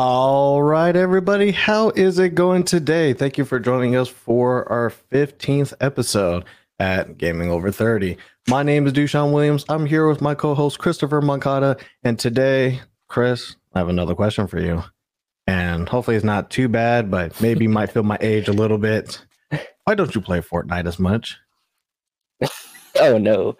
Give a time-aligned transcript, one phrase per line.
[0.00, 3.14] All right, everybody, how is it going today?
[3.14, 6.44] Thank you for joining us for our 15th episode
[6.78, 8.16] at Gaming Over 30.
[8.46, 9.64] My name is DuShaun Williams.
[9.68, 11.78] I'm here with my co host, Christopher Moncada.
[12.04, 14.84] And today, Chris, I have another question for you.
[15.48, 18.78] And hopefully, it's not too bad, but maybe you might feel my age a little
[18.78, 19.26] bit.
[19.82, 21.38] Why don't you play Fortnite as much?
[23.00, 23.56] oh, no.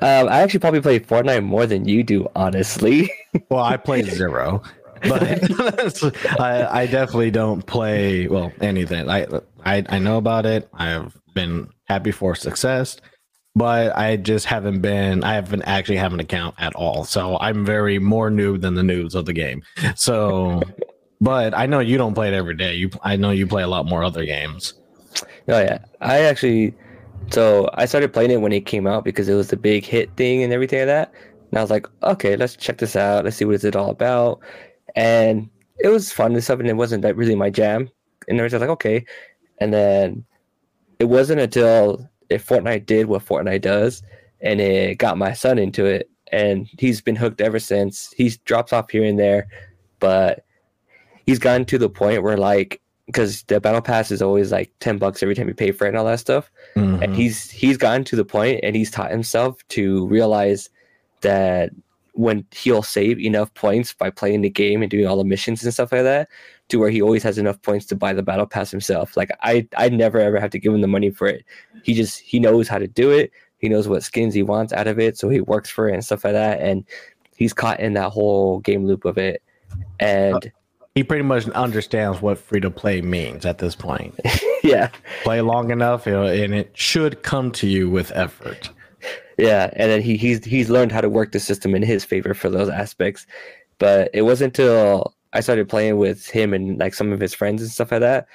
[0.00, 3.10] Um, I actually probably play Fortnite more than you do, honestly.
[3.50, 4.62] well, I play zero
[5.02, 5.22] but
[6.40, 9.08] I, I definitely don't play well anything.
[9.08, 9.26] I,
[9.64, 10.68] I I know about it.
[10.74, 12.96] I've been happy for success,
[13.54, 15.24] but I just haven't been.
[15.24, 17.04] I haven't actually have an account at all.
[17.04, 19.62] So I'm very more new than the news of the game.
[19.96, 20.62] So,
[21.20, 22.74] but I know you don't play it every day.
[22.74, 24.74] You I know you play a lot more other games.
[25.48, 26.74] Oh yeah, I actually.
[27.30, 30.14] So I started playing it when it came out because it was the big hit
[30.16, 31.12] thing and everything like that.
[31.50, 33.24] And I was like, okay, let's check this out.
[33.24, 34.40] Let's see what is it all about
[34.94, 35.48] and
[35.78, 37.90] it was fun and stuff, and it wasn't that really my jam.
[38.28, 39.04] And I was like, okay.
[39.58, 40.24] And then
[40.98, 44.02] it wasn't until if Fortnite did what Fortnite does,
[44.40, 48.12] and it got my son into it, and he's been hooked ever since.
[48.16, 49.48] He drops off here and there,
[50.00, 50.44] but
[51.26, 54.98] he's gotten to the point where like because the battle pass is always like 10
[54.98, 57.02] bucks every time you pay for it and all that stuff mm-hmm.
[57.02, 60.70] and he's he's gotten to the point and he's taught himself to realize
[61.20, 61.70] that
[62.14, 65.74] when he'll save enough points by playing the game and doing all the missions and
[65.74, 66.28] stuff like that
[66.68, 69.16] to where he always has enough points to buy the battle pass himself.
[69.16, 71.44] Like I I never ever have to give him the money for it.
[71.82, 73.30] He just he knows how to do it.
[73.58, 76.04] He knows what skins he wants out of it, so he works for it and
[76.04, 76.60] stuff like that.
[76.60, 76.84] And
[77.36, 79.42] he's caught in that whole game loop of it.
[80.00, 80.50] And uh,
[80.94, 84.18] he pretty much understands what free to play means at this point.
[84.62, 84.90] yeah.
[85.24, 88.70] Play long enough and it should come to you with effort.
[89.38, 92.34] Yeah, and then he he's he's learned how to work the system in his favor
[92.34, 93.26] for those aspects.
[93.78, 97.60] But it wasn't until I started playing with him and like some of his friends
[97.62, 98.28] and stuff like that,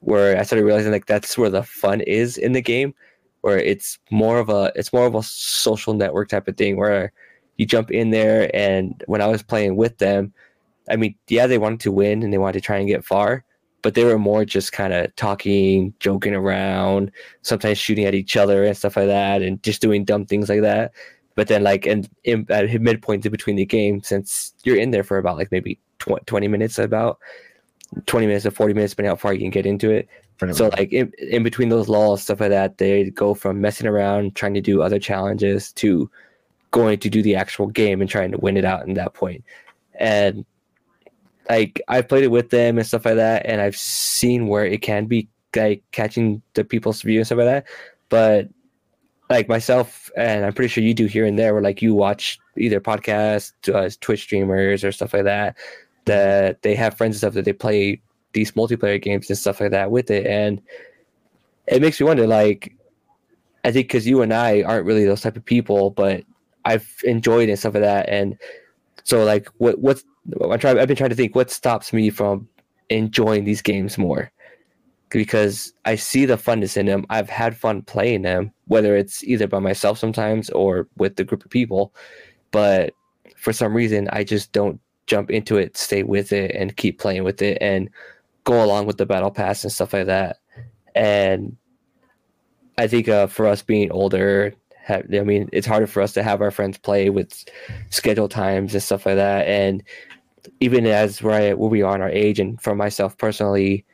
[0.00, 2.94] where I started realizing like that's where the fun is in the game,
[3.40, 7.12] where it's more of a it's more of a social network type of thing where
[7.56, 10.32] you jump in there and when I was playing with them,
[10.90, 13.44] I mean, yeah, they wanted to win and they wanted to try and get far,
[13.84, 17.12] but they were more just kind of talking, joking around,
[17.42, 20.62] sometimes shooting at each other and stuff like that, and just doing dumb things like
[20.62, 20.92] that.
[21.34, 25.04] But then, like, and in, at midpoint in between the game, since you're in there
[25.04, 27.18] for about like maybe tw- 20 minutes, about
[28.06, 30.08] 20 minutes to 40 minutes, depending how far you can get into it.
[30.52, 34.34] So, like, in, in between those laws, stuff like that, they go from messing around,
[34.34, 36.10] trying to do other challenges, to
[36.70, 39.44] going to do the actual game and trying to win it out in that point.
[40.00, 40.46] And
[41.48, 44.82] like I've played it with them and stuff like that, and I've seen where it
[44.82, 47.66] can be like catching the people's view and stuff like that.
[48.08, 48.48] But
[49.30, 52.38] like myself, and I'm pretty sure you do here and there, where like you watch
[52.58, 55.56] either podcasts, uh, Twitch streamers, or stuff like that,
[56.04, 58.00] that they have friends and stuff that they play
[58.32, 60.60] these multiplayer games and stuff like that with it, and
[61.66, 62.74] it makes me wonder, like,
[63.64, 66.24] I think because you and I aren't really those type of people, but
[66.66, 68.38] I've enjoyed and stuff like that, and
[69.04, 70.04] so like, what what's
[70.50, 72.48] I try, I've been trying to think what stops me from
[72.90, 74.30] enjoying these games more
[75.10, 77.06] because I see the funness in them.
[77.10, 81.44] I've had fun playing them, whether it's either by myself sometimes or with the group
[81.44, 81.94] of people.
[82.50, 82.94] But
[83.36, 87.24] for some reason, I just don't jump into it, stay with it, and keep playing
[87.24, 87.90] with it and
[88.44, 90.38] go along with the battle pass and stuff like that.
[90.94, 91.56] And
[92.78, 96.22] I think uh, for us being older, have, I mean, it's harder for us to
[96.22, 97.44] have our friends play with
[97.90, 99.46] schedule times and stuff like that.
[99.46, 99.82] And
[100.60, 103.84] even as where, where we are in our age, and for myself personally,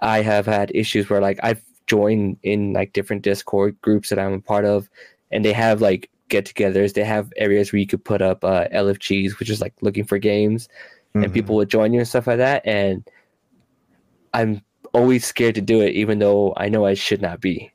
[0.00, 4.34] I have had issues where like I've joined in like different Discord groups that I'm
[4.34, 4.90] a part of,
[5.30, 6.92] and they have like get-togethers.
[6.92, 10.18] They have areas where you could put up uh, LFGs, which is like looking for
[10.18, 10.68] games,
[11.14, 11.24] mm-hmm.
[11.24, 12.66] and people would join you and stuff like that.
[12.66, 13.08] And
[14.34, 14.60] I'm
[14.92, 17.72] always scared to do it, even though I know I should not be.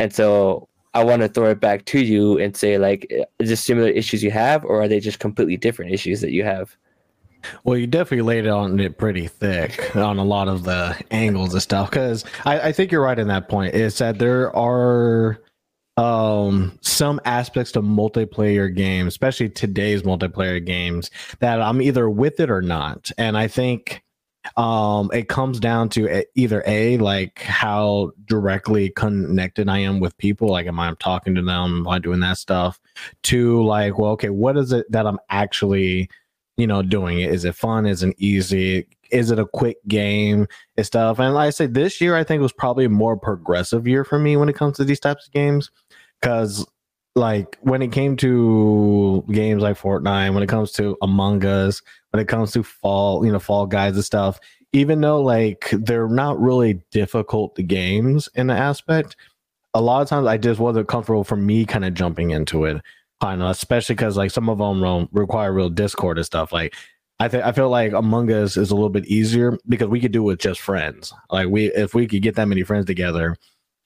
[0.00, 3.62] And so I want to throw it back to you and say, like, is this
[3.62, 6.76] similar issues you have, or are they just completely different issues that you have?
[7.64, 11.52] Well, you definitely laid it on it pretty thick on a lot of the angles
[11.52, 11.90] and stuff.
[11.90, 13.74] Because I, I think you're right in that point.
[13.74, 15.40] Is that there are
[15.98, 22.50] um some aspects to multiplayer games, especially today's multiplayer games, that I'm either with it
[22.50, 23.10] or not.
[23.18, 24.02] And I think
[24.56, 30.48] um it comes down to either a like how directly connected i am with people
[30.48, 32.80] like am i talking to them am i doing that stuff
[33.22, 36.08] to like well okay what is it that i'm actually
[36.56, 37.32] you know, doing it?
[37.32, 37.86] Is it fun?
[37.86, 38.86] Is it easy?
[39.10, 40.46] Is it a quick game
[40.76, 41.18] and stuff?
[41.18, 44.18] And like I say this year I think was probably a more progressive year for
[44.18, 45.70] me when it comes to these types of games.
[46.20, 46.66] Cause
[47.14, 52.20] like when it came to games like Fortnite, when it comes to Among Us, when
[52.20, 54.40] it comes to Fall, you know, Fall Guys and stuff,
[54.72, 59.16] even though like they're not really difficult games in the aspect,
[59.74, 62.80] a lot of times I just wasn't comfortable for me kind of jumping into it.
[63.20, 66.52] Kind of, especially because like some of them require real Discord and stuff.
[66.52, 66.74] Like
[67.20, 70.10] I think I feel like Among Us is a little bit easier because we could
[70.10, 71.12] do it with just friends.
[71.30, 73.36] Like we if we could get that many friends together,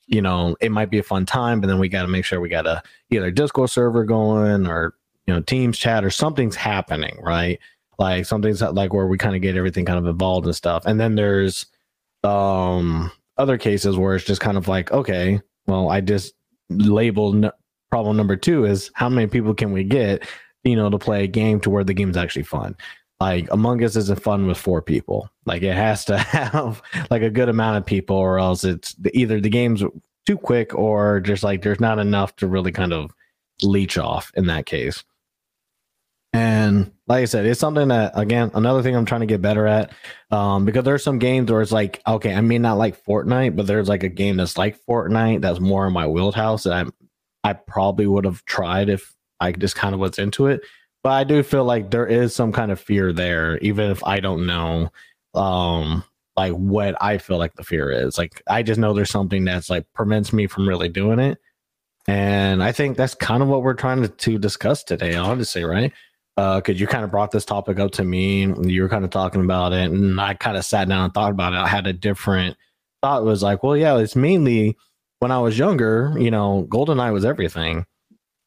[0.07, 2.41] you know, it might be a fun time, but then we got to make sure
[2.41, 4.95] we got a either Discord server going or
[5.27, 7.59] you know Teams chat or something's happening, right?
[7.99, 10.87] Like something's like where we kind of get everything kind of involved and stuff.
[10.87, 11.67] And then there's
[12.23, 16.35] um other cases where it's just kind of like, okay, well, I just
[16.71, 17.51] labeled
[17.91, 20.27] problem number two is how many people can we get,
[20.65, 22.77] you know, to play a game to where the game's actually fun
[23.21, 25.31] like Among Us isn't fun with four people.
[25.47, 29.41] Like it has to have like a good amount of people, or else it's either
[29.41, 29.83] the game's
[30.27, 33.13] too quick or just like there's not enough to really kind of
[33.63, 35.05] leech off in that case.
[36.33, 39.67] And like I said, it's something that again, another thing I'm trying to get better
[39.67, 39.93] at.
[40.31, 43.67] Um, because there's some games where it's like, okay, I may not like Fortnite, but
[43.67, 46.85] there's like a game that's like Fortnite that's more in my wheelhouse that I
[47.49, 50.63] I probably would have tried if I just kind of was into it
[51.07, 54.19] but I do feel like there is some kind of fear there, even if I
[54.19, 54.91] don't know
[55.35, 56.03] um
[56.37, 58.19] like what I feel like the fear is.
[58.19, 61.39] Like I just know there's something that's like prevents me from really doing it.
[62.09, 65.93] And I think that's kind of what we're trying to, to discuss today, honestly, right?
[66.37, 69.05] Uh, cause you kind of brought this topic up to me and you were kind
[69.05, 71.59] of talking about it and I kind of sat down and thought about it.
[71.59, 72.57] I had a different
[73.01, 74.77] thought was like, well, yeah, it's mainly
[75.21, 77.87] when I was younger, you know, GoldenEye was everything.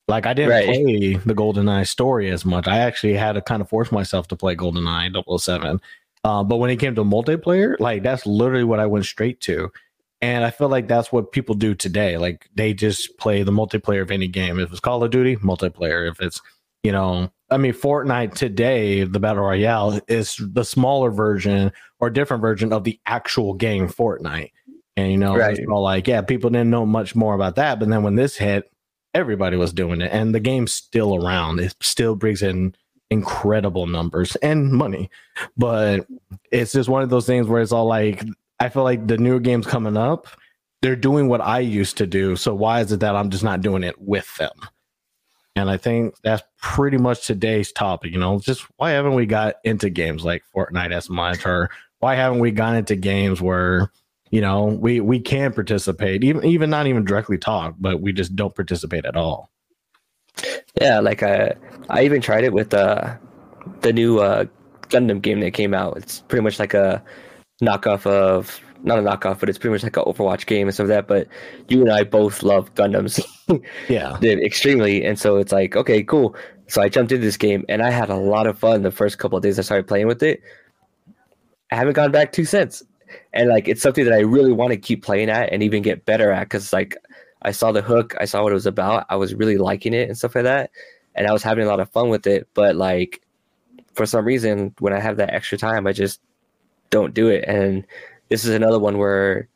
[0.09, 0.65] Like I didn't right.
[0.65, 2.67] play the GoldenEye story as much.
[2.67, 5.79] I actually had to kind of force myself to play GoldenEye 007.
[6.23, 9.71] Uh, but when it came to multiplayer, like that's literally what I went straight to.
[10.21, 12.17] And I feel like that's what people do today.
[12.17, 14.59] Like they just play the multiplayer of any game.
[14.59, 16.09] If it's Call of Duty, multiplayer.
[16.09, 16.41] If it's,
[16.83, 22.41] you know, I mean, Fortnite today, the Battle Royale is the smaller version or different
[22.41, 24.51] version of the actual game Fortnite.
[24.97, 25.57] And, you know, right.
[25.57, 27.79] it's all like, yeah, people didn't know much more about that.
[27.79, 28.69] But then when this hit,
[29.13, 31.59] everybody was doing it and the game's still around.
[31.59, 32.75] It still brings in
[33.09, 35.09] incredible numbers and money.
[35.57, 36.05] But
[36.51, 38.23] it's just one of those things where it's all like
[38.59, 40.27] i feel like the newer games coming up
[40.81, 43.61] they're doing what i used to do so why is it that i'm just not
[43.61, 44.51] doing it with them?
[45.55, 49.55] And i think that's pretty much today's topic you know just why haven't we got
[49.63, 51.69] into games like fortnite as much or
[51.99, 53.91] why haven't we gone into games where
[54.31, 58.35] you know we we can participate even even not even directly talk but we just
[58.35, 59.49] don't participate at all.
[60.79, 61.53] Yeah like i
[61.89, 63.15] i even tried it with uh
[63.81, 64.45] the new uh
[64.83, 65.97] gundam game that came out.
[65.97, 67.03] It's pretty much like a
[67.61, 70.87] knockoff of not a knockoff but it's pretty much like an overwatch game and stuff
[70.87, 71.27] like that but
[71.67, 73.23] you and i both love gundams.
[73.89, 74.15] Yeah.
[74.21, 76.35] Extremely and so it's like okay cool.
[76.67, 79.17] So i jumped into this game and i had a lot of fun the first
[79.17, 80.41] couple of days i started playing with it.
[81.71, 82.83] I haven't gone back to since
[83.33, 86.05] and like it's something that I really want to keep playing at and even get
[86.05, 86.97] better at because like
[87.41, 90.09] I saw the hook, I saw what it was about, I was really liking it
[90.09, 90.71] and stuff like that,
[91.15, 92.47] and I was having a lot of fun with it.
[92.53, 93.21] But like
[93.93, 96.21] for some reason, when I have that extra time, I just
[96.89, 97.45] don't do it.
[97.47, 97.85] And
[98.29, 99.47] this is another one where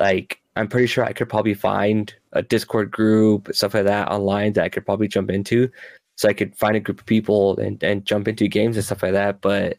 [0.00, 4.54] like I'm pretty sure I could probably find a Discord group, stuff like that online
[4.54, 5.70] that I could probably jump into.
[6.16, 9.04] So I could find a group of people and, and jump into games and stuff
[9.04, 9.40] like that.
[9.40, 9.78] But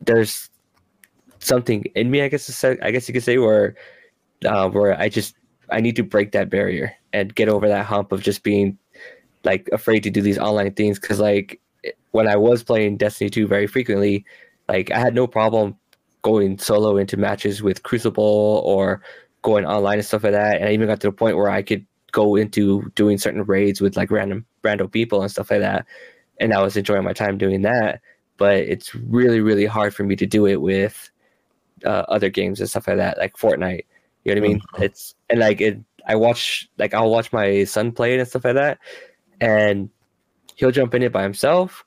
[0.00, 0.47] there's
[1.40, 3.74] something in me, I guess I guess you could say, where
[4.44, 5.34] uh, where I just
[5.70, 8.78] I need to break that barrier and get over that hump of just being
[9.44, 10.98] like afraid to do these online things.
[10.98, 11.60] Because like
[12.12, 14.24] when I was playing Destiny 2 very frequently,
[14.68, 15.76] like I had no problem
[16.22, 19.02] going solo into matches with Crucible or
[19.42, 20.56] going online and stuff like that.
[20.56, 23.80] And I even got to the point where I could go into doing certain raids
[23.80, 25.86] with like random random people and stuff like that.
[26.40, 28.00] And I was enjoying my time doing that.
[28.36, 31.10] But it's really, really hard for me to do it with
[31.84, 33.84] uh, other games and stuff like that, like Fortnite.
[34.24, 34.60] You know what I mean?
[34.60, 34.82] Mm-hmm.
[34.82, 35.78] It's and like it.
[36.06, 38.78] I watch like I'll watch my son play it and stuff like that,
[39.40, 39.90] and
[40.56, 41.84] he'll jump in it by himself.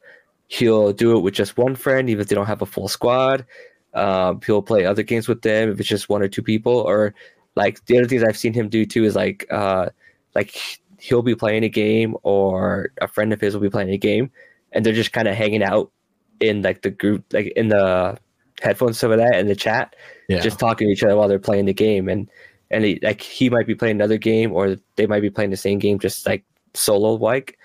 [0.48, 3.46] He'll do it with just one friend, even if they don't have a full squad.
[3.94, 6.74] Um, he'll play other games with them if it's just one or two people.
[6.74, 7.14] Or
[7.56, 9.90] like the other things I've seen him do too is like uh,
[10.36, 10.56] like
[11.00, 14.32] he'll be playing a game or a friend of his will be playing a game,
[14.72, 15.92] and they're just kind of hanging out
[16.40, 18.18] in like the group, like in the
[18.62, 19.96] headphones, some of that in the chat,
[20.28, 20.40] yeah.
[20.40, 22.30] just talking to each other while they're playing the game, and
[22.70, 25.58] and he, like he might be playing another game, or they might be playing the
[25.58, 27.58] same game, just like solo like,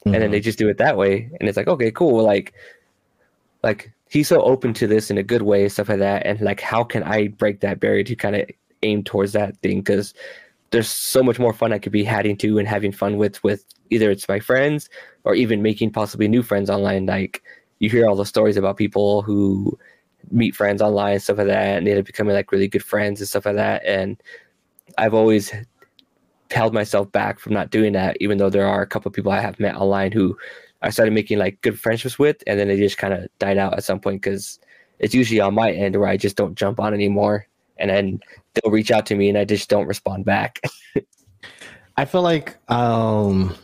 [0.00, 0.14] mm-hmm.
[0.14, 0.44] and then they mm-hmm.
[0.44, 2.54] just do it that way, and it's like okay, cool, like,
[3.62, 6.60] like he's so open to this in a good way, stuff like that, and like
[6.60, 8.48] how can I break that barrier to kind of
[8.82, 10.14] aim towards that thing because
[10.70, 13.64] there's so much more fun I could be adding to and having fun with with
[13.90, 14.88] either it's my friends
[15.24, 17.06] or even making possibly new friends online.
[17.06, 17.42] Like
[17.78, 19.78] you hear all the stories about people who
[20.30, 22.84] meet friends online and stuff like that, and they end up becoming like really good
[22.84, 23.84] friends and stuff like that.
[23.84, 24.20] And
[24.98, 25.52] I've always
[26.50, 29.32] held myself back from not doing that, even though there are a couple of people
[29.32, 30.36] I have met online who
[30.82, 33.74] I started making like good friendships with, and then they just kind of died out
[33.74, 34.58] at some point because
[34.98, 37.46] it's usually on my end where I just don't jump on anymore,
[37.78, 38.20] and then
[38.54, 40.60] they'll reach out to me and I just don't respond back.
[41.96, 43.54] I feel like um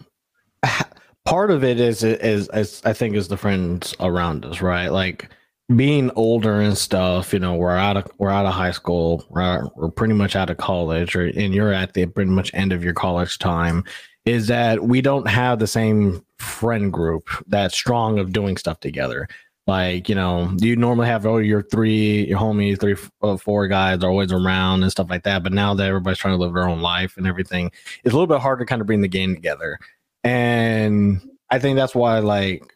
[1.24, 4.88] part of it is, is is I think is the friends around us, right?
[4.88, 5.28] Like
[5.76, 9.68] being older and stuff, you know, we're out of we're out of high school, we're,
[9.76, 12.82] we're pretty much out of college, or and you're at the pretty much end of
[12.82, 13.84] your college time.
[14.24, 19.28] Is that we don't have the same friend group that's strong of doing stuff together.
[19.66, 24.02] Like you know, you normally have oh your three, your homies, three, uh, four guys
[24.02, 25.42] are always around and stuff like that.
[25.42, 27.70] But now that everybody's trying to live their own life and everything,
[28.04, 29.78] it's a little bit harder to kind of bring the game together.
[30.24, 32.74] And I think that's why like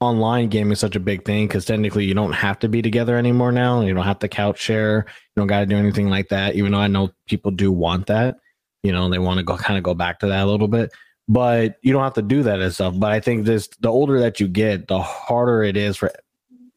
[0.00, 3.16] online gaming is such a big thing because technically you don't have to be together
[3.16, 3.80] anymore now.
[3.80, 5.06] You don't have to couch share.
[5.08, 6.54] You don't got to do anything like that.
[6.54, 8.36] Even though I know people do want that,
[8.82, 10.92] you know, they want to go kind of go back to that a little bit.
[11.26, 12.94] But you don't have to do that and stuff.
[12.98, 16.12] But I think this the older that you get, the harder it is for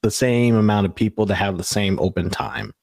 [0.04, 2.74] the same amount of people to have the same open time.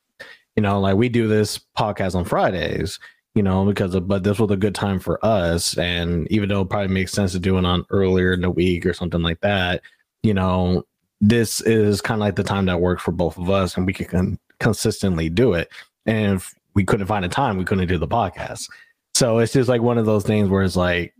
[0.56, 2.98] You know, like we do this podcast on Fridays,
[3.34, 5.76] you know, because of, but this was a good time for us.
[5.78, 8.84] And even though it probably makes sense to do it on earlier in the week
[8.84, 9.82] or something like that,
[10.24, 10.84] you know,
[11.20, 13.92] this is kind of like the time that works for both of us and we
[13.92, 15.68] can con- consistently do it.
[16.06, 18.68] And if we couldn't find a time, we couldn't do the podcast.
[19.14, 21.14] So it's just like one of those things where it's like,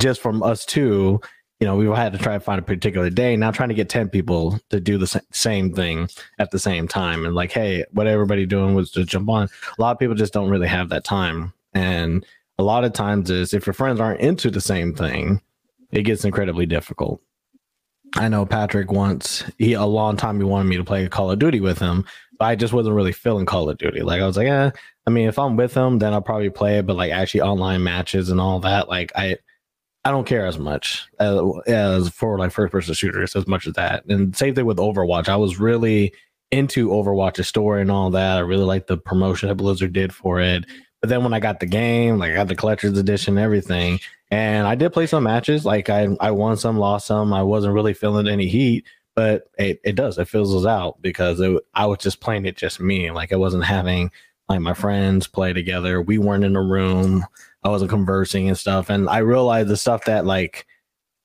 [0.00, 1.20] just from us two,
[1.60, 3.36] you know, we've had to try to find a particular day.
[3.36, 7.26] Now trying to get 10 people to do the same thing at the same time.
[7.26, 9.48] And like, hey, what everybody doing was to jump on.
[9.78, 11.52] A lot of people just don't really have that time.
[11.74, 12.24] And
[12.58, 15.42] a lot of times is if your friends aren't into the same thing,
[15.92, 17.20] it gets incredibly difficult.
[18.16, 21.38] I know Patrick once, he a long time he wanted me to play Call of
[21.38, 22.04] Duty with him,
[22.38, 24.02] but I just wasn't really feeling Call of Duty.
[24.02, 24.70] Like I was like, eh,
[25.06, 27.82] I mean, if I'm with him, then I'll probably play it, but like actually online
[27.82, 29.36] matches and all that, like I
[30.04, 33.74] I don't care as much as, as for like first person shooters as much as
[33.74, 34.04] that.
[34.06, 35.28] And same thing with Overwatch.
[35.28, 36.14] I was really
[36.50, 38.38] into Overwatch's story and all that.
[38.38, 40.64] I really liked the promotion that Blizzard did for it.
[41.00, 44.00] But then when I got the game, like I got the collector's edition, everything,
[44.30, 45.64] and I did play some matches.
[45.64, 47.32] Like I, I won some, lost some.
[47.32, 50.18] I wasn't really feeling any heat, but it, it does.
[50.18, 53.10] It fizzles out because it, I was just playing it just me.
[53.10, 54.10] Like I wasn't having
[54.48, 56.00] like my friends play together.
[56.00, 57.24] We weren't in a room.
[57.64, 58.88] I wasn't conversing and stuff.
[58.88, 60.66] And I realized the stuff that like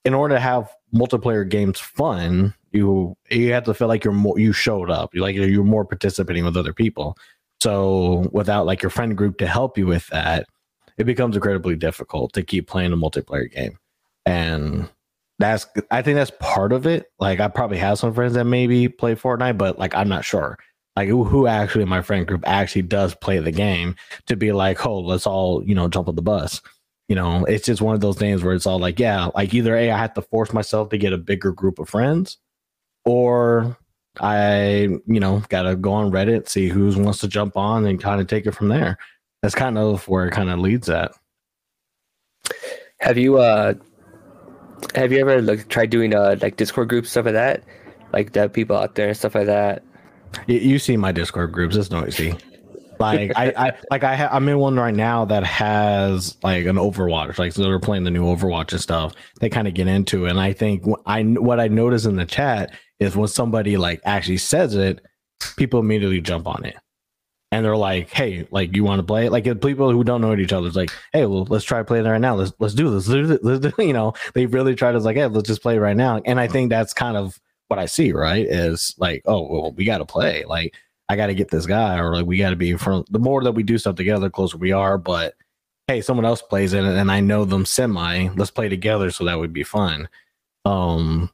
[0.03, 4.37] in order to have multiplayer games fun, you you have to feel like you're more
[4.39, 5.13] you showed up.
[5.13, 7.17] You like you're more participating with other people.
[7.61, 10.47] So without like your friend group to help you with that,
[10.97, 13.77] it becomes incredibly difficult to keep playing a multiplayer game.
[14.25, 14.89] And
[15.39, 17.11] that's I think that's part of it.
[17.19, 20.57] Like I probably have some friends that maybe play Fortnite, but like I'm not sure
[20.95, 23.95] like who actually in my friend group actually does play the game
[24.27, 26.61] to be like, oh, let's all, you know, jump on the bus.
[27.09, 29.75] You know, it's just one of those things where it's all like, yeah, like either
[29.75, 32.37] A, I have to force myself to get a bigger group of friends,
[33.03, 33.77] or
[34.19, 38.21] I, you know, gotta go on Reddit, see who wants to jump on and kind
[38.21, 38.97] of take it from there.
[39.45, 41.11] That's kind of where it kind of leads at.
[42.99, 43.75] Have you uh
[44.95, 47.63] have you ever like tried doing uh like Discord groups, stuff like that?
[48.11, 49.83] Like that people out there and stuff like that?
[50.47, 52.33] You, you see my Discord groups; it's noisy.
[52.99, 56.77] Like I, I like I ha- I'm in one right now that has like an
[56.77, 57.37] Overwatch.
[57.37, 59.13] Like so they're playing the new Overwatch and stuff.
[59.41, 62.25] They kind of get into it, and I think I what I notice in the
[62.25, 65.05] chat is when somebody like actually says it,
[65.55, 66.77] people immediately jump on it.
[67.51, 69.29] And they're like, "Hey, like you want to play?
[69.29, 72.19] Like people who don't know each other, it's like, "Hey, well, let's try playing right
[72.19, 72.35] now.
[72.35, 73.07] Let's let's do this.
[73.07, 76.21] Let's do you know, they really try to like, "Hey, let's just play right now."
[76.25, 78.45] And I think that's kind of what I see, right?
[78.45, 80.43] Is like, oh, well, we got to play.
[80.45, 80.75] Like,
[81.09, 83.11] I got to get this guy, or like, we got to be in front.
[83.11, 84.97] The more that we do stuff together, the closer we are.
[84.97, 85.35] But
[85.87, 88.29] hey, someone else plays it, and I know them semi.
[88.35, 90.09] Let's play together, so that would be fun.
[90.63, 91.31] Um,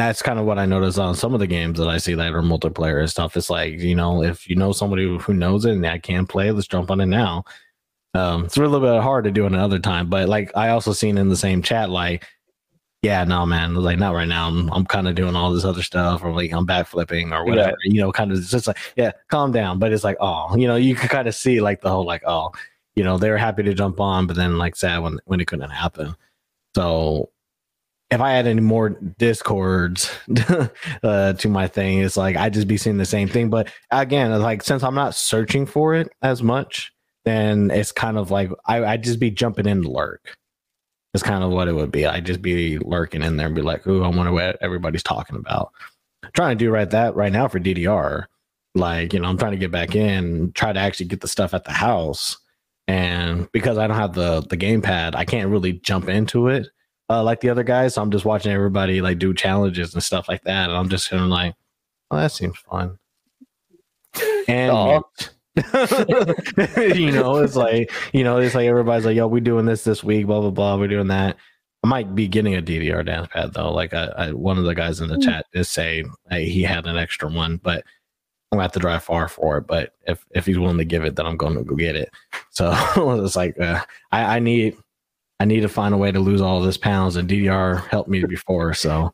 [0.00, 2.32] that's kind of what I notice on some of the games that I see that
[2.32, 3.36] are multiplayer and stuff.
[3.36, 6.50] It's like, you know, if you know somebody who knows it and I can play,
[6.50, 7.44] let's jump on it now.
[8.14, 10.92] Um, it's a little bit hard to do it another time, but like I also
[10.92, 12.26] seen in the same chat, like
[13.02, 14.48] yeah, no, man, like not right now.
[14.48, 17.76] I'm, I'm kind of doing all this other stuff, or like I'm backflipping or whatever.
[17.84, 17.92] Yeah.
[17.92, 19.78] You know, kind of just like, yeah, calm down.
[19.78, 22.22] But it's like, oh, you know, you can kind of see like the whole like,
[22.26, 22.50] oh,
[22.96, 25.46] you know, they were happy to jump on, but then like sad when when it
[25.46, 26.14] couldn't happen.
[26.74, 27.30] So
[28.10, 30.10] if I had any more discords
[31.02, 33.50] uh, to my thing, it's like I'd just be seeing the same thing.
[33.50, 36.92] But again, like since I'm not searching for it as much,
[37.24, 40.36] then it's kind of like I I'd just be jumping in to lurk.
[41.14, 42.06] It's kind of what it would be.
[42.06, 45.36] I'd just be lurking in there and be like, "Ooh, I wonder what everybody's talking
[45.36, 45.72] about."
[46.34, 48.26] Trying to do right that right now for DDR.
[48.74, 51.54] Like, you know, I'm trying to get back in, try to actually get the stuff
[51.54, 52.38] at the house.
[52.86, 56.68] And because I don't have the the gamepad, I can't really jump into it
[57.10, 57.94] uh, like the other guys.
[57.94, 61.10] So I'm just watching everybody like do challenges and stuff like that, and I'm just
[61.10, 61.54] kind of like,
[62.10, 62.98] "Oh, that seems fun."
[64.48, 65.02] And
[66.96, 70.04] you know, it's like you know, it's like everybody's like, "Yo, we're doing this this
[70.04, 70.76] week." Blah blah blah.
[70.76, 71.36] We're doing that.
[71.82, 73.72] I might be getting a DDR dance pad though.
[73.72, 76.86] Like I, I, one of the guys in the chat is saying hey, he had
[76.86, 77.84] an extra one, but
[78.52, 79.66] I'm gonna have to drive far for it.
[79.66, 82.10] But if if he's willing to give it, then I'm going to go get it.
[82.50, 82.72] So
[83.24, 83.80] it's like uh,
[84.12, 84.76] I, I need
[85.40, 88.22] I need to find a way to lose all this pounds, and DDR helped me
[88.24, 88.74] before.
[88.74, 89.12] So,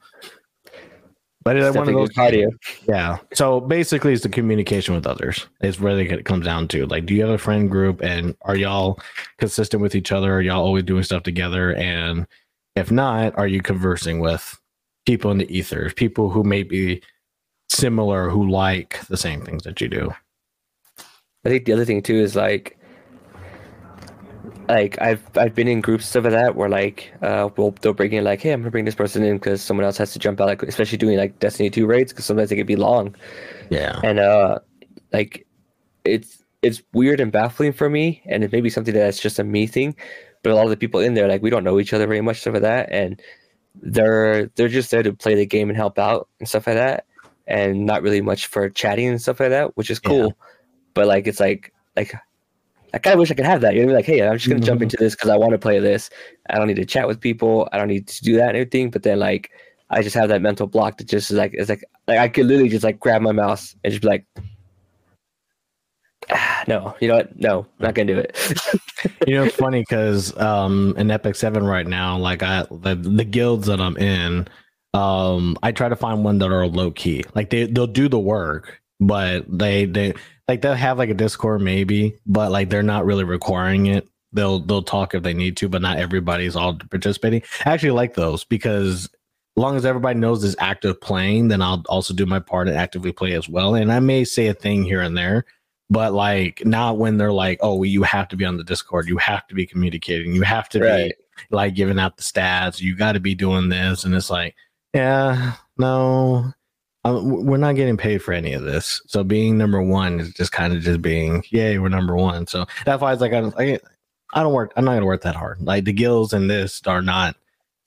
[1.45, 2.49] but it's one of those cardio.
[2.88, 3.18] Yeah.
[3.33, 5.47] So basically, it's the communication with others.
[5.61, 6.85] It's where it comes down to.
[6.87, 8.99] Like, do you have a friend group, and are y'all
[9.38, 10.35] consistent with each other?
[10.35, 11.75] Are y'all always doing stuff together?
[11.76, 12.26] And
[12.75, 14.61] if not, are you conversing with
[15.06, 17.00] people in the ethers, people who may be
[17.68, 20.12] similar, who like the same things that you do?
[21.45, 22.76] I think the other thing too is like
[24.69, 28.25] like I've I've been in groups like that where like uh we'll they'll bring in
[28.25, 30.47] like hey I'm gonna bring this person in because someone else has to jump out
[30.47, 33.15] like especially doing like Destiny two raids because sometimes they can be long.
[33.71, 34.01] Yeah.
[34.03, 34.59] And uh
[35.13, 35.47] like
[36.05, 39.45] it's it's weird and baffling for me and it may be something that's just a
[39.45, 39.95] me thing,
[40.43, 42.21] but a lot of the people in there like we don't know each other very
[42.21, 43.21] much stuff like that and
[43.83, 47.07] they're they're just there to play the game and help out and stuff like that
[47.47, 50.27] and not really much for chatting and stuff like that, which is cool.
[50.27, 50.47] Yeah.
[50.95, 52.15] But like it's like like
[52.97, 53.75] I kind of wish I could have that.
[53.75, 54.67] You know, like, hey, I'm just gonna mm-hmm.
[54.67, 56.09] jump into this because I want to play this.
[56.49, 57.69] I don't need to chat with people.
[57.71, 58.88] I don't need to do that and everything.
[58.88, 59.50] But then, like,
[59.91, 62.47] I just have that mental block that just is like, it's like, like I could
[62.47, 64.25] literally just like grab my mouse and just be like,
[66.31, 67.38] ah, no, you know what?
[67.38, 68.35] No, I'm not gonna do it.
[69.26, 73.25] you know, it's funny because um, in Epic Seven right now, like I the, the
[73.25, 74.49] guilds that I'm in,
[74.95, 77.25] um, I try to find one that are low key.
[77.35, 80.15] Like they they'll do the work, but they they
[80.49, 84.09] like they'll have like a Discord maybe, but like they're not really requiring it.
[84.32, 87.43] They'll they'll talk if they need to, but not everybody's all participating.
[87.65, 91.82] I actually like those because as long as everybody knows is active playing, then I'll
[91.89, 93.75] also do my part and actively play as well.
[93.75, 95.47] And I may say a thing here and there,
[95.89, 99.17] but like not when they're like, oh, you have to be on the Discord, you
[99.17, 101.15] have to be communicating, you have to right.
[101.17, 104.54] be like giving out the stats, you got to be doing this, and it's like,
[104.95, 106.52] yeah, no,
[107.06, 109.00] Uh, we're not getting paid for any of this.
[109.06, 112.49] So being number one is just kind of just being, yay, we're number one.
[112.49, 113.78] So that's why it's like, I, don't, I,
[114.34, 115.62] I don't work, I'm not gonna work that hard.
[115.62, 117.36] Like the gills and this are not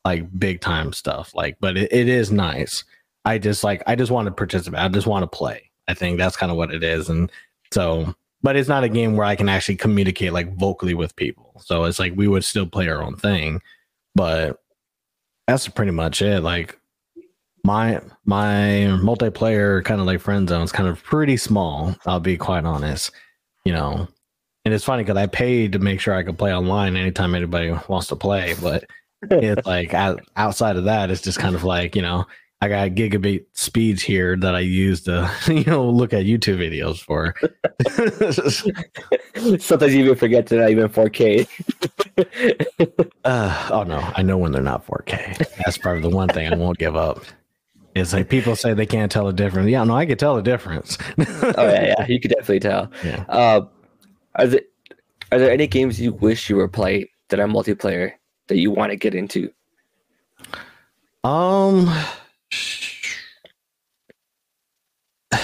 [0.06, 1.36] like big time stuff.
[1.36, 2.86] Like, but it, it is nice.
[3.26, 4.80] I just like, I just want to participate.
[4.80, 5.70] I just want to play.
[5.90, 7.10] I think that's kind of what it is.
[7.10, 7.30] And
[7.74, 11.62] so, but it's not a game where I can actually communicate like vocally with people.
[11.66, 13.62] So it's like we would still play our own thing,
[14.16, 14.64] but
[15.46, 16.40] that's pretty much it.
[16.40, 16.79] Like
[17.64, 21.96] my my multiplayer kind of like friend zone is kind of pretty small.
[22.06, 23.12] I'll be quite honest,
[23.66, 24.08] you know.
[24.66, 27.72] And it's funny because I paid to make sure I could play online anytime anybody
[27.88, 28.86] wants to play, but
[29.30, 32.26] it's like outside of that, it's just kind of like you know
[32.62, 37.00] I got gigabit speeds here that I use to you know look at YouTube videos
[37.00, 37.36] for.
[39.60, 41.48] Sometimes you even forget to not even 4K.
[43.24, 45.38] uh, oh no, I know when they're not 4K.
[45.64, 47.24] That's probably the one thing I won't give up.
[47.96, 49.70] It's like people say they can't tell the difference.
[49.70, 50.98] Yeah, no, I can tell the difference.
[51.18, 51.26] oh
[51.58, 52.92] yeah, yeah, you could definitely tell.
[53.04, 53.26] Yeah.
[53.28, 53.62] Uh,
[54.36, 54.62] are there
[55.32, 58.14] are there any games you wish you were playing that are multiplayer
[58.48, 59.52] that you want to get into?
[61.24, 61.94] Um,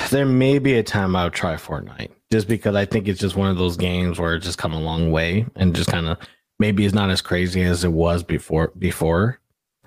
[0.09, 3.35] there may be a time I would try Fortnite just because I think it's just
[3.35, 6.17] one of those games where it's just come a long way and just kind of
[6.59, 9.39] maybe it's not as crazy as it was before before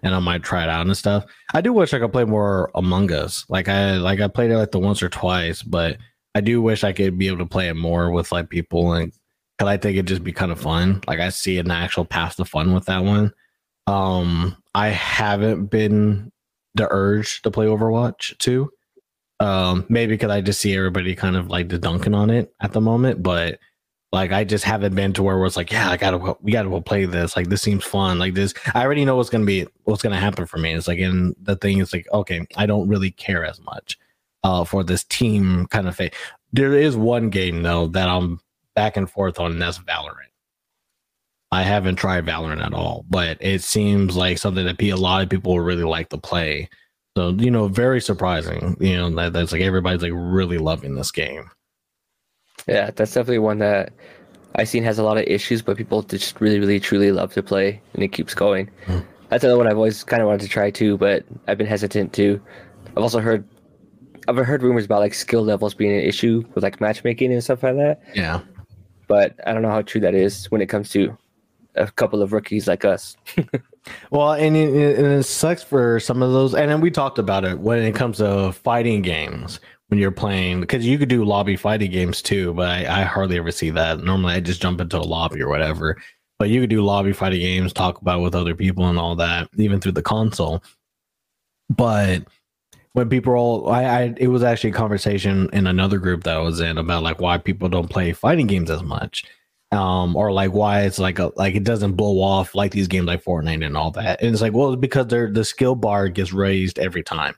[0.02, 1.24] and I might try it out and stuff.
[1.54, 3.44] I do wish I could play more Among Us.
[3.48, 5.98] Like I like I played it like the once or twice, but
[6.34, 9.12] I do wish I could be able to play it more with like people and
[9.56, 11.00] because I think it'd just be kind of fun.
[11.06, 13.32] Like I see an actual path to fun with that one.
[13.88, 16.30] Um, I haven't been
[16.74, 18.70] the urge to play Overwatch too.
[19.40, 22.72] Um, maybe because I just see everybody kind of like the dunking on it at
[22.72, 23.58] the moment, but
[24.12, 26.80] like I just haven't been to where it's like, yeah, I gotta we gotta go
[26.80, 27.36] play this.
[27.36, 28.18] Like this seems fun.
[28.18, 30.72] Like this, I already know what's gonna be what's gonna happen for me.
[30.72, 33.98] It's like, and the thing is like, okay, I don't really care as much
[34.44, 36.10] uh for this team kind of thing.
[36.52, 38.40] There is one game though that I'm
[38.74, 40.28] back and forth on, and that's Valorant.
[41.50, 45.30] I haven't tried Valorant at all, but it seems like something that a lot of
[45.30, 46.68] people really like to play.
[47.16, 48.76] So you know, very surprising.
[48.80, 51.50] You know that that's like everybody's like really loving this game.
[52.68, 53.92] Yeah, that's definitely one that
[54.54, 57.42] I've seen has a lot of issues, but people just really, really, truly love to
[57.42, 58.70] play, and it keeps going.
[58.86, 59.04] Mm.
[59.30, 62.12] That's another one I've always kind of wanted to try too, but I've been hesitant
[62.14, 62.40] to.
[62.96, 63.46] I've also heard,
[64.26, 67.62] I've heard rumors about like skill levels being an issue with like matchmaking and stuff
[67.62, 68.02] like that.
[68.14, 68.40] Yeah,
[69.06, 71.16] but I don't know how true that is when it comes to
[71.74, 73.16] a couple of rookies like us.
[74.10, 76.54] well, and it, and it sucks for some of those.
[76.54, 80.60] And then we talked about it when it comes to fighting games when you're playing
[80.60, 84.00] because you could do lobby fighting games too, but I, I, hardly ever see that.
[84.00, 85.96] Normally, I just jump into a lobby or whatever.
[86.38, 89.48] But you could do lobby fighting games, talk about with other people and all that,
[89.56, 90.62] even through the console.
[91.68, 92.24] But
[92.92, 96.40] when people all, I, I, it was actually a conversation in another group that I
[96.40, 99.24] was in about like why people don't play fighting games as much,
[99.72, 103.06] um, or like why it's like a like it doesn't blow off like these games
[103.06, 104.22] like Fortnite and all that.
[104.22, 107.34] And it's like, well, it's because they're the skill bar gets raised every time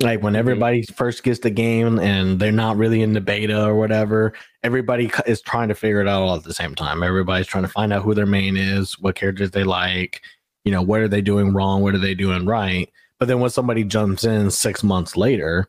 [0.00, 0.40] like when mm-hmm.
[0.40, 4.32] everybody first gets the game and they're not really in the beta or whatever
[4.62, 7.02] everybody is trying to figure it out all at the same time.
[7.02, 10.22] Everybody's trying to find out who their main is what characters they like
[10.64, 12.90] you know what are they doing wrong what are they doing right.
[13.18, 15.68] But then when somebody jumps in six months later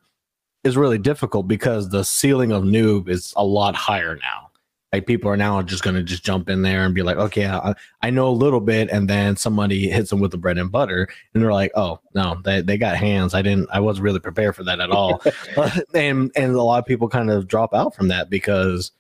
[0.64, 4.51] is really difficult because the ceiling of noob is a lot higher now
[4.92, 7.48] like people are now just going to just jump in there and be like okay
[7.48, 10.72] I, I, know a little bit and then somebody hits them with the bread and
[10.72, 13.34] butter and they're like oh no they, they got hands.
[13.34, 15.22] I didn't i wasn't really prepared for that at all.
[15.94, 18.92] And and a lot of people kind of drop out from that because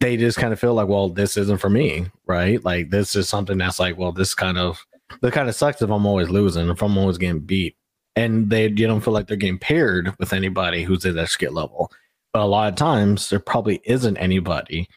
[0.00, 2.64] they just kind of feel like well this isn't for me right?
[2.64, 4.84] Like this is something that's like well this kind of
[5.20, 7.76] that kind of sucks if i'm always losing if i'm always getting beat.
[8.16, 11.52] And they you don't feel like they're getting paired with anybody who's at that skill
[11.52, 11.90] level.
[12.32, 14.88] But a lot of times there probably isn't anybody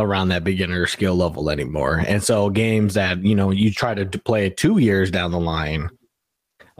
[0.00, 2.02] around that beginner skill level anymore.
[2.06, 5.90] And so games that, you know, you try to play two years down the line,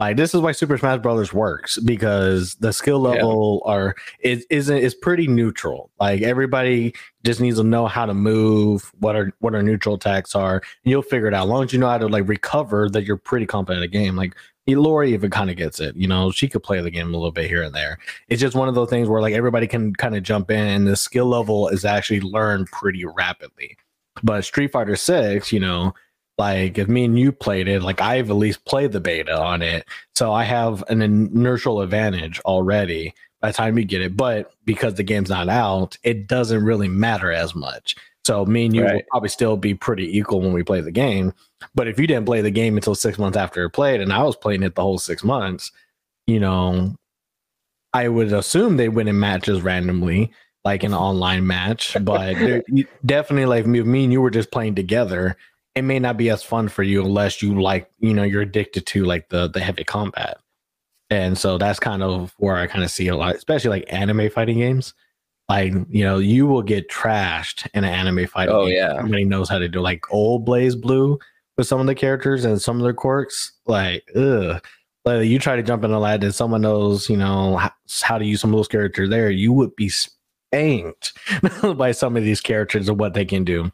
[0.01, 3.71] like this is why Super Smash Brothers works because the skill level yeah.
[3.71, 5.91] are is isn't is pretty neutral.
[5.99, 10.33] Like everybody just needs to know how to move, what are what our neutral attacks
[10.33, 11.43] are, and you'll figure it out.
[11.43, 13.95] As long as you know how to like recover, that you're pretty competent at the
[13.95, 14.15] game.
[14.15, 14.35] Like
[14.67, 15.95] Lori even kind of gets it.
[15.95, 17.99] You know, she could play the game a little bit here and there.
[18.27, 20.87] It's just one of those things where like everybody can kind of jump in and
[20.87, 23.77] the skill level is actually learned pretty rapidly.
[24.23, 25.93] But Street Fighter 6, you know,
[26.37, 29.61] like if me and you played it, like I've at least played the beta on
[29.61, 29.85] it.
[30.15, 34.15] So I have an inertial advantage already by the time you get it.
[34.15, 37.95] But because the game's not out, it doesn't really matter as much.
[38.23, 38.95] So me and you right.
[38.95, 41.33] will probably still be pretty equal when we play the game.
[41.73, 44.23] But if you didn't play the game until six months after it played, and I
[44.23, 45.71] was playing it the whole six months,
[46.27, 46.95] you know,
[47.93, 50.31] I would assume they win in matches randomly,
[50.63, 51.97] like an online match.
[52.03, 52.35] But
[53.05, 55.35] definitely, like me, me and you were just playing together.
[55.73, 58.85] It may not be as fun for you unless you like, you know, you're addicted
[58.87, 60.37] to like the the heavy combat.
[61.09, 64.29] And so that's kind of where I kind of see a lot, especially like anime
[64.29, 64.93] fighting games
[65.51, 68.47] like you know you will get trashed in an anime fight.
[68.47, 68.77] Oh game.
[68.77, 71.19] yeah, somebody knows how to do like old BlazBlue
[71.57, 73.51] with some of the characters and some of their quirks.
[73.65, 74.63] Like, ugh.
[75.03, 78.17] Like you try to jump in a lad and someone knows, you know, how, how
[78.17, 81.11] to use some of those characters there, you would be spanked
[81.75, 83.69] by some of these characters and what they can do.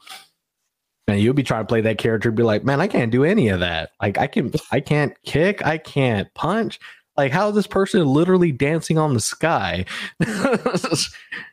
[1.08, 3.50] And you'll be trying to play that character, be like, man, I can't do any
[3.50, 3.92] of that.
[4.02, 6.80] Like I can, I can't kick, I can't punch.
[7.18, 9.86] Like how is this person literally dancing on the sky?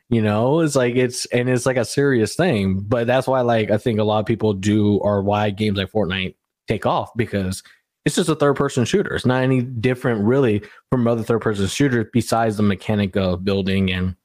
[0.09, 3.71] you know it's like it's and it's like a serious thing but that's why like
[3.71, 6.35] i think a lot of people do or why games like fortnite
[6.67, 7.63] take off because
[8.05, 9.15] it's just a third person shooter.
[9.15, 13.91] It's not any different really from other third person shooters besides the mechanic of building
[13.91, 14.15] and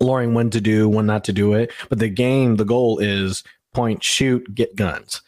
[0.00, 1.72] learning when to do when not to do it.
[1.88, 5.22] But the game the goal is point shoot get guns.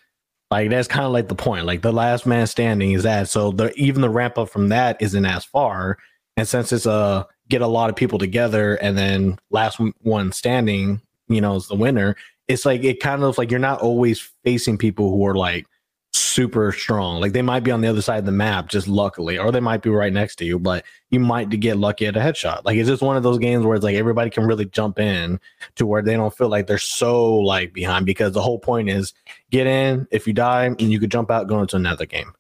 [0.51, 3.29] Like that's kind of like the point like the last man standing is that.
[3.29, 5.99] So the even the ramp up from that isn't as far.
[6.37, 11.01] And since it's a get a lot of people together and then last one standing,
[11.29, 12.17] you know, is the winner.
[12.49, 15.67] It's like it kind of like you're not always facing people who are like
[16.13, 17.21] super strong.
[17.21, 19.61] Like they might be on the other side of the map, just luckily, or they
[19.61, 22.65] might be right next to you, but you might get lucky at a headshot.
[22.65, 25.41] Like it's just one of those games where it's like everybody can really jump in
[25.77, 29.13] to where they don't feel like they're so like behind because the whole point is
[29.51, 30.07] get in.
[30.11, 32.33] If you die, and you could jump out, go into another game.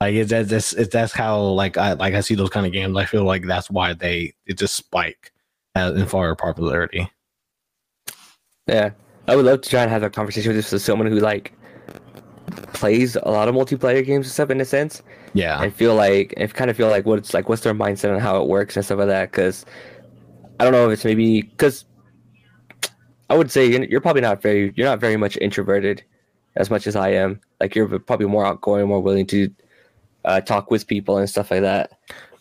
[0.00, 2.96] Like it's that's that's how like I like I see those kind of games.
[2.96, 5.32] I feel like that's why they it just spike
[5.74, 7.10] in far popularity.
[8.66, 8.90] Yeah,
[9.26, 11.54] I would love to try and have a conversation with, with someone who like
[12.74, 15.02] plays a lot of multiplayer games and stuff in a sense.
[15.32, 18.20] Yeah, and feel like and kind of feel like what's like what's their mindset on
[18.20, 19.30] how it works and stuff like that.
[19.30, 19.64] Because
[20.60, 21.86] I don't know if it's maybe because
[23.30, 26.02] I would say you're probably not very you're not very much introverted
[26.56, 27.40] as much as I am.
[27.60, 29.50] Like you're probably more outgoing, more willing to
[30.26, 31.92] uh, talk with people and stuff like that.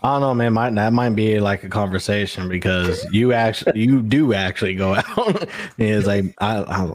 [0.04, 0.54] I don't know, man.
[0.54, 5.48] Might that might be like a conversation because you actually you do actually go out.
[5.78, 6.94] it's like I, I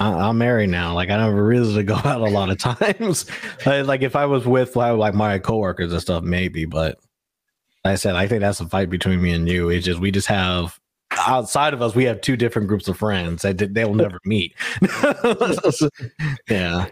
[0.00, 0.94] I, am married now.
[0.94, 3.26] Like I never really go out a lot of times.
[3.66, 6.64] like if I was with like my coworkers and stuff, maybe.
[6.64, 6.98] But
[7.84, 9.68] like I said, I think that's a fight between me and you.
[9.68, 10.80] It's just we just have
[11.18, 14.54] outside of us, we have two different groups of friends that they will never meet.
[16.48, 16.86] yeah.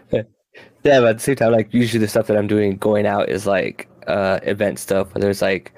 [0.83, 3.29] Yeah, but at the same time, like usually the stuff that I'm doing going out
[3.29, 5.73] is like uh event stuff, whether it's like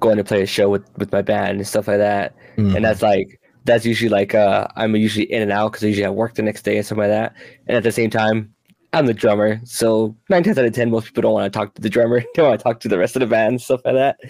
[0.00, 2.34] going to play a show with with my band and stuff like that.
[2.56, 2.76] Mm-hmm.
[2.76, 6.04] And that's like that's usually like uh I'm usually in and out because I usually
[6.04, 7.34] have work the next day and stuff like that.
[7.66, 8.54] And at the same time,
[8.92, 11.74] I'm the drummer, so nine times out of ten, most people don't want to talk
[11.74, 12.22] to the drummer.
[12.34, 14.20] They want to talk to the rest of the band, and stuff like that.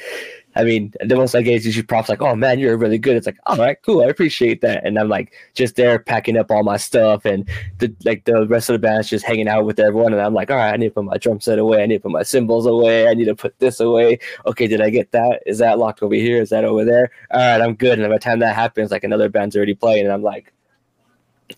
[0.57, 3.17] I mean, the most I get is usually props like, "Oh man, you're really good."
[3.17, 6.51] It's like, "All right, cool, I appreciate that." And I'm like just there packing up
[6.51, 9.79] all my stuff, and the like the rest of the band's just hanging out with
[9.81, 10.13] everyone.
[10.13, 11.83] And I'm like, "All right, I need to put my drum set away.
[11.83, 13.09] I need to put my cymbals away.
[13.09, 14.19] I need to put this away.
[14.47, 15.43] Okay, did I get that?
[15.47, 16.41] Is that locked over here?
[16.41, 17.11] Is that over there?
[17.31, 20.05] All right, I'm good." And by the time that happens, like another band's already playing,
[20.05, 20.53] and I'm like,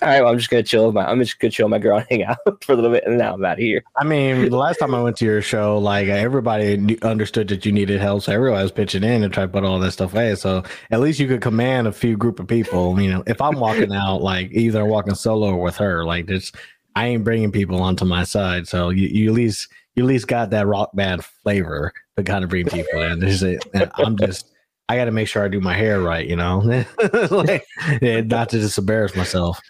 [0.02, 0.92] all right, well, I'm just gonna chill.
[0.92, 3.18] My, I'm just gonna chill my girl and hang out for a little bit, and
[3.18, 3.82] now I'm out of here.
[3.96, 7.72] I mean, the last time I went to your show, like everybody understood that you
[7.72, 10.35] needed help, so everybody was pitching in and trying to put all that stuff away.
[10.35, 13.00] So at least you could command a few group of people.
[13.00, 16.52] You know, if I'm walking out, like either walking solo or with her, like this,
[16.94, 18.68] I ain't bringing people onto my side.
[18.68, 22.44] So you, you at least you at least got that rock band flavor to kind
[22.44, 23.18] of bring people in.
[23.18, 23.64] This is it.
[23.94, 24.52] I'm just.
[24.88, 26.59] I got to make sure I do my hair right, you know,
[27.32, 27.66] like,
[28.00, 29.61] not to just embarrass myself.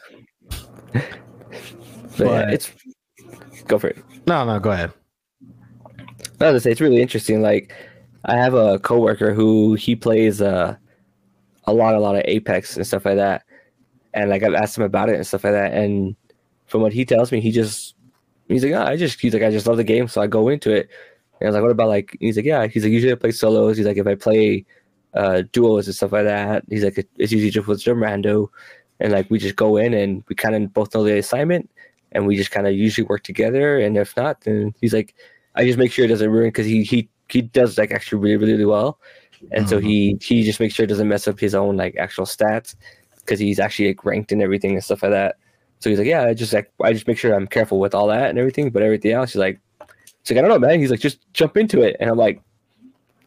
[0.92, 2.72] But, yeah, it's
[3.66, 3.98] go for it.
[4.26, 4.92] No, no, go ahead.
[5.40, 7.42] I was gonna say it's really interesting.
[7.42, 7.74] Like,
[8.24, 10.76] I have a coworker who he plays uh,
[11.64, 13.44] a lot, a lot of Apex and stuff like that,
[14.14, 16.16] and like I've asked him about it and stuff like that, and
[16.66, 17.94] from what he tells me, he just
[18.48, 20.48] he's like, oh, I just he's like, I just love the game, so I go
[20.48, 20.88] into it.
[21.40, 22.16] And I was like, what about like?
[22.18, 22.66] He's like, yeah.
[22.66, 23.76] He's like, usually I play solos.
[23.76, 24.64] He's like, if I play
[25.14, 28.48] uh, duos and stuff like that, he's like, it's usually just with some rando
[29.00, 31.70] and like we just go in and we kind of both know the assignment
[32.12, 33.78] and we just kind of usually work together.
[33.78, 35.14] And if not then he's like
[35.54, 38.36] i just make sure it doesn't ruin because he he he does like actually really
[38.36, 38.98] really well.
[39.52, 39.68] And mm-hmm.
[39.68, 40.34] so he mm-hmm.
[40.34, 42.74] he just makes sure it doesn't mess up his own like actual stats
[43.20, 45.36] because he's actually like ranked and everything and stuff like that.
[45.80, 48.06] So he's like yeah i just like i just make sure i'm careful with all
[48.08, 49.60] that and everything but everything else he's like
[50.22, 50.80] he's like i don't know man.
[50.80, 51.96] He's like just jump into it.
[52.00, 52.40] And i'm like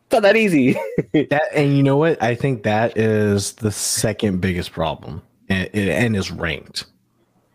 [0.05, 0.75] it's not that easy.
[1.13, 2.21] That and you know what?
[2.21, 6.85] I think that is the second biggest problem and, and is ranked.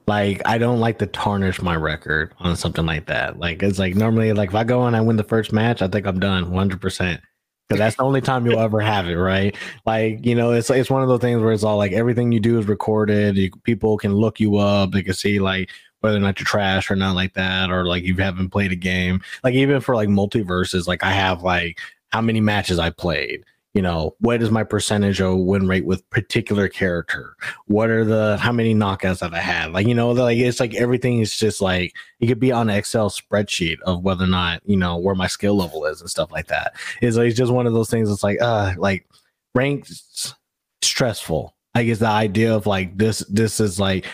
[0.07, 3.39] Like I don't like to tarnish my record on something like that.
[3.39, 5.89] Like it's like normally like if I go and I win the first match, I
[5.89, 7.21] think I'm done 100 percent
[7.69, 9.57] because that's the only time you'll ever have it, right?
[9.87, 12.41] Like you know, it's it's one of those things where it's all like everything you
[12.41, 13.37] do is recorded.
[13.37, 14.93] You, people can look you up.
[14.93, 18.05] They can see like whether or not you're trash or not like that, or like
[18.05, 19.23] you haven't played a game.
[19.43, 21.79] Like even for like MultiVersus, like I have like
[22.13, 26.09] how many matches I played you know what is my percentage of win rate with
[26.11, 27.37] particular character?
[27.67, 29.73] What are the how many knockouts that i had?
[29.73, 32.77] Like you know like it's like everything is just like it could be on an
[32.77, 36.31] excel spreadsheet of whether or not you know where my skill level is and stuff
[36.31, 36.75] like that.
[37.03, 39.07] It's like it's just one of those things it's like uh like
[39.55, 40.35] ranks
[40.83, 41.55] stressful.
[41.75, 44.07] I guess the idea of like this this is like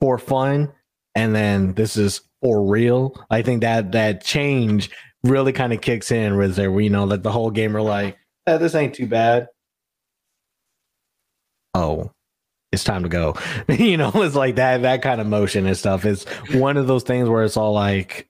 [0.00, 0.72] for fun
[1.16, 3.20] and then this is for real.
[3.30, 4.90] I think that that change
[5.24, 7.82] really kind of kicks in with there where you know that the whole game are
[7.82, 9.48] like eh, this ain't too bad.
[11.74, 12.12] Oh,
[12.72, 13.36] it's time to go.
[13.68, 16.04] you know, it's like that that kind of motion and stuff.
[16.04, 18.28] It's one of those things where it's all like,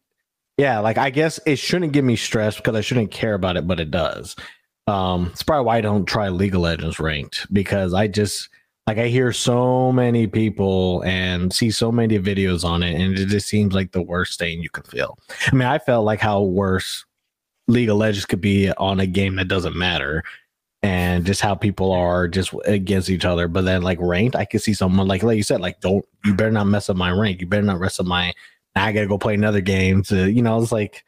[0.57, 3.67] yeah, like I guess it shouldn't give me stress because I shouldn't care about it,
[3.67, 4.37] but it does.
[4.87, 8.51] Um, it's probably why I don't try League of Legends ranked because I just
[8.87, 13.27] like I hear so many people and see so many videos on it, and it
[13.29, 15.19] just seems like the worst thing you can feel.
[15.51, 17.05] I mean, I felt like how worse
[17.69, 20.23] League of Legends could be on a game that doesn't matter
[20.83, 23.49] and just how people are just against each other.
[23.49, 26.35] But then like ranked, I could see someone like like you said, like don't you
[26.35, 27.41] better not mess up my rank.
[27.41, 28.35] You better not mess up my
[28.77, 31.05] I gotta go play another game to you know, it's like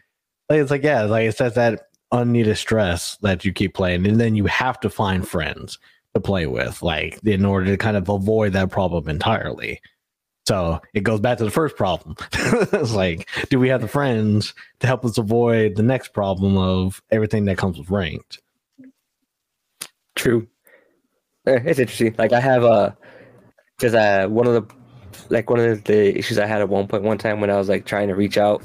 [0.48, 4.34] it's like yeah, like it says that unneeded stress that you keep playing, and then
[4.34, 5.78] you have to find friends
[6.14, 9.80] to play with, like in order to kind of avoid that problem entirely.
[10.46, 12.16] So it goes back to the first problem.
[12.32, 17.02] it's like, do we have the friends to help us avoid the next problem of
[17.10, 18.38] everything that comes with ranked?
[20.14, 20.46] True.
[21.46, 22.14] Eh, it's interesting.
[22.16, 22.96] Like I have a,
[23.76, 24.74] because uh, one of the,
[25.30, 27.68] like one of the issues I had at one point one time when I was
[27.68, 28.62] like trying to reach out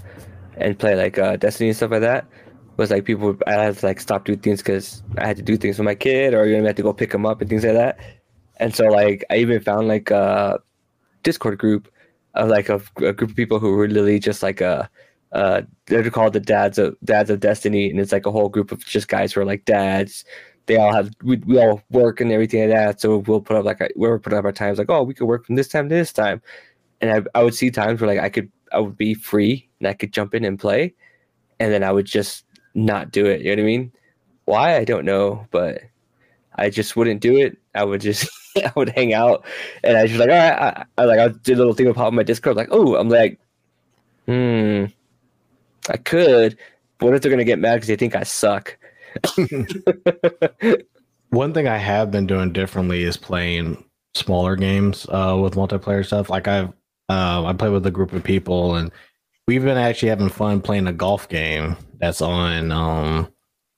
[0.57, 2.27] and play like uh, Destiny and stuff like that
[2.77, 5.57] was like people I had to like stop doing things because I had to do
[5.57, 7.49] things for my kid or you know I had to go pick him up and
[7.49, 7.99] things like that.
[8.57, 10.57] And so like I even found like uh
[11.23, 11.91] Discord group
[12.35, 14.89] of like a, a group of people who were literally just like a
[15.33, 18.71] uh they're called the dads of dads of destiny and it's like a whole group
[18.71, 20.25] of just guys who are like dads
[20.65, 23.63] they all have we, we all work and everything like that so we'll put up
[23.63, 25.95] like we're putting up our times like oh we could work from this time to
[25.95, 26.41] this time
[27.01, 29.87] and I, I would see times where like I could I would be free and
[29.87, 30.93] I could jump in and play,
[31.59, 33.41] and then I would just not do it.
[33.41, 33.91] You know what I mean?
[34.45, 35.81] Why I don't know, but
[36.61, 37.57] I just wouldn't do it.
[37.73, 39.43] I would just I would hang out,
[39.83, 41.91] and I was just like, all right, I, I like I did a little thing
[41.93, 43.39] pop on my Discord, like, oh, I'm like,
[44.27, 44.85] hmm,
[45.89, 46.57] I could.
[46.99, 48.77] But what if they're gonna get mad because they think I suck?
[51.29, 56.29] One thing I have been doing differently is playing smaller games uh, with multiplayer stuff.
[56.29, 56.69] Like I've
[57.09, 58.91] uh, I play with a group of people, and
[59.47, 63.31] we've been actually having fun playing a golf game that's on um,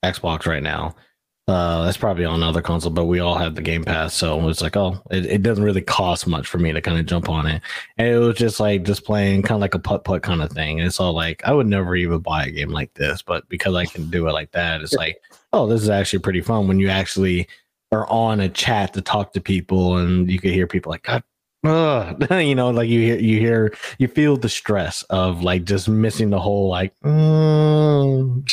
[0.04, 0.96] Xbox right now.
[1.46, 4.62] Uh, that's probably on another console, but we all have the Game Pass, so it's
[4.62, 7.46] like, oh, it, it doesn't really cost much for me to kind of jump on
[7.48, 7.62] it,
[7.98, 10.52] and it was just like just playing kind of like a putt putt kind of
[10.52, 10.80] thing.
[10.80, 13.76] And it's all like I would never even buy a game like this, but because
[13.76, 15.20] I can do it like that, it's like,
[15.52, 17.50] oh, this is actually pretty fun when you actually
[17.92, 21.24] are on a chat to talk to people, and you can hear people like, God
[21.64, 26.30] you know, like you hear, you hear, you feel the stress of like just missing
[26.30, 28.46] the whole like, mm,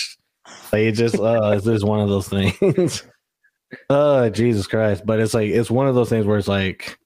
[0.72, 3.04] like it just, uh, it's just one of those things.
[3.90, 5.04] uh, Jesus Christ!
[5.04, 6.98] But it's like it's one of those things where it's like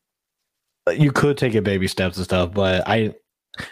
[0.93, 3.15] you could take it baby steps and stuff, but I,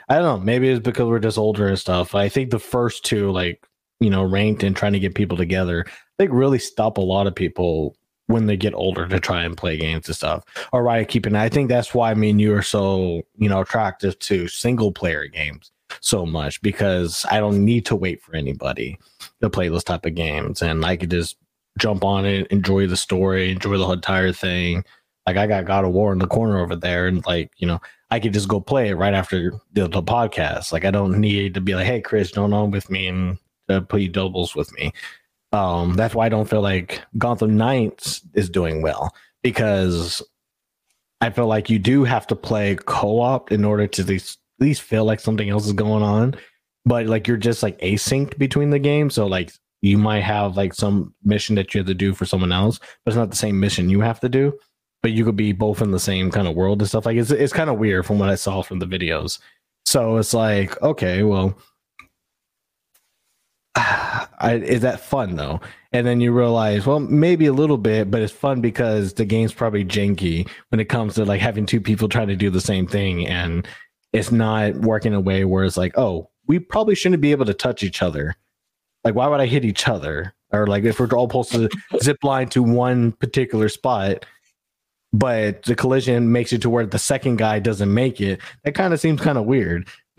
[0.08, 0.44] I don't know.
[0.44, 2.14] Maybe it's because we're just older and stuff.
[2.14, 3.66] I think the first two, like
[4.00, 5.84] you know, ranked and trying to get people together,
[6.18, 9.76] they really stop a lot of people when they get older to try and play
[9.76, 10.44] games and stuff.
[10.72, 11.36] All right, keeping.
[11.36, 15.26] I think that's why I mean you are so you know attractive to single player
[15.26, 18.98] games so much because I don't need to wait for anybody
[19.42, 21.36] to play those type of games, and I could just
[21.78, 24.84] jump on it, enjoy the story, enjoy the whole entire thing.
[25.26, 27.80] Like I got God of War in the corner over there, and like you know,
[28.10, 30.72] I could just go play it right after the, the podcast.
[30.72, 33.80] Like I don't need to be like, "Hey, Chris, don't on with me and uh,
[33.82, 34.92] play doubles with me."
[35.52, 40.22] Um, that's why I don't feel like Gotham Knights is doing well because
[41.20, 44.64] I feel like you do have to play co-op in order to at least, at
[44.64, 46.34] least feel like something else is going on.
[46.84, 49.10] But like you're just like async between the game.
[49.10, 52.52] so like you might have like some mission that you have to do for someone
[52.52, 54.56] else, but it's not the same mission you have to do.
[55.02, 57.06] But you could be both in the same kind of world and stuff.
[57.06, 59.38] Like it's it's kind of weird from what I saw from the videos.
[59.84, 61.58] So it's like okay, well,
[63.74, 65.60] I, is that fun though?
[65.92, 69.52] And then you realize, well, maybe a little bit, but it's fun because the game's
[69.52, 72.86] probably janky when it comes to like having two people trying to do the same
[72.86, 73.66] thing, and
[74.12, 77.54] it's not working a way where it's like, oh, we probably shouldn't be able to
[77.54, 78.36] touch each other.
[79.04, 80.34] Like, why would I hit each other?
[80.52, 81.70] Or like, if we're all supposed to
[82.02, 84.26] zip line to one particular spot,
[85.12, 88.94] but the collision makes it to where the second guy doesn't make it, that kind
[88.94, 89.88] of seems kind of weird.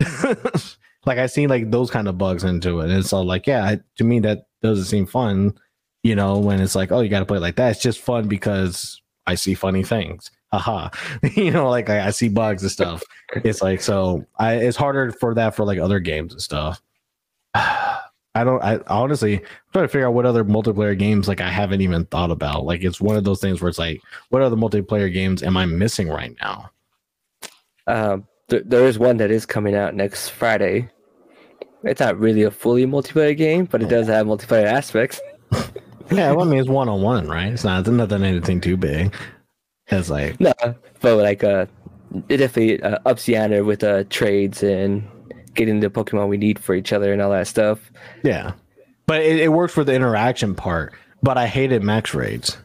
[1.06, 2.90] like I seen like those kind of bugs into it.
[2.90, 5.58] And so like, yeah, to me that doesn't seem fun.
[6.02, 7.70] You know, when it's like, oh, you got to play like that.
[7.70, 10.30] It's just fun because I see funny things.
[10.58, 10.90] Haha.
[11.34, 13.02] you know, like I, I, see bugs and stuff.
[13.36, 14.26] it's like so.
[14.38, 16.80] I it's harder for that for like other games and stuff.
[17.54, 18.62] I don't.
[18.62, 22.04] I honestly I'm trying to figure out what other multiplayer games like I haven't even
[22.06, 22.64] thought about.
[22.64, 25.66] Like it's one of those things where it's like, what other multiplayer games am I
[25.66, 26.70] missing right now?
[27.86, 30.90] Um, there is one that is coming out next Friday
[31.84, 35.20] it's not really a fully multiplayer game, but it does have multiplayer aspects.
[36.10, 37.52] yeah, well, I mean, it's one on one, right?
[37.52, 39.14] It's not, it's nothing anything too big.
[39.88, 40.52] It's like no,
[41.00, 41.66] but like uh,
[42.28, 45.06] it definitely uh, ups the ante with uh trades and
[45.54, 47.92] getting the Pokemon we need for each other and all that stuff.
[48.22, 48.52] Yeah,
[49.06, 50.94] but it, it works for the interaction part.
[51.22, 52.58] But I hated max raids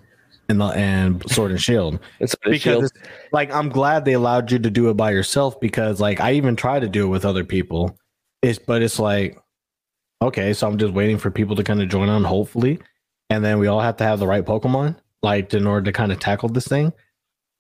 [0.50, 2.00] and the and Sword and Shield
[2.44, 2.92] because Shield.
[3.32, 6.56] like I'm glad they allowed you to do it by yourself because like I even
[6.56, 7.98] tried to do it with other people
[8.42, 9.38] it's but it's like
[10.22, 12.80] okay, so I'm just waiting for people to kind of join on, hopefully,
[13.30, 16.12] and then we all have to have the right Pokemon, like in order to kind
[16.12, 16.94] of tackle this thing.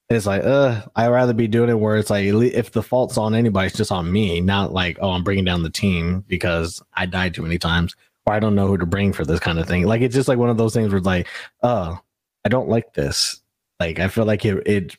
[0.09, 3.35] It's like, uh, I'd rather be doing it where it's like, if the fault's on
[3.35, 7.05] anybody, it's just on me, not like, oh, I'm bringing down the team because I
[7.05, 7.95] died too many times,
[8.25, 9.85] or I don't know who to bring for this kind of thing.
[9.85, 11.27] Like, it's just like one of those things where it's like,
[11.61, 11.99] oh,
[12.43, 13.39] I don't like this.
[13.79, 14.97] Like, I feel like it, it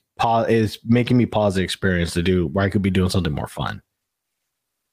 [0.48, 3.48] is making me pause the experience to do where I could be doing something more
[3.48, 3.82] fun.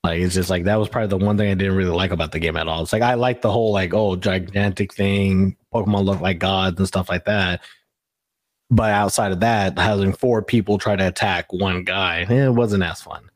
[0.03, 2.31] Like it's just like that was probably the one thing I didn't really like about
[2.31, 2.81] the game at all.
[2.81, 6.87] It's like I like the whole like oh gigantic thing, Pokemon look like gods and
[6.87, 7.61] stuff like that.
[8.69, 13.01] But outside of that, having four people try to attack one guy, it wasn't as
[13.01, 13.29] fun.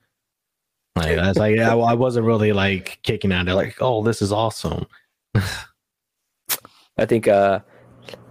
[0.96, 4.34] Like that's like I, I wasn't really like kicking at it like oh this is
[4.34, 4.86] awesome.
[5.36, 7.62] I think uh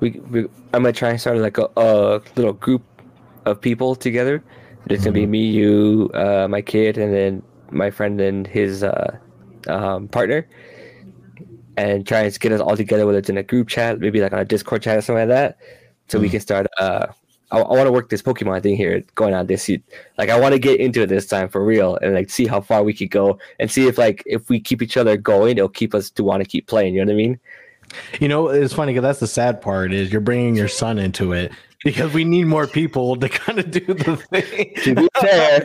[0.01, 0.41] we, we
[0.75, 2.83] I'm gonna try and start like a, a little group
[3.47, 4.45] of people together.
[4.87, 5.31] It's gonna be mm-hmm.
[5.31, 9.17] me, you, uh, my kid, and then my friend and his uh,
[9.69, 10.49] um, partner
[11.77, 14.33] and try and get us all together, whether it's in a group chat, maybe like
[14.33, 15.59] on a Discord chat or something like that,
[16.11, 16.23] so mm.
[16.23, 17.07] we can start uh,
[17.51, 19.71] I, I want to work this Pokemon thing here going on this
[20.19, 22.61] like I want to get into it this time for real and like see how
[22.61, 25.69] far we could go and see if like if we keep each other going it'll
[25.69, 27.41] keep us to want to keep playing you know what I mean
[28.21, 31.33] you know it's funny because that's the sad part is you're bringing your son into
[31.33, 31.53] it
[31.85, 34.75] because we need more people to kind of do the thing.
[34.85, 35.63] to be fair,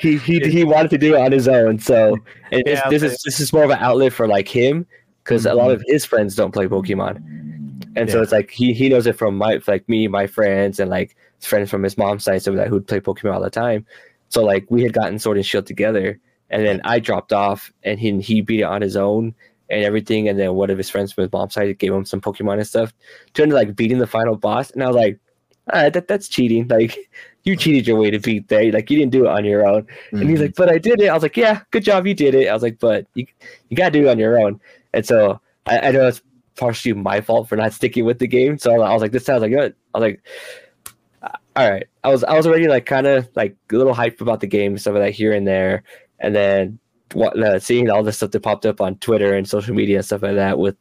[0.00, 2.16] he, he he wanted to do it on his own, so
[2.50, 4.86] yeah, this is this is more of an outlet for like him
[5.22, 5.52] because mm-hmm.
[5.52, 7.53] a lot of his friends don't play Pokemon,
[7.96, 8.12] and yeah.
[8.14, 11.16] so it's like he he knows it from my like me, my friends, and like
[11.40, 13.86] friends from his mom's side, so that who'd play Pokemon all the time.
[14.28, 16.18] So like we had gotten Sword and Shield together,
[16.50, 19.34] and then I dropped off, and he he beat it on his own
[19.70, 22.20] and everything, and then one of his friends from his mom's side gave him some
[22.20, 22.92] Pokemon and stuff.
[23.32, 25.18] Turned to like beating the final boss, and I was like,
[25.72, 26.68] ah, that that's cheating.
[26.68, 26.96] Like
[27.44, 28.70] you cheated your way to beat there.
[28.72, 29.82] Like you didn't do it on your own.
[29.82, 30.16] Mm-hmm.
[30.20, 31.08] And he's like, but I did it.
[31.08, 32.48] I was like, yeah, good job, you did it.
[32.48, 33.26] I was like, but you
[33.68, 34.60] you gotta do it on your own.
[34.92, 36.22] And so I, I know it's
[36.56, 38.58] partially my fault for not sticking with the game.
[38.58, 39.74] So I was like, this sounds like good.
[39.94, 40.22] I was like,
[41.56, 41.86] all right.
[42.02, 44.76] I was I was already like kind of like a little hyped about the game,
[44.78, 45.82] stuff like that here and there,
[46.18, 46.78] and then
[47.12, 50.04] what uh, seeing all the stuff that popped up on Twitter and social media and
[50.04, 50.76] stuff like that with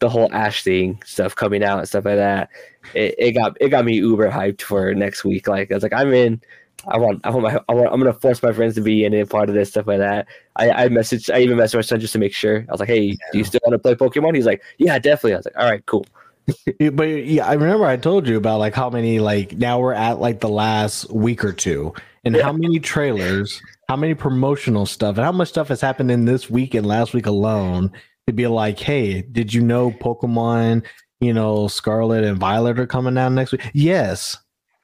[0.00, 2.50] the whole Ash thing stuff coming out and stuff like that.
[2.94, 5.48] It, it got it got me uber hyped for next week.
[5.48, 6.40] Like I was like, I'm in.
[6.88, 9.14] I want, I want my, I want, I'm gonna force my friends to be in
[9.14, 10.26] it, part of this stuff like that.
[10.56, 12.64] I, I messaged, I even messaged my son just to make sure.
[12.68, 13.16] I was like, hey, yeah.
[13.32, 14.34] do you still want to play Pokemon?
[14.34, 15.34] He's like, yeah, definitely.
[15.34, 16.06] I was like, all right, cool.
[16.92, 20.18] but yeah, I remember I told you about like how many like now we're at
[20.18, 22.42] like the last week or two, and yeah.
[22.42, 26.50] how many trailers, how many promotional stuff, and how much stuff has happened in this
[26.50, 27.92] week and last week alone
[28.26, 30.84] to be like, hey, did you know Pokemon,
[31.20, 33.62] you know, Scarlet and Violet are coming out next week?
[33.72, 34.36] Yes.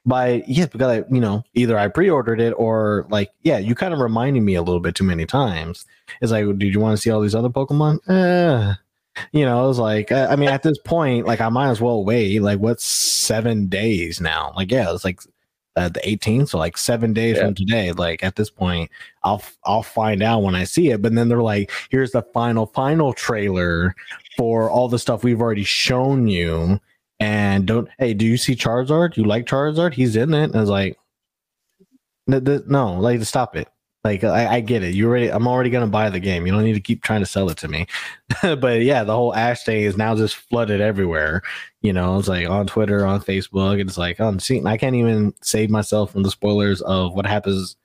[0.09, 3.93] By yes, because I, you know, either I pre-ordered it or like, yeah, you kind
[3.93, 5.85] of reminded me a little bit too many times.
[6.23, 7.99] It's like, did you want to see all these other Pokemon?
[8.09, 8.75] Eh.
[9.33, 11.81] You know, I was like, I, I mean, at this point, like, I might as
[11.81, 12.41] well wait.
[12.41, 14.53] Like, what's seven days now?
[14.57, 15.21] Like, yeah, it's like
[15.79, 17.45] uh, the 18th, so like seven days yeah.
[17.45, 17.93] from today.
[17.93, 18.91] Like at this point,
[19.23, 21.01] I'll I'll find out when I see it.
[21.01, 23.95] But then they're like, here's the final final trailer
[24.37, 26.81] for all the stuff we've already shown you.
[27.21, 29.17] And don't hey, do you see Charizard?
[29.17, 29.95] You like Charizard?
[29.95, 30.45] He's in it.
[30.45, 30.99] And I was like,
[32.27, 33.69] no, like stop it.
[34.05, 34.95] Like I, I, get it.
[34.95, 36.47] You already I'm already gonna buy the game.
[36.47, 37.87] You don't need to keep trying to sell it to me.
[38.43, 41.43] but yeah, the whole Ash thing is now just flooded everywhere.
[41.83, 43.81] You know, it's like on Twitter, on Facebook.
[43.81, 47.15] and It's like oh, I'm seeing I can't even save myself from the spoilers of
[47.15, 47.77] what happens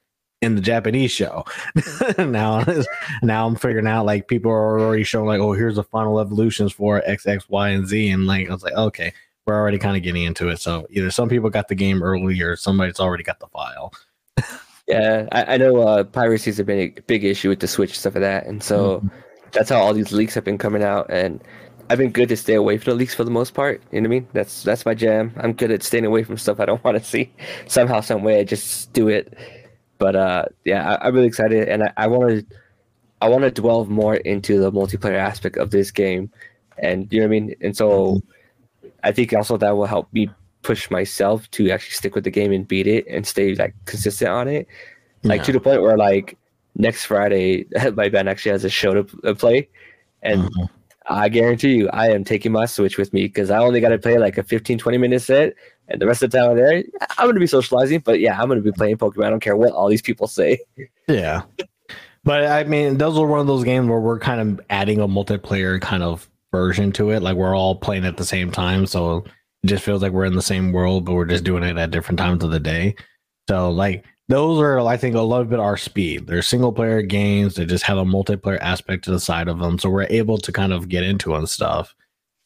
[0.44, 1.46] in the Japanese show.
[2.18, 2.64] now
[3.24, 6.74] now I'm figuring out like people are already showing like, oh, here's the final evolutions
[6.74, 8.10] for X, X, Y, and Z.
[8.10, 9.14] And like I was like, okay,
[9.46, 10.60] we're already kind of getting into it.
[10.60, 13.94] So either some people got the game early or somebody's already got the file.
[14.86, 18.16] Yeah, I, I know uh, piracy has been a big issue with the Switch stuff
[18.16, 19.08] like that, and so mm-hmm.
[19.54, 21.10] that's how all these leaks have been coming out.
[21.10, 21.42] And
[21.90, 23.82] I've been good to stay away from the leaks for the most part.
[23.92, 24.28] You know what I mean?
[24.34, 25.34] That's that's my jam.
[25.38, 27.32] I'm good at staying away from stuff I don't want to see.
[27.68, 29.38] Somehow, some way, I just do it.
[30.04, 32.46] But uh, yeah, I, am really excited, and I want to
[33.22, 36.30] I want to delve more into the multiplayer aspect of this game,
[36.78, 37.56] and you know what I mean.
[37.62, 38.22] And so.
[39.06, 40.30] I think also that will help me
[40.62, 44.32] push myself to actually stick with the game and beat it and stay like consistent
[44.32, 44.66] on it.
[45.24, 45.44] Like yeah.
[45.44, 46.38] to the point where like
[46.76, 49.70] next Friday, my band actually has a show to play,
[50.22, 50.64] and mm-hmm.
[51.08, 53.98] I guarantee you, I am taking my Switch with me because I only got to
[53.98, 55.54] play like a 15, 20 minute set,
[55.88, 56.84] and the rest of the time I'm there,
[57.18, 58.00] I'm going to be socializing.
[58.00, 59.26] But yeah, I'm going to be playing Pokemon.
[59.26, 60.60] I don't care what all these people say.
[61.08, 61.44] Yeah,
[62.24, 65.08] but I mean, those are one of those games where we're kind of adding a
[65.08, 67.22] multiplayer kind of version to it.
[67.22, 69.26] Like we're all playing at the same time, so
[69.64, 71.92] it just feels like we're in the same world, but we're just doing it at
[71.92, 72.96] different times of the day.
[73.50, 76.28] So like those are I think a little bit our speed.
[76.28, 79.78] They're single player games that just have a multiplayer aspect to the side of them,
[79.78, 81.94] so we're able to kind of get into and stuff.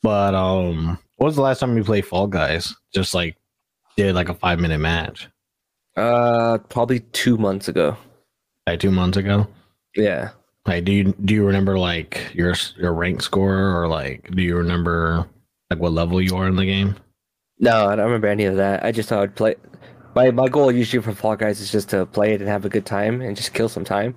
[0.02, 2.76] But um, what was the last time we played Fall Guys?
[2.94, 3.36] Just like
[3.98, 5.28] did like a five minute match.
[5.96, 7.98] Uh, probably two months ago.
[8.66, 9.48] Like two months ago.
[9.96, 10.30] Yeah.
[10.68, 14.56] Like, do you do you remember like your your rank score or like do you
[14.58, 15.28] remember
[15.70, 16.96] like what level you are in the game?
[17.60, 18.86] No, I don't remember any of that.
[18.86, 19.56] I just thought I'd play.
[20.14, 22.70] My my goal usually for Fall Guys is just to play it and have a
[22.70, 24.14] good time and just kill some time,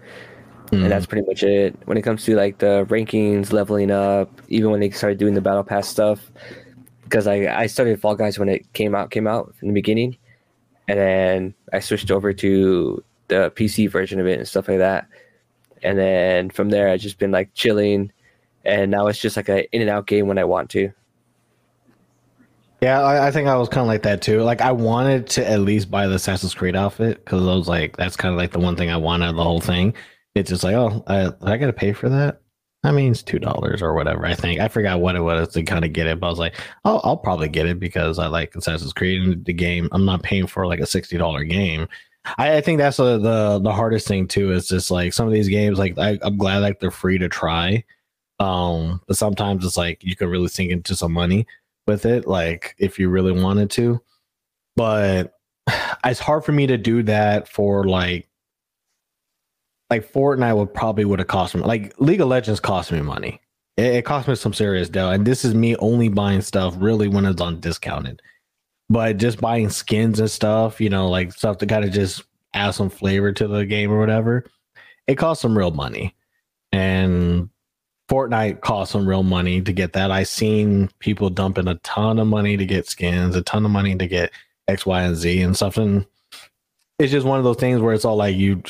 [0.66, 0.82] mm.
[0.82, 1.76] and that's pretty much it.
[1.86, 5.40] When it comes to like the rankings, leveling up, even when they started doing the
[5.40, 6.30] battle pass stuff,
[7.10, 10.16] because I I started Fall Guys when it came out came out in the beginning,
[10.88, 15.08] and then I switched over to the PC version of it and stuff like that,
[15.82, 18.12] and then from there I've just been like chilling,
[18.64, 20.92] and now it's just like a in and out game when I want to.
[22.80, 24.40] Yeah, I, I, think I was kind of like that too.
[24.42, 27.94] Like I wanted to at least buy the Assassin's Creed outfit because I was like,
[27.98, 29.92] that's kind of like the one thing I wanted the whole thing.
[30.34, 32.40] It's just like, oh, I, I got to pay for that.
[32.82, 34.24] I mean, it's two dollars or whatever.
[34.24, 36.38] I think I forgot what it was to kind of get it, but I was
[36.38, 36.54] like,
[36.84, 39.88] oh, I'll probably get it because I like Assassin's Creed the game.
[39.92, 41.88] I'm not paying for like a sixty dollar game.
[42.38, 44.52] I, I, think that's a, the the hardest thing too.
[44.52, 47.28] Is just like some of these games, like I, am glad like they're free to
[47.28, 47.84] try,
[48.38, 51.46] um, but sometimes it's like you can really sink into some money
[51.86, 54.00] with it, like if you really wanted to.
[54.76, 55.34] But
[56.04, 58.29] it's hard for me to do that for like
[59.90, 63.40] like Fortnite would probably would have cost me like League of Legends cost me money.
[63.76, 67.08] It, it cost me some serious dough, and this is me only buying stuff really
[67.08, 68.22] when it's on discounted.
[68.88, 72.22] But just buying skins and stuff, you know, like stuff to kind of just
[72.54, 74.44] add some flavor to the game or whatever,
[75.06, 76.14] it costs some real money.
[76.72, 77.50] And
[78.08, 80.10] Fortnite cost some real money to get that.
[80.10, 83.94] I seen people dumping a ton of money to get skins, a ton of money
[83.94, 84.32] to get
[84.66, 85.76] X, Y, and Z and stuff.
[85.76, 86.04] And
[86.98, 88.62] it's just one of those things where it's all like you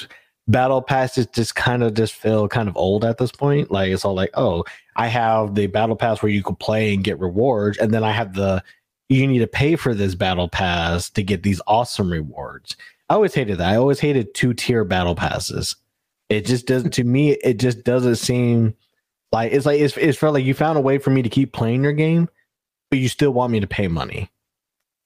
[0.49, 3.71] battle passes just kind of just feel kind of old at this point.
[3.71, 4.65] Like it's all like, oh,
[4.97, 8.13] I have the battle pass where you can play and get rewards, and then I
[8.13, 8.63] have the
[9.09, 12.77] you need to pay for this battle pass to get these awesome rewards.
[13.09, 13.69] I always hated that.
[13.69, 15.75] I always hated two tier battle passes.
[16.29, 17.33] It just doesn't to me.
[17.33, 18.75] It just doesn't seem
[19.33, 21.53] like it's like it's it's felt like you found a way for me to keep
[21.53, 22.29] playing your game,
[22.89, 24.31] but you still want me to pay money.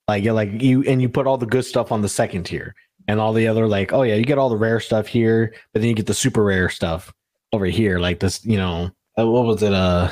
[0.06, 2.74] Like you're like you and you put all the good stuff on the second tier
[3.08, 5.80] and all the other like oh yeah you get all the rare stuff here but
[5.80, 7.12] then you get the super rare stuff
[7.52, 10.10] over here like this you know uh, what was it uh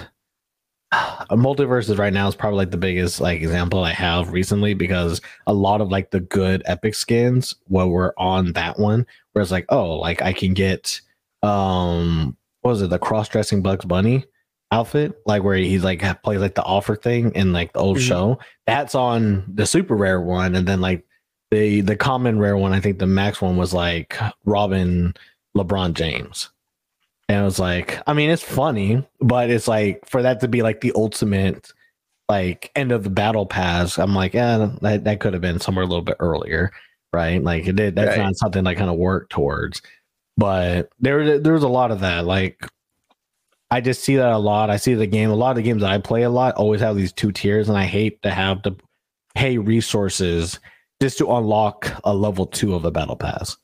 [0.93, 5.21] a MultiVersus right now is probably like the biggest like example I have recently because
[5.47, 9.51] a lot of like the good epic skins what were on that one where it's
[9.51, 11.01] like oh like I can get
[11.43, 14.25] um what was it the cross dressing Bugs Bunny
[14.71, 18.07] outfit like where he's like plays like the offer thing in like the old mm-hmm.
[18.07, 21.05] show that's on the super rare one and then like
[21.53, 25.15] the the common rare one, I think the max one was like Robin
[25.55, 26.49] LeBron James.
[27.29, 30.63] And it was like, I mean, it's funny, but it's like for that to be
[30.63, 31.71] like the ultimate
[32.29, 35.85] like end of the battle pass, I'm like, yeah, that, that could have been somewhere
[35.85, 36.73] a little bit earlier,
[37.13, 37.43] right?
[37.43, 38.25] Like it did that's right.
[38.25, 39.83] not something I kind of work towards.
[40.39, 42.25] But there there's a lot of that.
[42.25, 42.67] Like
[43.71, 44.71] I just see that a lot.
[44.71, 46.81] I see the game, a lot of the games that I play a lot always
[46.81, 48.75] have these two tiers, and I hate to have to
[49.35, 50.59] pay resources
[51.03, 53.57] just to unlock a level two of the battle pass.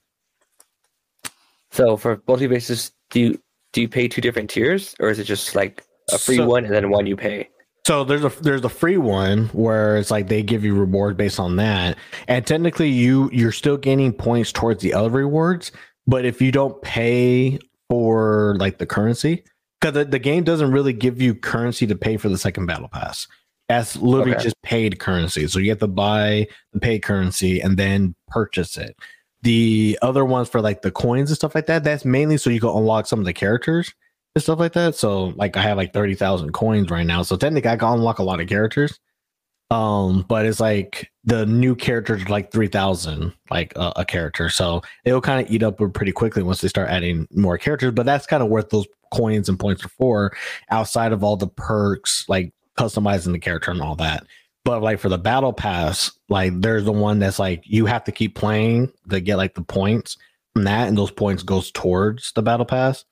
[1.70, 5.54] So for MultiVersus, do you do you pay two different tiers, or is it just
[5.54, 7.48] like a free so, one and then one you pay?
[7.86, 11.38] So there's a there's a free one where it's like they give you reward based
[11.38, 15.70] on that, and technically you you're still gaining points towards the other rewards.
[16.08, 19.44] But if you don't pay for like the currency,
[19.80, 22.88] because the, the game doesn't really give you currency to pay for the second battle
[22.88, 23.28] pass.
[23.68, 24.44] That's literally okay.
[24.44, 25.46] just paid currency.
[25.46, 28.96] So you have to buy the paid currency and then purchase it.
[29.42, 32.60] The other ones for like the coins and stuff like that, that's mainly so you
[32.60, 33.92] can unlock some of the characters
[34.34, 34.94] and stuff like that.
[34.94, 37.22] So like I have like 30,000 coins right now.
[37.22, 38.98] So technically I can unlock a lot of characters.
[39.70, 44.48] Um, but it's like the new characters like 3,000 like uh, a character.
[44.48, 47.92] So it'll kind of eat up pretty quickly once they start adding more characters.
[47.92, 50.32] But that's kind of worth those coins and points are for
[50.70, 54.26] outside of all the perks like customizing the character and all that.
[54.64, 58.12] But like for the battle pass, like there's the one that's like you have to
[58.12, 60.16] keep playing to get like the points
[60.52, 63.04] from that, and those points goes towards the battle pass.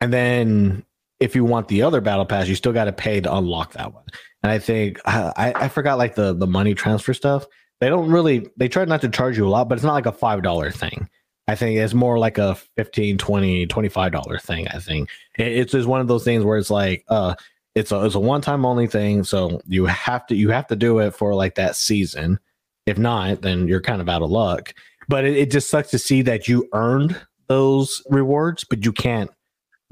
[0.00, 0.84] And then
[1.18, 3.92] if you want the other battle pass, you still got to pay to unlock that
[3.92, 4.04] one.
[4.42, 7.46] And I think I, I forgot like the the money transfer stuff.
[7.80, 10.06] They don't really they try not to charge you a lot, but it's not like
[10.06, 11.08] a five dollar thing.
[11.48, 14.68] I think it's more like a 15 20 25 dollar thing.
[14.68, 17.34] I think it's just one of those things where it's like uh
[17.78, 20.76] it's a it's a one time only thing, so you have to you have to
[20.76, 22.38] do it for like that season.
[22.86, 24.74] If not, then you're kind of out of luck.
[25.08, 29.30] But it, it just sucks to see that you earned those rewards, but you can't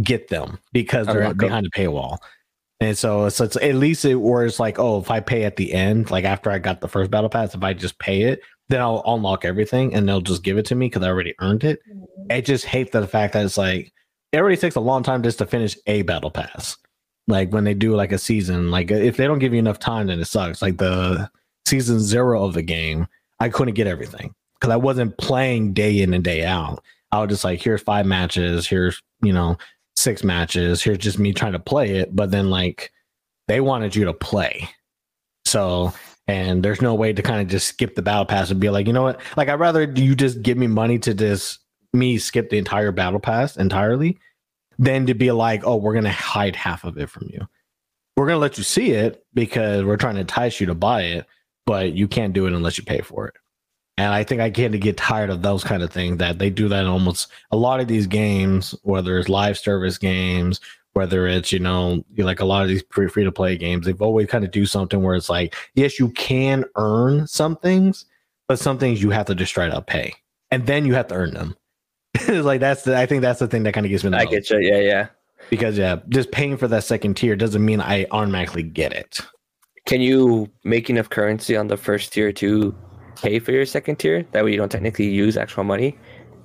[0.03, 2.19] get them because they're behind a paywall.
[2.81, 5.57] And so it's, it's at least it where it's like, oh, if I pay at
[5.57, 8.41] the end, like after I got the first battle pass, if I just pay it,
[8.69, 11.65] then I'll unlock everything and they'll just give it to me because I already earned
[11.65, 11.81] it.
[11.89, 12.05] Mm-hmm.
[12.31, 13.93] I just hate the fact that it's like
[14.33, 16.77] it already takes a long time just to finish a battle pass
[17.29, 20.07] like when they do like a season like if they don't give you enough time
[20.07, 20.63] then it sucks.
[20.63, 21.31] Like the
[21.65, 23.09] season zero of the game
[23.41, 26.83] i couldn't get everything because i wasn't playing day in and day out.
[27.13, 29.57] I was just like here's five matches here's you know
[29.97, 32.93] six matches here's just me trying to play it but then like
[33.49, 34.69] they wanted you to play.
[35.45, 35.93] So
[36.29, 38.87] and there's no way to kind of just skip the battle pass and be like
[38.87, 39.21] you know what?
[39.37, 41.61] Like i'd rather you just give me money to just
[41.93, 44.19] me skip the entire battle pass entirely
[44.79, 47.47] than to be like, oh, we're going to hide half of it from you.
[48.17, 51.03] We're going to let you see it because we're trying to entice you to buy
[51.03, 51.27] it,
[51.67, 53.35] but you can't do it unless you pay for it.
[53.99, 56.51] And I think I get to get tired of those kind of things that they
[56.51, 60.61] do that in almost a lot of these games, whether it's live service games
[60.97, 64.27] whether it's you know like a lot of these free to play games they've always
[64.29, 68.07] kind of do something where it's like yes you can earn some things
[68.49, 70.15] but some things you have to just straight up pay
[70.51, 71.55] and then you have to earn them
[72.29, 74.25] like that's the i think that's the thing that kind of gives me the I
[74.25, 74.33] most.
[74.33, 74.59] get you.
[74.61, 75.07] Yeah, yeah.
[75.51, 79.21] because yeah just paying for that second tier doesn't mean i automatically get it
[79.87, 82.75] Can you make enough currency on the first tier to
[83.23, 84.27] pay for your second tier?
[84.33, 85.97] That way you don't technically use actual money.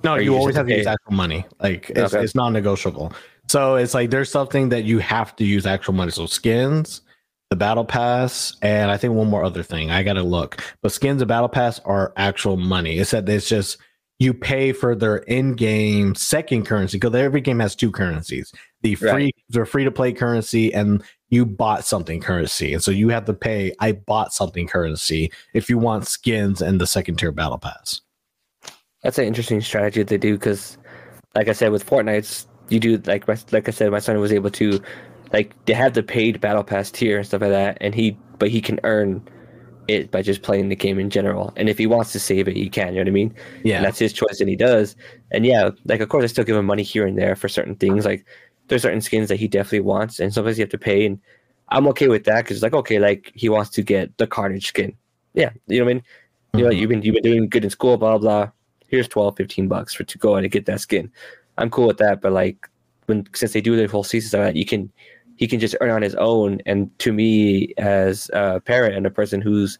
[0.04, 2.24] no you you always have to use actual money like it's, Okay.
[2.24, 3.12] it's non-negotiable
[3.48, 7.02] so it's like there's something that you have to use actual money so skins
[7.50, 11.20] the battle pass and i think one more other thing i gotta look but skins
[11.20, 13.76] and battle pass are actual money it said it's just
[14.22, 18.52] you pay for their in-game second currency because every game has two currencies.
[18.82, 19.34] The free Right.
[19.48, 22.72] the free to play currency and you bought something currency.
[22.72, 26.80] And so you have to pay i bought something currency if you want skins and
[26.80, 28.00] the second tier battle pass.
[29.02, 30.78] That's an interesting strategy that they do because,
[31.34, 34.50] like I said, with Fortnite's, you do like like I said, my son was able
[34.50, 34.80] to,
[35.32, 38.50] like they have the paid battle pass tier and stuff like that, and he but
[38.50, 39.26] he can earn
[39.88, 41.52] it by just playing the game in general.
[41.56, 42.88] And if he wants to save it, he can.
[42.94, 43.34] You know what I mean?
[43.64, 44.96] yeah And that's his choice, and he does.
[45.30, 47.74] And yeah, like of course, I still give him money here and there for certain
[47.76, 48.04] things.
[48.04, 48.24] Like
[48.68, 51.06] there's certain skins that he definitely wants, and sometimes you have to pay.
[51.06, 51.18] And
[51.68, 54.66] I'm okay with that because it's like okay, like he wants to get the Carnage
[54.66, 54.94] skin.
[55.34, 56.02] Yeah, you know what I mean.
[56.54, 56.78] You know, Mhm.
[56.78, 58.50] you've been you've been doing good in school, blah blah.
[58.88, 61.10] Here's 12, 15 bucks for to go and get that skin.
[61.56, 62.68] I'm cool with that, but like
[63.06, 64.92] when since they do the whole season like that, you can
[65.42, 66.60] he can just earn on his own.
[66.66, 69.76] And to me, as a parent and a person who's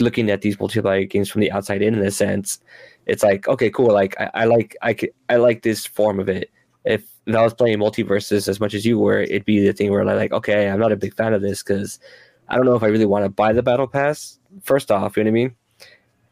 [0.00, 2.58] looking at these multiplayer games from the outside in, in a sense,
[3.06, 3.92] it's like okay, cool.
[3.92, 6.50] Like I, I like I c- I like this form of it.
[6.84, 9.92] If, if I was playing MultiVersus as much as you were, it'd be the thing
[9.92, 12.00] where like okay, I'm not a big fan of this because
[12.48, 14.40] I don't know if I really want to buy the battle pass.
[14.64, 15.54] First off, you know what I mean.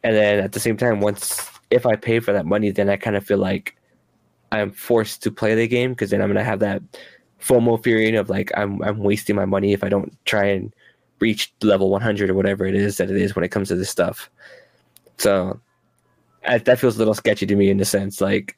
[0.03, 2.97] And then at the same time, once if I pay for that money, then I
[2.97, 3.77] kind of feel like
[4.51, 6.83] I'm forced to play the game because then I'm gonna have that
[7.45, 10.73] FOMO feeling of like I'm I'm wasting my money if I don't try and
[11.21, 13.91] reach level 100 or whatever it is that it is when it comes to this
[13.91, 14.31] stuff.
[15.19, 15.61] So
[16.47, 18.57] I, that feels a little sketchy to me in the sense like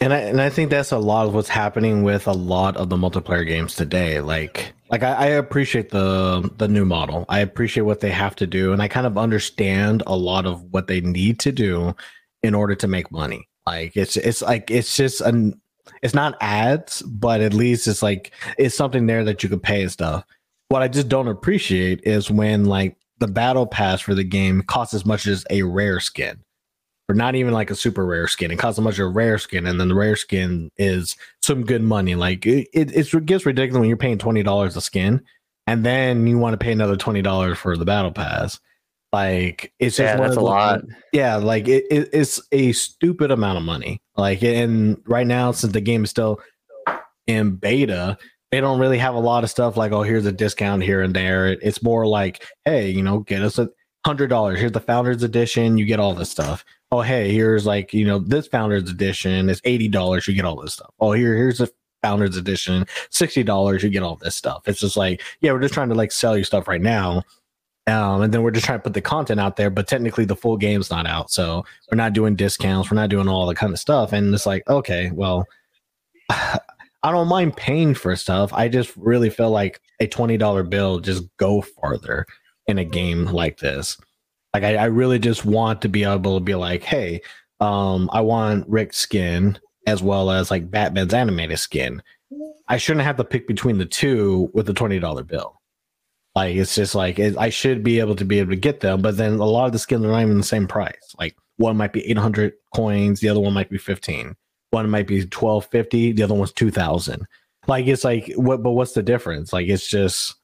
[0.00, 2.90] and I and I think that's a lot of what's happening with a lot of
[2.90, 4.20] the multiplayer games today.
[4.20, 7.24] Like like I, I appreciate the the new model.
[7.28, 10.62] I appreciate what they have to do, and I kind of understand a lot of
[10.72, 11.96] what they need to do
[12.42, 13.48] in order to make money.
[13.66, 15.60] Like it's it's like it's just an
[16.02, 19.82] it's not ads, but at least it's like it's something there that you could pay
[19.82, 20.24] and stuff.
[20.68, 24.94] What I just don't appreciate is when like the battle pass for the game costs
[24.94, 26.42] as much as a rare skin
[27.08, 28.50] or not even like a super rare skin.
[28.50, 31.64] It costs as much as a rare skin, and then the rare skin is some
[31.64, 32.14] good money.
[32.14, 35.22] Like it, it, it gets ridiculous when you're paying twenty dollars a skin,
[35.66, 38.58] and then you want to pay another twenty dollars for the battle pass.
[39.14, 40.80] Like it's just yeah, one that's of a lot.
[41.12, 44.02] Yeah, like it, it, it's a stupid amount of money.
[44.16, 46.40] Like, and right now, since the game is still
[47.28, 48.18] in beta,
[48.50, 51.14] they don't really have a lot of stuff like, oh, here's a discount here and
[51.14, 51.46] there.
[51.48, 53.68] It- It's more like, hey, you know, get us a
[54.04, 54.58] hundred dollars.
[54.58, 55.78] Here's the founders edition.
[55.78, 56.64] You get all this stuff.
[56.90, 60.26] Oh, hey, here's like, you know, this founders edition is eighty dollars.
[60.28, 60.90] You get all this stuff.
[61.00, 61.68] Oh, here, here's a
[62.02, 63.82] founders edition, sixty dollars.
[63.82, 64.66] You get all this stuff.
[64.66, 67.22] It's just like, yeah, we're just trying to like sell you stuff right now.
[67.86, 70.36] Um, and then we're just trying to put the content out there, but technically the
[70.36, 71.30] full game's not out.
[71.30, 74.12] So we're not doing discounts, we're not doing all the kind of stuff.
[74.12, 75.46] And it's like, okay, well,
[76.30, 78.50] I don't mind paying for stuff.
[78.54, 82.26] I just really feel like a twenty dollar bill just go farther
[82.66, 83.98] in a game like this.
[84.54, 87.20] Like I, I really just want to be able to be like, hey,
[87.60, 92.02] um, I want Rick's skin as well as like Batman's animated skin.
[92.68, 95.60] I shouldn't have to pick between the two with a twenty dollar bill.
[96.34, 99.02] Like it's just like it, I should be able to be able to get them,
[99.02, 101.14] but then a lot of the skins are not even the same price.
[101.18, 104.34] Like one might be eight hundred coins, the other one might be fifteen.
[104.70, 107.26] One might be twelve fifty, the other one's two thousand.
[107.68, 108.62] Like it's like what?
[108.62, 109.52] But what's the difference?
[109.52, 110.34] Like it's just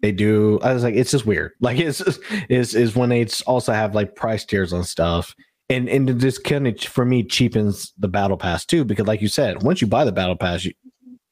[0.00, 0.60] they do.
[0.62, 1.52] I was like, it's just weird.
[1.60, 2.02] Like it's
[2.48, 5.34] is is when they also have like price tiers on stuff,
[5.70, 9.28] and and just kind of for me cheapens the battle pass too because like you
[9.28, 10.74] said, once you buy the battle pass, you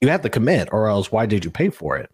[0.01, 2.09] you have to commit, or else why did you pay for it?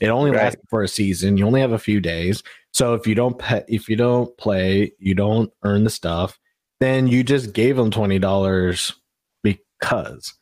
[0.00, 0.44] It only Right.
[0.44, 1.36] lasts for a season.
[1.36, 2.42] You only have a few days.
[2.72, 6.38] So if you don't pay, if you don't play, you don't earn the stuff.
[6.80, 8.94] Then you just gave them twenty dollars
[9.42, 10.32] because,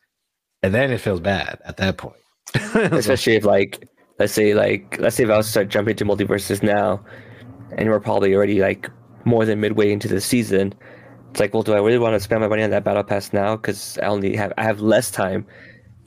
[0.63, 2.15] and then it feels bad at that point.
[2.75, 3.87] especially if like
[4.19, 7.03] let's say like let's say if I was to start jumping to MultiVersus now,
[7.77, 8.89] and we're probably already like
[9.25, 10.73] more than midway into the season.
[11.29, 13.31] It's like, well, do I really want to spend my money on that battle pass
[13.31, 13.55] now?
[13.55, 15.45] Because I only have I have less time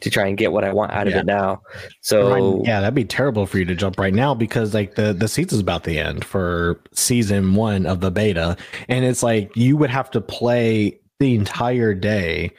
[0.01, 1.21] to try and get what I want out of Yeah.
[1.21, 1.63] it now.
[2.01, 5.29] So yeah, that'd be terrible for you to jump right now because like the the
[5.29, 8.57] season's about the end for season one of the beta,
[8.89, 12.51] and it's like you would have to play the entire day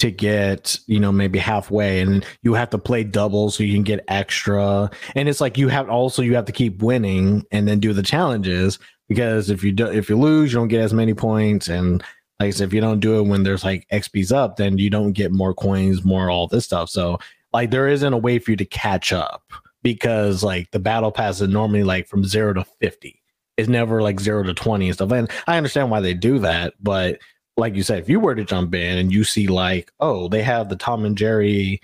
[0.00, 3.82] to get you know maybe halfway and you have to play double so you can
[3.82, 7.78] get extra and it's like you have also you have to keep winning and then
[7.78, 8.78] do the challenges
[9.08, 12.02] because if you do if you lose you don't get as many points and
[12.40, 14.88] like I said, if you don't do it when there's like XP's up, then you
[14.88, 16.88] don't get more coins, more all this stuff.
[16.88, 17.18] So
[17.52, 19.42] like there isn't a way for you to catch up
[19.82, 23.22] because like the battle pass is normally like from zero to fifty.
[23.58, 25.12] It's never like zero to twenty and stuff.
[25.12, 27.18] And I understand why they do that, but
[27.58, 30.42] like you said, if you were to jump in and you see like, oh, they
[30.42, 31.82] have the Tom and Jerry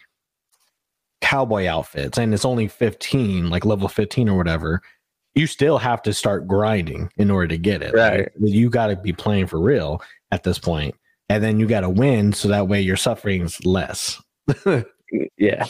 [1.21, 4.81] cowboy outfits and it's only 15, like level 15 or whatever,
[5.35, 7.93] you still have to start grinding in order to get it.
[7.95, 8.31] Right.
[8.41, 10.01] You got to be playing for real
[10.31, 10.95] at this point.
[11.29, 14.21] And then you got to win so that way your suffering's less.
[15.39, 15.67] yeah.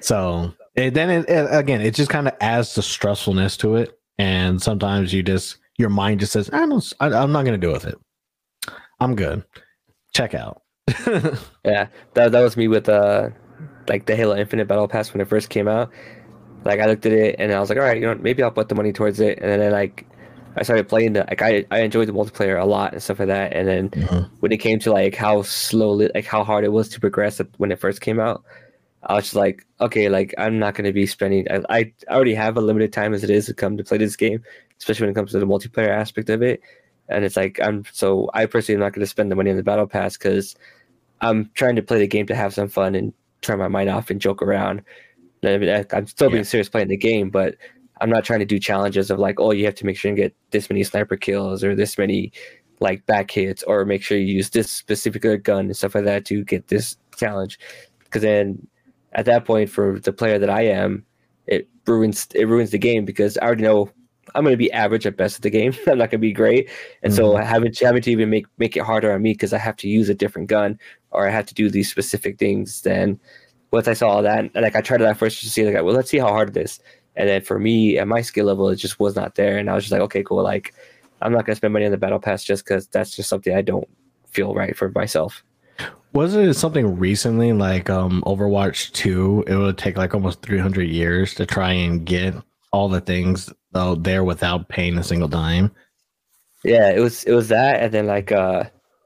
[0.00, 3.98] So it, then it, it, again, it just kind of adds the stressfulness to it.
[4.18, 7.66] And sometimes you just, your mind just says, I don't, I, I'm not going to
[7.66, 7.98] deal with it.
[9.00, 9.44] I'm good.
[10.14, 10.62] Check out.
[11.64, 11.88] yeah.
[12.14, 13.30] That, that was me with, uh,
[13.88, 15.90] like the Halo Infinite Battle Pass when it first came out.
[16.64, 18.50] Like I looked at it and I was like, all right, you know, maybe I'll
[18.50, 19.38] put the money towards it.
[19.40, 20.06] And then I like
[20.56, 23.28] I started playing the like I, I enjoyed the multiplayer a lot and stuff like
[23.28, 23.52] that.
[23.52, 24.34] And then mm-hmm.
[24.40, 27.72] when it came to like how slowly like how hard it was to progress when
[27.72, 28.44] it first came out,
[29.04, 32.56] I was just like, okay, like I'm not gonna be spending I, I already have
[32.56, 34.42] a limited time as it is to come to play this game,
[34.78, 36.60] especially when it comes to the multiplayer aspect of it.
[37.08, 39.62] And it's like I'm so I personally am not gonna spend the money on the
[39.62, 40.54] battle pass because
[41.20, 44.10] I'm trying to play the game to have some fun and turn my mind off
[44.10, 44.82] and joke around.
[45.44, 46.48] I'm still being yeah.
[46.48, 47.56] serious playing the game, but
[48.02, 50.16] I'm not trying to do challenges of like, oh, you have to make sure you
[50.16, 52.32] get this many sniper kills or this many
[52.80, 56.24] like back hits or make sure you use this specific gun and stuff like that
[56.26, 57.58] to get this challenge.
[58.00, 58.66] Because then
[59.12, 61.04] at that point, for the player that I am,
[61.46, 63.88] it ruins it ruins the game because I already know
[64.34, 65.72] I'm going to be average at best at the game.
[65.86, 66.70] I'm not going to be great,
[67.02, 67.16] and mm-hmm.
[67.16, 69.88] so having having to even make make it harder on me because I have to
[69.88, 70.78] use a different gun
[71.10, 72.82] or I have to do these specific things.
[72.82, 73.20] Then
[73.70, 75.94] once I saw all that, like I tried it at first to see like, well,
[75.94, 76.80] let's see how hard it is.
[77.16, 79.58] And then for me at my skill level, it just was not there.
[79.58, 80.42] And I was just like, okay, cool.
[80.42, 80.74] Like,
[81.20, 83.62] I'm not gonna spend money on the battle pass just because that's just something I
[83.62, 83.88] don't
[84.26, 85.44] feel right for myself.
[86.12, 89.44] Was it something recently like um Overwatch 2?
[89.46, 92.34] It would take like almost 300 years to try and get
[92.72, 95.70] all the things out there without paying a single dime.
[96.64, 98.64] Yeah, it was it was that, and then like uh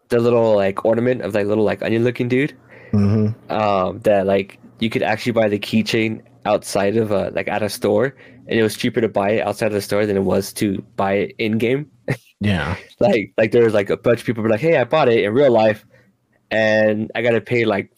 [0.08, 2.56] the little like ornament of like little like onion looking dude.
[2.92, 3.52] Mm-hmm.
[3.52, 7.68] Um, that like you could actually buy the keychain outside of a like at a
[7.68, 8.14] store,
[8.46, 10.82] and it was cheaper to buy it outside of the store than it was to
[10.96, 11.90] buy it in game.
[12.38, 15.08] Yeah, like like there was like a bunch of people were like, "Hey, I bought
[15.08, 15.86] it in real life,
[16.50, 17.90] and I got to pay like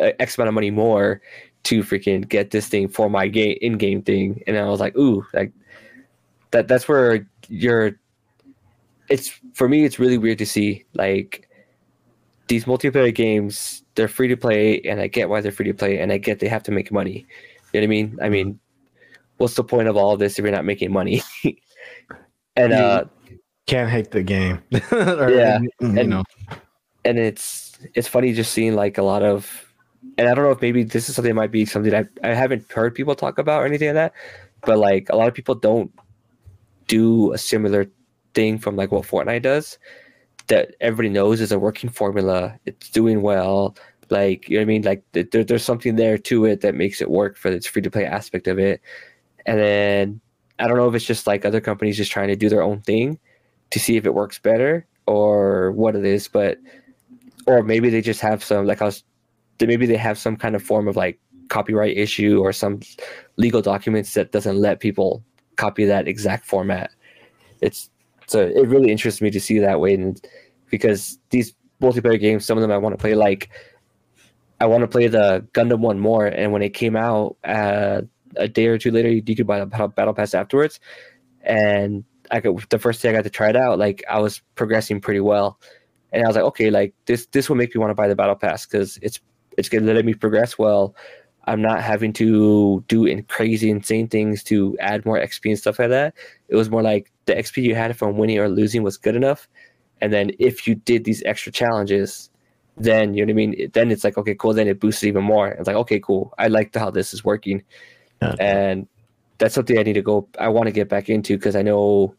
[0.00, 1.20] uh, X amount of money more
[1.64, 4.96] to freaking get this thing for my game in game thing." And I was like,
[4.96, 5.52] "Ooh, like
[6.52, 8.00] that." That's where you're.
[9.10, 9.84] It's for me.
[9.84, 11.46] It's really weird to see like
[12.48, 13.84] these multiplayer games.
[13.94, 16.38] They're free to play, and I get why they're free to play, and I get
[16.40, 17.26] they have to make money
[17.72, 18.18] you know what I mean?
[18.22, 18.60] I mean,
[19.36, 21.22] what's the point of all of this if you're not making money?
[22.56, 23.04] and uh
[23.66, 24.62] can't hate the game.
[24.92, 26.24] or, yeah, you and, know.
[27.04, 29.72] And it's it's funny just seeing like a lot of
[30.18, 32.34] and I don't know if maybe this is something that might be something I, I
[32.34, 34.12] haven't heard people talk about or anything like that,
[34.62, 35.92] but like a lot of people don't
[36.88, 37.86] do a similar
[38.34, 39.78] thing from like what Fortnite does
[40.48, 42.58] that everybody knows is a working formula.
[42.66, 43.76] It's doing well.
[44.12, 44.82] Like, you know what I mean?
[44.82, 47.90] Like, there, there's something there to it that makes it work for its free to
[47.90, 48.80] play aspect of it.
[49.46, 50.20] And then
[50.58, 52.82] I don't know if it's just like other companies just trying to do their own
[52.82, 53.18] thing
[53.70, 56.58] to see if it works better or what it is, but
[57.46, 59.02] or maybe they just have some like I was
[59.60, 62.80] maybe they have some kind of form of like copyright issue or some
[63.36, 65.22] legal documents that doesn't let people
[65.56, 66.90] copy that exact format.
[67.60, 67.90] It's
[68.26, 70.20] so it really interests me to see that way and
[70.70, 73.50] because these multiplayer games, some of them I want to play like
[74.62, 76.26] I want to play the Gundam one more.
[76.26, 78.02] And when it came out uh,
[78.36, 80.78] a day or two later, you could buy the battle pass afterwards.
[81.40, 84.40] And I could, the first day I got to try it out, like I was
[84.54, 85.58] progressing pretty well.
[86.12, 88.14] And I was like, okay, like this this will make me want to buy the
[88.14, 89.18] battle pass because it's
[89.58, 90.94] it's gonna let me progress well.
[91.46, 95.80] I'm not having to do in crazy insane things to add more XP and stuff
[95.80, 96.14] like that.
[96.48, 99.48] It was more like the XP you had from winning or losing was good enough.
[100.00, 102.30] And then if you did these extra challenges,
[102.76, 103.70] then you know what I mean.
[103.72, 104.54] Then it's like okay, cool.
[104.54, 105.48] Then it boosts even more.
[105.48, 106.32] It's like okay, cool.
[106.38, 107.62] I like how this is working,
[108.40, 108.86] and
[109.38, 110.28] that's something I need to go.
[110.38, 112.14] I want to get back into because I know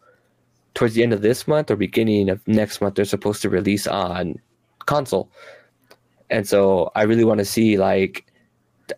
[0.74, 3.88] towards the end of this month or beginning of next month they're supposed to release
[3.88, 4.39] on
[4.86, 5.30] console,
[6.30, 8.26] and so I really want to see like.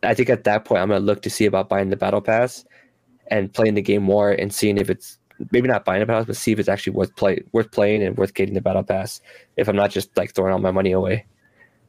[0.01, 2.65] I think at that point I'm gonna look to see about buying the battle pass
[3.27, 5.19] and playing the game more and seeing if it's
[5.51, 8.01] maybe not buying a battle pass, but see if it's actually worth play worth playing
[8.01, 9.21] and worth getting the battle pass.
[9.57, 11.25] If I'm not just like throwing all my money away.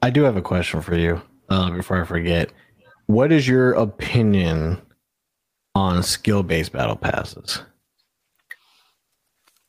[0.02, 2.50] I do have a question for you uh, before I forget.
[3.06, 4.80] What is your opinion
[5.74, 7.62] on skill based battle passes?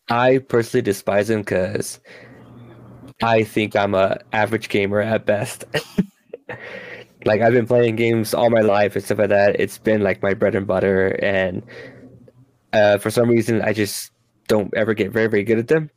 [0.10, 2.00] I personally despise them because
[3.22, 5.66] I think I'm a average gamer at best.
[7.26, 9.60] like I've been playing games all my life and stuff like that.
[9.60, 11.64] It's been like my bread and butter, and
[12.74, 14.12] uh, for some reason, I just
[14.48, 15.90] don't ever get very very good at them.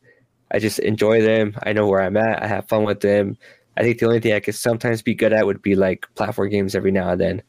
[0.50, 1.56] I just enjoy them.
[1.62, 2.42] I know where I'm at.
[2.42, 3.38] I have fun with them.
[3.76, 6.50] I think the only thing I could sometimes be good at would be like platform
[6.50, 7.42] games every now and then.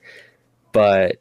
[0.72, 1.18] But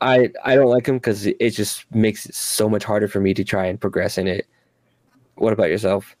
[0.00, 3.34] I I don't like them because it just makes it so much harder for me
[3.34, 4.46] to try and progress in it.
[5.36, 6.16] What about yourself?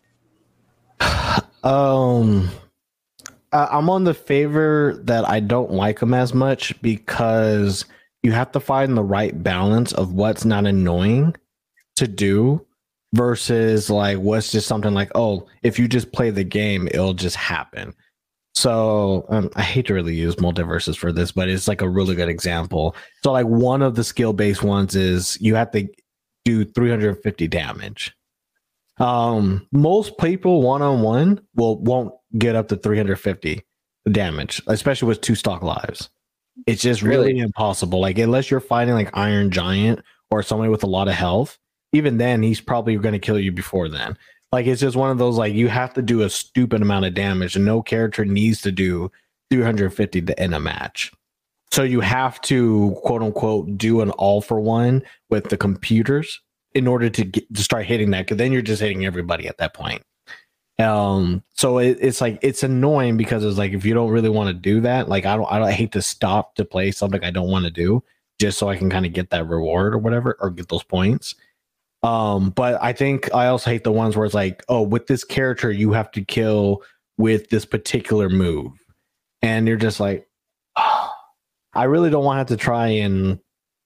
[1.64, 2.50] Um,
[3.52, 7.84] I'm on the favor that I don't like them as much because
[8.22, 11.34] you have to find the right balance of what's not annoying
[11.96, 12.64] to do
[13.14, 17.36] versus like what's just something like oh if you just play the game it'll just
[17.36, 17.94] happen.
[18.54, 22.14] So um, i hate to really use MultiVersus for this but it's like a really
[22.14, 22.94] good example.
[23.22, 25.88] So like one of the skill based ones is you have to
[26.44, 28.14] do 350 damage.
[28.98, 33.62] Um most people one-on-one will won't get up to 350
[34.10, 36.10] damage especially with two stock lives.
[36.66, 37.38] It's just really, really?
[37.38, 38.00] impossible.
[38.00, 40.00] Like unless you're fighting like iron giant
[40.30, 41.56] or somebody with a lot of health
[41.92, 44.16] even then he's probably going to kill you before then.
[44.52, 47.14] Like it's just one of those like you have to do a stupid amount of
[47.14, 49.10] damage and no character needs to do
[49.50, 51.12] 350 to end a match.
[51.70, 56.40] So you have to quote unquote do an all for one with the computers
[56.74, 59.58] in order to get to start hitting that because then you're just hitting everybody at
[59.58, 60.02] that point.
[60.78, 64.48] Um, so it, it's like it's annoying because it's like if you don't really want
[64.48, 67.22] to do that, like I don't, I don't I hate to stop to play something
[67.22, 68.02] I don't want to do
[68.40, 71.34] just so I can kind of get that reward or whatever or get those points.
[72.08, 75.24] Um, but I think I also hate the ones where it's like, oh, with this
[75.24, 76.82] character, you have to kill
[77.18, 78.72] with this particular move.
[79.42, 80.26] And you're just like,
[80.76, 81.12] oh,
[81.74, 83.38] I really don't want to have to try and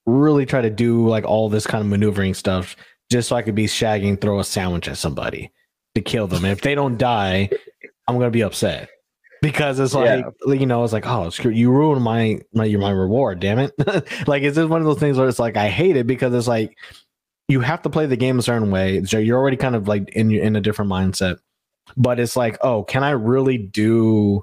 [0.07, 2.77] really try to do like all this kind of maneuvering stuff
[3.11, 5.51] just so I could be shagging, throw a sandwich at somebody
[5.97, 6.45] to kill them.
[6.45, 7.51] And if they don't die,
[8.07, 8.89] I'm gonna be upset
[9.43, 10.55] because it's like yeah.
[10.55, 13.73] you know it's like oh screw you ruined my my my reward damn it
[14.29, 16.47] like it's just one of those things where it's like I hate it because it's
[16.47, 16.79] like
[17.53, 19.05] you have to play the game a certain way.
[19.05, 21.39] So you're already kind of like in in a different mindset.
[21.97, 24.43] But it's like, oh, can I really do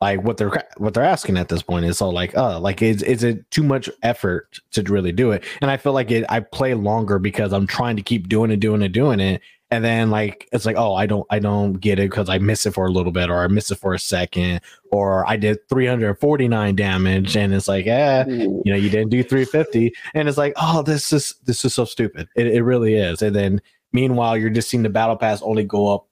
[0.00, 1.84] like what they're what they're asking at this point?
[1.84, 5.44] Is so like, uh, like is is it too much effort to really do it?
[5.60, 6.24] And I feel like it.
[6.30, 9.84] I play longer because I'm trying to keep doing it, doing it, doing it, and
[9.84, 12.74] then like it's like oh i don't i don't get it because i miss it
[12.74, 14.60] for a little bit or i miss it for a second
[14.92, 17.36] or i did 349 damage.
[17.36, 21.12] And it's like yeah you know you didn't do 350 and it's like oh this
[21.12, 22.28] is this is so stupid.
[22.36, 23.22] It, it really is.
[23.22, 23.60] And then
[23.92, 26.06] meanwhile you're just seeing the battle pass only go up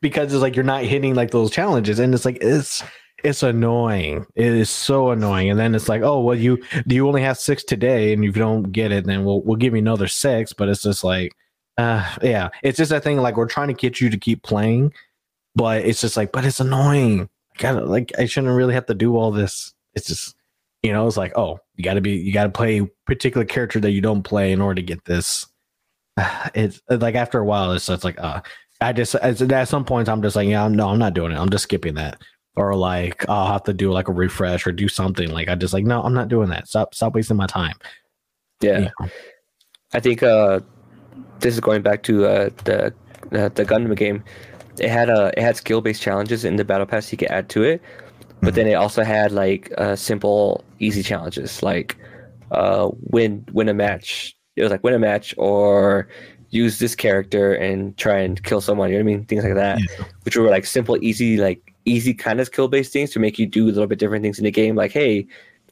[0.00, 1.98] because it's like you're not hitting like those challenges.
[1.98, 2.82] And it's like it's
[3.24, 4.26] it's annoying.
[4.34, 5.50] It is so annoying.
[5.50, 8.30] And then it's like, oh well, you do you only have six today, and you
[8.30, 10.52] don't get it, then we'll we'll give you another six.
[10.52, 11.34] But it's just like,
[11.78, 13.16] uh, yeah, it's just a thing.
[13.18, 14.92] Like we're trying to get you to keep playing,
[15.56, 17.28] but it's just like, but it's annoying.
[17.58, 19.74] I gotta like I shouldn't really have to do all this.
[19.94, 20.36] It's just,
[20.82, 23.92] you know, it's like, oh, you gotta be, you gotta play a particular character that
[23.92, 25.46] you don't play in order to get this.
[26.54, 28.40] It's like after a while, it's like, uh,
[28.80, 31.38] I just at some points I'm just like, yeah, no, I'm not doing it.
[31.38, 32.20] I'm just skipping that
[32.56, 35.30] or like I'll have to do like a refresh or do something.
[35.30, 36.68] Like I just like no, I'm not doing that.
[36.68, 37.74] Stop stop wasting my time.
[38.60, 39.08] Yeah, you know?
[39.92, 40.60] I think uh,
[41.40, 42.86] this is going back to uh, the
[43.32, 44.22] uh, the Gundam game.
[44.78, 47.30] It had a uh, it had skill based challenges in the battle pass you could
[47.30, 47.82] add to it,
[48.40, 48.56] but mm-hmm.
[48.56, 51.96] then it also had like uh, simple easy challenges like
[52.50, 54.36] uh, win win a match.
[54.56, 56.08] It was like win a match or
[56.50, 58.90] use this character and try and kill someone.
[58.90, 59.24] You know what I mean?
[59.26, 60.04] Things like that, yeah.
[60.22, 63.46] which were like simple, easy, like easy kind of skill based things to make you
[63.46, 64.76] do a little bit different things in the game.
[64.76, 65.26] Like, hey,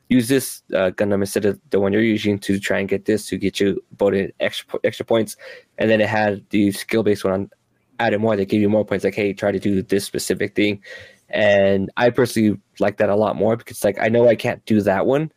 [0.09, 3.27] use this uh, Gundam instead of the one you're using to try and get this
[3.29, 5.37] to get you voted extra extra points.
[5.79, 7.51] And then it had the skill based one
[7.99, 8.37] added more.
[8.37, 9.05] They give you more points.
[9.05, 10.83] Like, hey, try to do this specific thing.
[11.31, 14.83] And I personally like that a lot more because like I know I can't do
[14.83, 15.33] that one.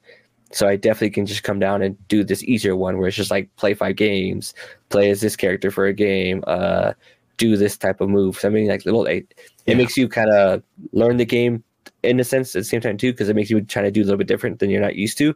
[0.51, 3.31] So I definitely can just come down and do this easier one where it's just
[3.31, 4.53] like play five games,
[4.89, 6.93] play as this character for a game, uh,
[7.37, 8.39] do this type of move.
[8.39, 9.33] So I mean, like little, it,
[9.65, 9.73] yeah.
[9.73, 11.63] it makes you kind of learn the game
[12.03, 14.01] in a sense at the same time too, because it makes you try to do
[14.01, 15.35] a little bit different than you're not used to, and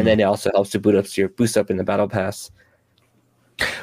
[0.00, 0.04] mm-hmm.
[0.04, 2.50] then it also helps to boot up your boost up in the battle pass.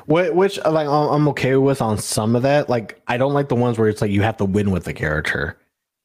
[0.06, 2.70] Which like I'm okay with on some of that.
[2.70, 4.94] Like I don't like the ones where it's like you have to win with the
[4.94, 5.58] character.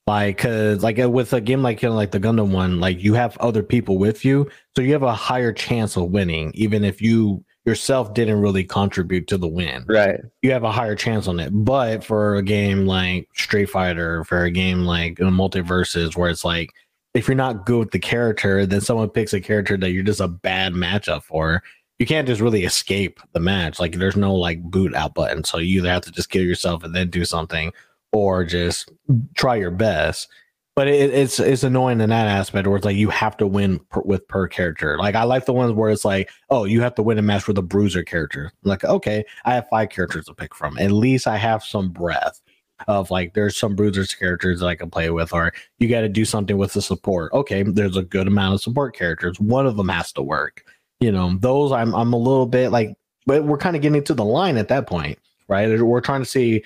[0.06, 3.02] Like, cause like uh, with a game like you know, like the Gundam one, like
[3.02, 6.84] you have other people with you, so you have a higher chance of winning, even
[6.84, 9.84] if you yourself didn't really contribute to the win.
[9.88, 10.20] Right.
[10.40, 11.50] You have a higher chance on it.
[11.50, 16.44] But for a game like Street Fighter, for a game like a MultiVersus where it's
[16.44, 16.70] like
[17.12, 20.20] if you're not good with the character, then someone picks a character that you're just
[20.20, 21.62] a bad matchup for.
[21.98, 23.80] You can't just really escape the match.
[23.80, 25.42] Like there's no like boot out button.
[25.42, 27.72] So you either have to just kill yourself and then do something
[28.12, 28.92] or just
[29.34, 30.28] try your best
[30.76, 33.80] but it, it's it's annoying in that aspect where it's like you have to win
[33.90, 34.98] per, with per character.
[34.98, 37.48] Like I like the ones where it's like, oh, you have to win a match
[37.48, 38.52] with a bruiser character.
[38.62, 40.78] like, okay, I have five characters to pick from.
[40.78, 42.42] At least I have some breath
[42.88, 46.10] of like there's some bruisers characters that I can play with, or you got to
[46.10, 47.32] do something with the support.
[47.32, 49.40] Okay, there's a good amount of support characters.
[49.40, 50.62] One of them has to work.
[51.00, 54.14] You know, those I'm I'm a little bit like, but we're kind of getting to
[54.14, 55.18] the line at that point,
[55.48, 55.80] right?
[55.80, 56.64] We're trying to see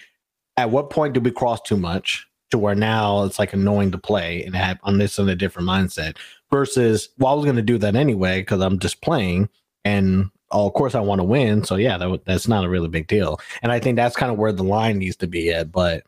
[0.57, 3.99] at what point do we cross too much to where now it's like annoying to
[3.99, 6.17] play and have on this in a different mindset
[6.51, 9.49] versus well i was going to do that anyway because i'm just playing
[9.85, 12.89] and oh, of course i want to win so yeah that, that's not a really
[12.89, 13.41] big deal.
[13.63, 16.05] And i think that's kind of where the line needs to be at but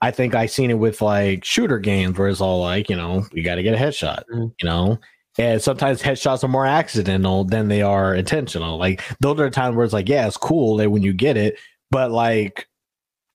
[0.00, 3.26] i think i seen it with like shooter games where it's all like you know
[3.32, 4.46] you got to get a headshot mm-hmm.
[4.60, 4.98] you know?
[5.38, 8.78] And sometimes headshots are more accidental than they are intentional.
[8.78, 11.56] Like those are times where it's like yeah it's cool that when you get it
[11.90, 12.68] but like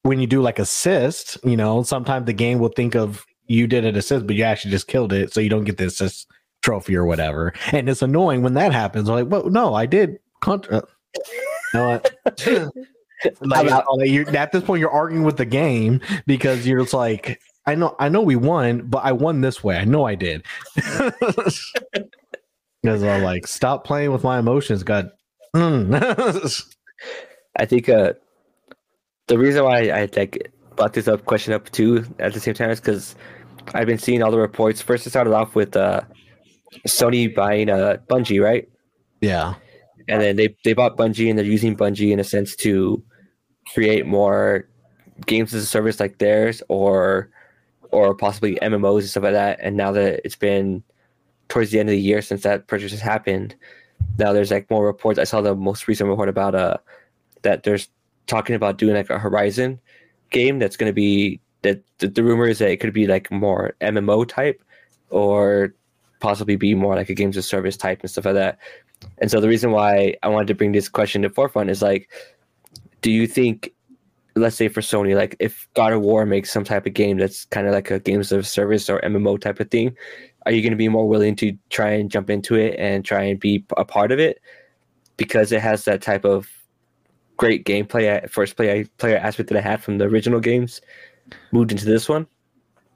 [0.05, 3.85] when you do like assist, you know, sometimes the game will think of you did
[3.85, 6.27] an assist, but you actually just killed it, so you don't get the assist
[6.61, 7.53] trophy or whatever.
[7.71, 9.09] And it's annoying when that happens.
[9.09, 10.19] I'm like, well, no, I did.
[10.41, 10.83] Contra-
[11.73, 11.87] no,
[13.41, 13.65] like,
[14.35, 18.09] at this point, you're arguing with the game because you're just like, I know, I
[18.09, 19.77] know we won, but I won this way.
[19.77, 20.45] I know I did.
[22.83, 24.83] Because I'm like, stop playing with my emotions.
[24.83, 25.09] God.
[25.55, 26.63] Mm.
[27.55, 28.13] I think uh,
[29.28, 32.69] the reason why I like brought this up question up too at the same time
[32.69, 33.15] is because
[33.73, 34.82] I've been seeing all the reports.
[34.82, 36.01] First, it started off with uh,
[36.88, 38.69] Sony buying uh, Bungie, right?
[39.21, 39.55] Yeah.
[40.07, 43.03] And then they they bought Bungie and they're using Bungie in a sense to
[43.73, 44.69] create more
[45.26, 47.32] games as a service like theirs, or
[47.91, 49.59] or possibly MMOs and stuff like that.
[49.61, 50.84] And now that it's been
[51.47, 53.55] towards the end of the year since that purchase has happened,
[54.19, 55.17] now there's like more reports.
[55.17, 56.78] I saw the most recent report about uh
[57.41, 57.89] that there's
[58.28, 59.80] talking about doing like a Horizon
[60.30, 63.32] game that's going to be that the, the rumor is that it could be like
[63.32, 64.61] more MMO type
[65.09, 65.73] or
[66.19, 68.59] possibly be more like a games of service type and stuff like that.
[69.19, 72.09] And so the reason why I wanted to bring this question to forefront is like,
[73.01, 73.71] do you think,
[74.36, 77.45] let's say for Sony, like if God of War makes some type of game that's
[77.45, 79.95] kind of like a games of service or MMO type of thing,
[80.45, 83.23] are you going to be more willing to try and jump into it and try
[83.23, 84.39] and be a part of it
[85.17, 86.47] because it has that type of
[87.38, 90.81] great gameplay uh, first play player aspect that I had from the original games
[91.51, 92.27] moved into this one?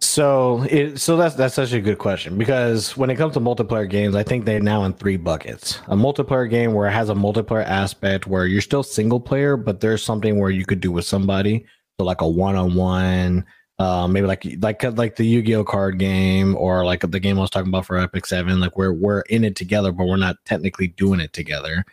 [0.02, 3.90] So it so that's that's such a good question because when it comes to multiplayer
[3.90, 5.80] games, I think they're now in three buckets.
[5.88, 9.82] A multiplayer game where it has a multiplayer aspect where you're still single player, but
[9.82, 11.66] there's something where you could do with somebody.
[12.00, 13.46] So like a one on one,
[14.10, 17.68] maybe like like like the Yu-Gi-Oh card game or like the game I was talking
[17.68, 21.20] about for Epic Seven, like where we're in it together, but we're not technically doing
[21.20, 21.84] it together.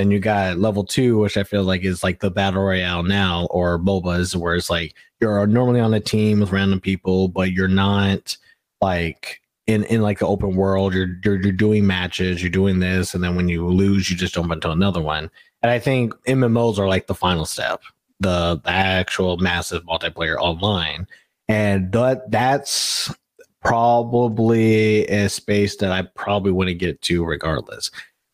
[0.00, 3.46] And you got level two, which I feel like is like the battle royale now,
[3.50, 7.68] or MOBAs, where it's like you're normally on a team with random people, but you're
[7.68, 8.34] not
[8.80, 10.94] like in in like the open world.
[10.94, 14.32] You're you're, you're doing matches, you're doing this, and then when you lose, you just
[14.32, 15.30] jump into another one.
[15.62, 17.82] And I think MMOs are like the final step,
[18.20, 21.06] the, the actual massive multiplayer online,
[21.46, 23.14] and that that's
[23.60, 27.90] probably a space that I probably wouldn't get to regardless.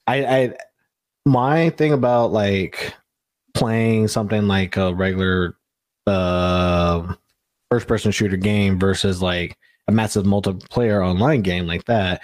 [0.07, 0.55] I, I
[1.27, 2.95] my thing about like
[3.55, 5.57] playing something like a regular
[6.07, 7.15] uh
[7.71, 9.59] first person shooter game versus like
[9.89, 12.23] a massive multiplayer online game like that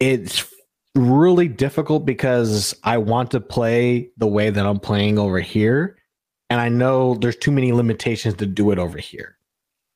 [0.00, 0.52] it's
[0.94, 5.96] really difficult because I want to play the way that I'm playing over here
[6.50, 9.36] and I know there's too many limitations to do it over here.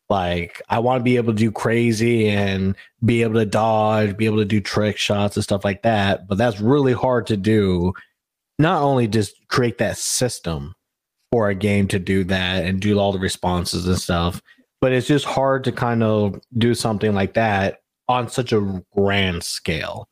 [0.09, 2.74] Like I want to be able to do crazy and
[3.05, 6.39] be able to dodge, be able to do trick shots and stuff like that, but
[6.39, 7.93] that's really hard to do
[8.59, 10.75] not only just create that system
[11.31, 14.41] for a game to do that and do all the responses and stuff,
[14.81, 19.43] but it's just hard to kind of do something like that on such a grand
[19.43, 20.09] scale.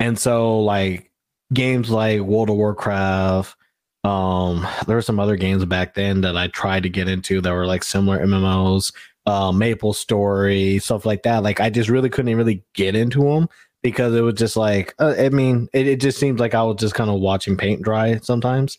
[0.00, 1.10] And so like
[1.52, 3.56] games like World of Warcraft,
[4.04, 7.52] um, there were some other games back then that I tried to get into that
[7.52, 8.92] were like similar MMOs,
[9.26, 11.42] uh, Maple Story, stuff like that.
[11.42, 13.48] Like I just really couldn't really get into them
[13.82, 16.76] because it was just like uh, I mean, it, it just seems like I was
[16.76, 18.78] just kind of watching paint dry sometimes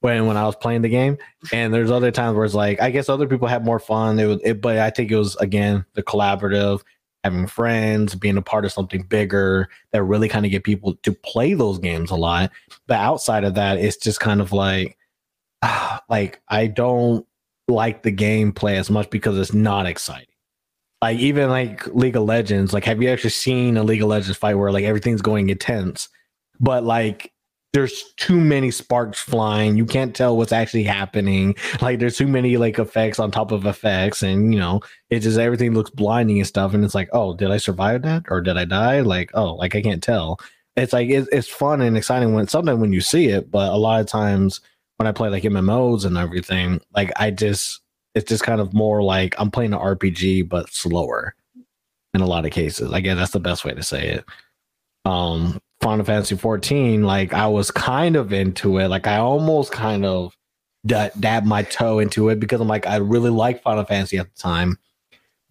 [0.00, 1.18] when when I was playing the game.
[1.52, 4.18] And there's other times where it's like I guess other people had more fun.
[4.18, 6.82] It was, it, but I think it was again the collaborative
[7.24, 11.12] having friends, being a part of something bigger that really kind of get people to
[11.12, 12.50] play those games a lot.
[12.86, 14.96] But outside of that, it's just kind of like,
[16.08, 17.26] like I don't
[17.68, 20.26] like the gameplay as much because it's not exciting.
[21.02, 24.36] Like even like League of Legends, like have you actually seen a League of Legends
[24.36, 26.08] fight where like everything's going intense,
[26.60, 27.32] but like
[27.72, 29.76] there's too many sparks flying.
[29.76, 31.54] You can't tell what's actually happening.
[31.80, 35.38] Like there's too many like effects on top of effects, and you know it just
[35.38, 36.74] everything looks blinding and stuff.
[36.74, 39.00] And it's like, oh, did I survive that or did I die?
[39.00, 40.40] Like, oh, like I can't tell.
[40.76, 43.76] It's like it's, it's fun and exciting when sometimes when you see it, but a
[43.76, 44.60] lot of times
[44.96, 47.79] when I play like MMOs and everything, like I just
[48.14, 51.34] it's just kind of more like I'm playing an RPG but slower
[52.14, 52.92] in a lot of cases.
[52.92, 54.24] I guess that's the best way to say it.
[55.04, 58.88] Um Final Fantasy 14, like I was kind of into it.
[58.88, 60.36] Like I almost kind of
[60.84, 64.26] d- dabbed my toe into it because I'm like, I really like Final Fantasy at
[64.34, 64.78] the time.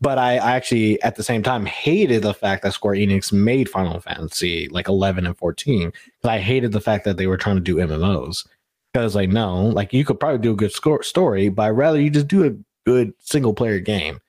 [0.01, 3.67] But I, I actually, at the same time, hated the fact that Square Enix made
[3.69, 5.89] Final Fantasy like 11 and 14.
[5.89, 8.47] Because I hated the fact that they were trying to do MMOs
[8.93, 11.99] because like no like you could probably do a good score story but I'd rather
[11.99, 14.19] you just do a good single player game.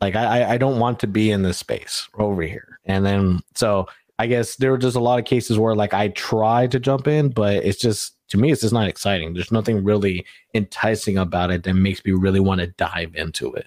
[0.00, 2.78] Like I, I don't want to be in this space over here.
[2.84, 3.86] And then so
[4.18, 7.08] i guess there were just a lot of cases where like i tried to jump
[7.08, 9.34] in but it's just to me it's just not exciting.
[9.34, 13.66] There's nothing really enticing about it that makes me really want to dive into it.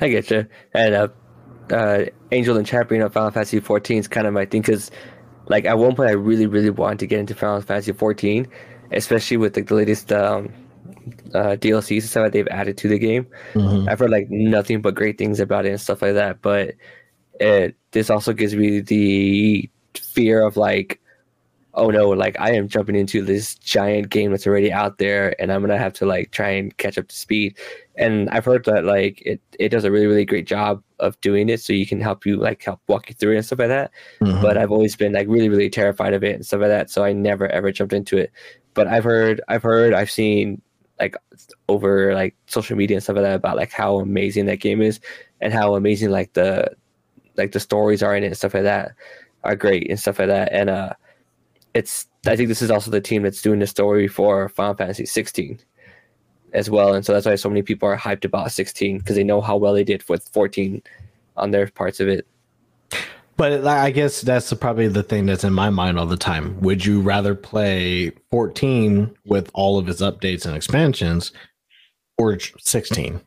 [0.00, 1.08] I get you and uh,
[1.70, 4.90] uh angel and champion of final fantasy 14 is kind of my thing because
[5.46, 8.46] like at one point I really really wanted to get into Final Fantasy 14,
[8.92, 10.52] especially with like the latest um,
[11.34, 13.26] uh, DLCs and stuff that they've added to the game.
[13.54, 13.88] Mm-hmm.
[13.88, 16.42] I've heard like nothing but great things about it and stuff like that.
[16.42, 16.74] But
[17.40, 21.00] it this also gives me the fear of like
[21.74, 25.50] oh no, like I am jumping into this giant game that's already out there and
[25.50, 27.56] I'm gonna have to like try and catch up to speed.
[27.96, 31.48] And I've heard that like it, it does a really, really great job of doing
[31.48, 33.68] it so you can help you like help walk you through it and stuff like
[33.68, 33.90] that.
[34.20, 34.40] Mm-hmm.
[34.40, 36.90] But I've always been like really, really terrified of it and stuff like that.
[36.90, 38.32] So I never ever jumped into it.
[38.74, 40.62] But I've heard I've heard I've seen
[40.98, 41.16] like
[41.68, 45.00] over like social media and stuff like that about like how amazing that game is
[45.40, 46.70] and how amazing like the
[47.36, 48.92] like the stories are in it and stuff like that
[49.44, 50.50] are great and stuff like that.
[50.52, 50.94] And uh
[51.74, 55.04] it's I think this is also the team that's doing the story for Final Fantasy
[55.04, 55.58] 16
[56.52, 59.24] as well, and so that's why so many people are hyped about 16 because they
[59.24, 60.82] know how well they did with 14
[61.36, 62.26] on their parts of it.
[63.36, 66.60] But I guess that's probably the thing that's in my mind all the time.
[66.60, 71.32] Would you rather play 14 with all of its updates and expansions
[72.18, 73.20] or 16?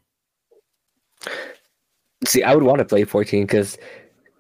[2.26, 3.78] See, I would want to play 14 because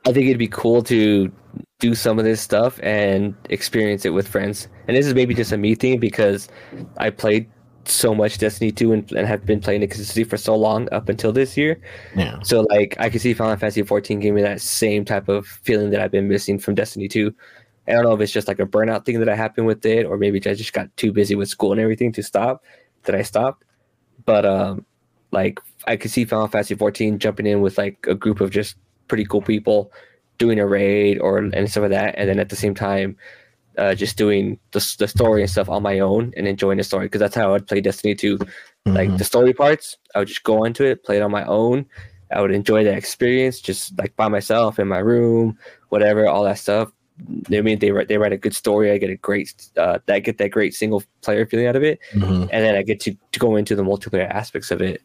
[0.05, 1.31] I think it'd be cool to
[1.79, 4.67] do some of this stuff and experience it with friends.
[4.87, 6.47] And this is maybe just a me thing because
[6.97, 7.49] I played
[7.87, 11.09] so much Destiny 2 and, and have been playing it consistently for so long up
[11.09, 11.79] until this year.
[12.15, 12.39] Yeah.
[12.43, 15.89] So like I can see Final Fantasy 14 giving me that same type of feeling
[15.91, 17.33] that I've been missing from Destiny 2.
[17.87, 20.05] I don't know if it's just like a burnout thing that I happened with it,
[20.05, 22.63] or maybe I just got too busy with school and everything to stop
[23.03, 23.63] that I stopped.
[24.25, 24.85] But um
[25.31, 28.77] like I could see Final Fantasy 14 jumping in with like a group of just
[29.07, 29.91] pretty cool people
[30.37, 33.17] doing a raid or and stuff like that, and then at the same time,
[33.77, 37.07] uh, just doing the the story and stuff on my own and enjoying the story
[37.07, 38.37] because that's how I'd play Destiny 2.
[38.37, 38.93] Mm-hmm.
[38.93, 41.85] Like the story parts, I would just go into it, play it on my own.
[42.31, 45.57] I would enjoy that experience just like by myself in my room,
[45.89, 46.91] whatever, all that stuff.
[47.51, 48.91] I mean, they write they write a good story.
[48.91, 51.99] I get a great, uh, I get that great single player feeling out of it,
[52.11, 52.43] mm-hmm.
[52.43, 55.01] and then I get to, to go into the multiplayer aspects of it.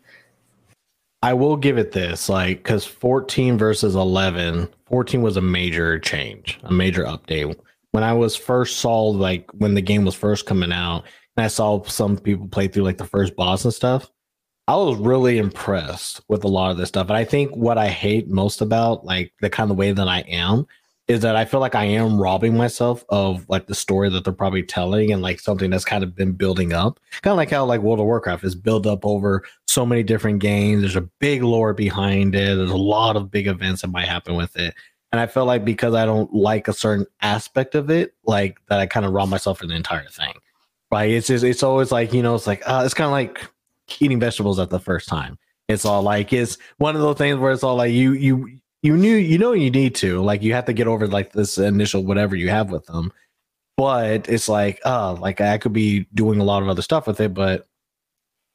[1.23, 6.59] I will give it this, like, because 14 versus 11, 14 was a major change,
[6.65, 7.55] a major update.
[7.93, 11.05] When I was first saw, like, when the game was first coming out,
[11.37, 14.11] and I saw some people play through, like, the first boss and stuff,
[14.69, 17.09] I was really impressed with a lot of this stuff.
[17.09, 20.21] And I think what I hate most about, like, the kind of way that I
[20.21, 20.67] am
[21.11, 24.33] is that I feel like I am robbing myself of like the story that they're
[24.33, 27.01] probably telling and like something that's kind of been building up.
[27.23, 30.39] Kind of like how like World of Warcraft is built up over so many different
[30.39, 30.83] games.
[30.83, 32.55] There's a big lore behind it.
[32.55, 34.73] There's a lot of big events that might happen with it.
[35.13, 38.79] And I feel like because I don't like a certain aspect of it, like that
[38.79, 40.35] I kind of rob myself of the entire thing.
[40.93, 41.11] Right.
[41.11, 43.41] It's just it's always like, you know, it's like uh, it's kind of like
[44.01, 45.39] eating vegetables at the first time.
[45.69, 48.97] It's all like it's one of those things where it's all like you you you
[48.97, 52.05] knew you know you need to like you have to get over like this initial
[52.05, 53.13] whatever you have with them
[53.77, 57.21] but it's like oh like i could be doing a lot of other stuff with
[57.21, 57.69] it but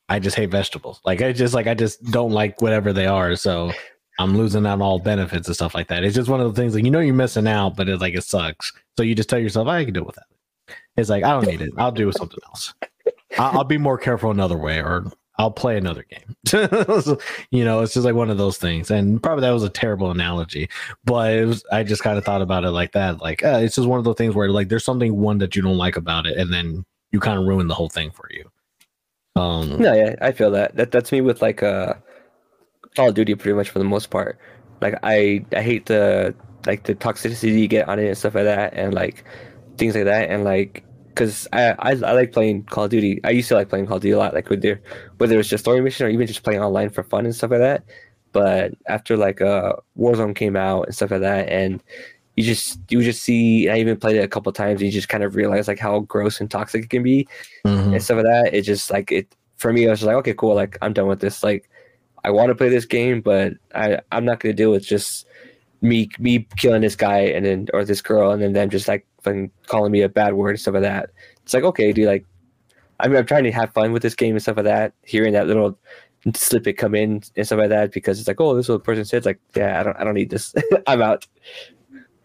[0.09, 3.35] i just hate vegetables like i just like i just don't like whatever they are
[3.35, 3.71] so
[4.19, 6.61] i'm losing out on all benefits and stuff like that it's just one of the
[6.61, 9.29] things like you know you're missing out but it's like it sucks so you just
[9.29, 12.11] tell yourself i can deal with that it's like i don't need it i'll do
[12.11, 12.73] something else
[13.37, 16.35] I'll, I'll be more careful another way or I'll play another game.
[17.51, 18.89] you know, it's just like one of those things.
[18.89, 20.69] And probably that was a terrible analogy,
[21.03, 23.19] but it was, I just kind of thought about it like that.
[23.19, 25.61] Like, uh, it's just one of those things where like there's something one that you
[25.61, 28.49] don't like about it, and then you kind of ruin the whole thing for you.
[29.35, 30.77] Um, no, yeah, I feel that.
[30.77, 31.95] That that's me with like uh,
[32.95, 34.37] Call of Duty, pretty much for the most part.
[34.81, 36.35] Like, I I hate the
[36.65, 39.23] like the toxicity you get on it and stuff like that, and like
[39.77, 40.83] things like that, and like
[41.15, 43.21] because I, I, I like playing Call of Duty.
[43.23, 44.81] I used to like playing Call of Duty a lot, like with their
[45.17, 47.61] whether it's just story mission or even just playing online for fun and stuff like
[47.61, 47.83] that.
[48.33, 51.81] But after like uh Warzone came out and stuff like that, and
[52.35, 54.81] you just you just see I even played it a couple times.
[54.81, 57.27] And you just kind of realize like how gross and toxic it can be
[57.65, 57.93] mm-hmm.
[57.93, 58.53] and stuff like that.
[58.53, 59.87] It just like it for me.
[59.87, 60.53] I was like, okay, cool.
[60.53, 61.43] Like I'm done with this.
[61.43, 61.69] Like
[62.25, 65.27] I want to play this game, but I I'm not gonna deal with just
[65.81, 69.05] me me killing this guy and then or this girl and then them just like
[69.21, 71.11] fucking calling me a bad word and stuff like that.
[71.43, 72.25] It's like okay, dude, like
[72.99, 74.93] I mean I'm trying to have fun with this game and stuff like that.
[75.03, 75.77] Hearing that little
[76.33, 79.05] slip it come in and stuff like that because it's like, oh, this little person
[79.05, 80.55] said it's like, yeah, I don't I don't need this.
[80.87, 81.27] I'm out.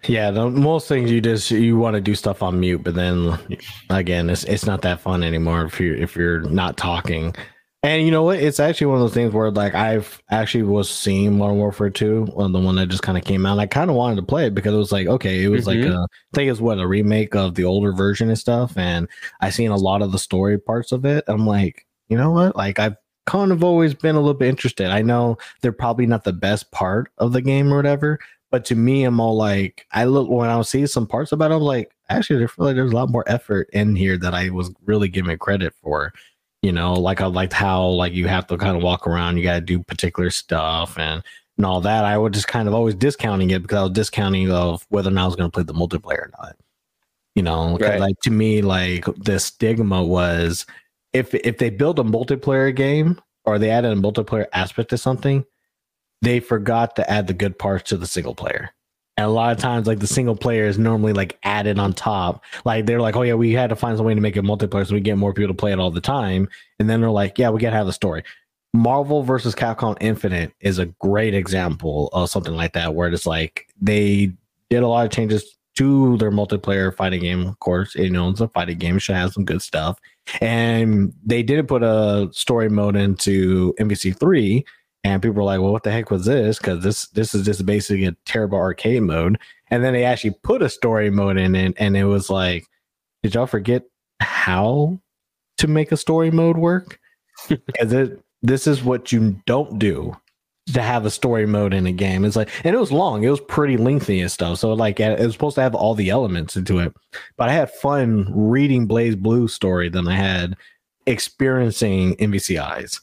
[0.07, 3.39] Yeah, the, most things you just you want to do stuff on mute, but then
[3.91, 7.35] again, it's it's not that fun anymore if you if you're not talking.
[7.83, 8.39] And you know what?
[8.39, 12.29] It's actually one of those things where like I've actually was seeing Modern Warfare 2,
[12.35, 13.59] well, the one that just kind of came out.
[13.59, 15.89] I kind of wanted to play it because it was like, okay, it was mm-hmm.
[15.89, 18.77] like a, I think it's what a remake of the older version and stuff.
[18.77, 19.09] And
[19.41, 21.25] I seen a lot of the story parts of it.
[21.27, 22.55] I'm like, you know what?
[22.55, 24.91] Like I've kind of always been a little bit interested.
[24.91, 28.19] I know they're probably not the best part of the game or whatever,
[28.51, 31.55] but to me, I'm all like, I look when I seeing some parts about it,
[31.55, 34.51] I'm like, actually, I feel like there's a lot more effort in here that I
[34.51, 36.13] was really giving credit for
[36.63, 39.43] you know like i liked how like you have to kind of walk around you
[39.43, 41.23] got to do particular stuff and
[41.57, 42.07] and all that.
[42.07, 45.13] I was just kind of always discounting it because i was discounting of whether or
[45.13, 46.57] not i was going to play the multiplayer or not
[47.35, 47.77] you know?
[47.79, 48.01] Right.
[48.01, 50.67] like to me like the stigma was
[51.13, 55.45] if if they build a multiplayer game or they added a multiplayer aspect to something
[56.23, 58.71] they forgot to add the good parts to the single player
[59.21, 62.43] and a lot of times, like the single player is normally like added on top.
[62.65, 64.87] Like they're like, oh yeah, we had to find some way to make it multiplayer
[64.87, 66.49] so we get more people to play it all the time.
[66.79, 68.25] And then they're like, yeah, we gotta have the story.
[68.73, 73.67] Marvel versus Capcom Infinite is a great example of something like that, where it's like
[73.79, 74.33] they
[74.71, 77.47] did a lot of changes to their multiplayer fighting game.
[77.47, 79.99] Of course, you know, it's a fighting game, should have some good stuff.
[80.41, 84.65] And they didn't put a story mode into MVC3
[85.05, 87.65] and people were like, "Well, what the heck was this?" Because this this is just
[87.67, 89.39] basically a terrible arcade mode.
[89.71, 92.67] And then they actually put a story mode in it, and it was like,
[93.23, 93.85] "Did y'all forget
[94.21, 95.01] how
[95.59, 96.99] to make a story mode work?"
[97.49, 100.17] Because it this is what you don't do
[100.73, 102.25] to have a story mode in a game.
[102.25, 103.25] It's like, and it was long.
[103.25, 104.59] It was pretty lengthy and stuff.
[104.59, 106.95] So like, it was supposed to have all the elements into it.
[107.37, 110.57] But I had fun reading BlazBlue story than I had
[111.07, 113.01] experiencing MVCI's.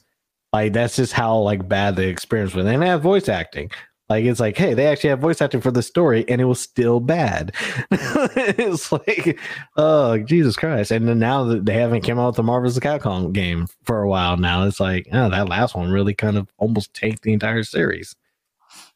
[0.53, 2.65] Like that's just how like bad the experience was.
[2.65, 3.71] And they have voice acting.
[4.09, 6.61] Like it's like, hey, they actually have voice acting for the story, and it was
[6.61, 7.53] still bad.
[7.91, 9.37] it's like,
[9.75, 10.91] oh Jesus Christ!
[10.91, 14.01] And then now that they haven't come out with the Marvel's of Capcom game for
[14.01, 17.33] a while now, it's like, oh, that last one really kind of almost tanked the
[17.33, 18.15] entire series.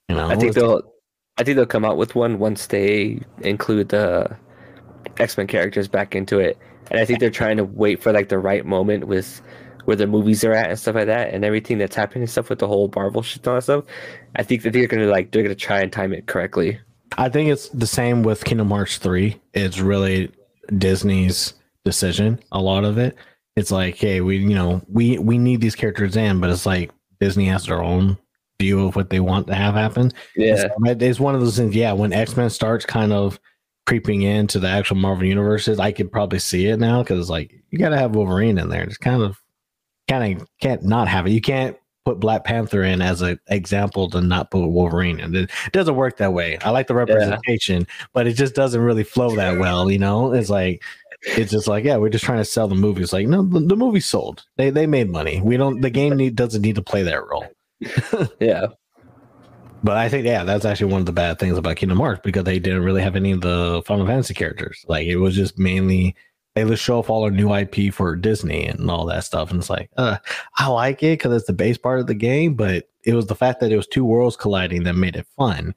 [0.07, 0.82] You know, I think they'll,
[1.38, 4.38] I think they'll come out with one once they include the
[5.18, 6.57] X Men characters back into it,
[6.90, 9.41] and I think they're trying to wait for like the right moment with
[9.85, 12.49] where the movies are at and stuff like that, and everything that's happening and stuff
[12.49, 13.85] with the whole Marvel shit and all that stuff.
[14.35, 16.79] I think that they're gonna like they're gonna try and time it correctly.
[17.17, 19.39] I think it's the same with Kingdom Hearts three.
[19.53, 20.31] It's really
[20.77, 21.53] Disney's
[21.85, 22.39] decision.
[22.51, 23.15] A lot of it.
[23.55, 26.91] It's like, hey, we you know we we need these characters in, but it's like
[27.19, 28.17] Disney has their own
[28.59, 30.11] view of what they want to have happen.
[30.35, 31.75] Yeah, so it's one of those things.
[31.75, 33.39] Yeah, when X Men starts kind of
[33.85, 37.79] creeping into the actual Marvel universes, I could probably see it now because like you
[37.79, 38.83] got to have Wolverine in there.
[38.83, 39.37] It's kind of
[40.11, 41.31] kind of can't not have it.
[41.31, 45.35] You can't put Black Panther in as an example to not put Wolverine in.
[45.35, 46.57] It doesn't work that way.
[46.59, 48.05] I like the representation, yeah.
[48.13, 49.89] but it just doesn't really flow that well.
[49.89, 50.83] You know, it's like
[51.21, 53.01] it's just like yeah, we're just trying to sell the movie.
[53.01, 54.43] It's like no, the, the movie sold.
[54.57, 55.41] They they made money.
[55.41, 55.81] We don't.
[55.81, 57.45] The game need doesn't need to play that role.
[58.39, 58.67] yeah.
[59.83, 62.43] But I think yeah, that's actually one of the bad things about Kingdom Hearts because
[62.43, 64.85] they didn't really have any of the Final Fantasy characters.
[64.88, 66.15] Like it was just mainly
[66.56, 69.52] they just show off all our new IP for Disney and all that stuff.
[69.52, 70.18] And it's like, uh,
[70.57, 73.36] I like it because it's the base part of the game, but it was the
[73.36, 75.73] fact that it was two worlds colliding that made it fun.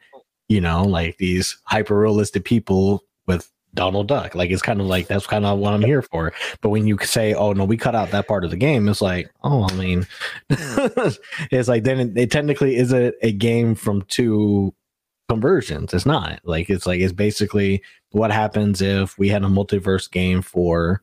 [0.49, 4.35] You know, like these hyper realistic people with Donald Duck.
[4.35, 6.33] Like it's kind of like that's kind of what I'm here for.
[6.61, 9.03] But when you say, "Oh no, we cut out that part of the game," it's
[9.03, 10.07] like, oh, I mean,
[10.51, 14.75] it's like then it, it technically is a, a game from two
[15.29, 15.95] conversions.
[15.95, 20.43] It's not like it's like it's basically what happens if we had a multiverse game
[20.43, 21.03] for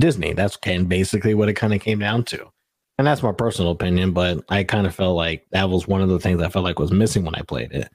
[0.00, 0.32] Disney.
[0.32, 2.50] That's kind basically what it kind of came down to.
[2.98, 6.08] and that's my personal opinion, but I kind of felt like that was one of
[6.08, 7.88] the things I felt like was missing when I played it.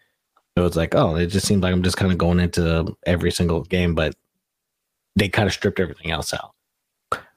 [0.55, 3.31] It was like, oh, it just seems like I'm just kind of going into every
[3.31, 4.15] single game, but
[5.15, 6.51] they kind of stripped everything else out.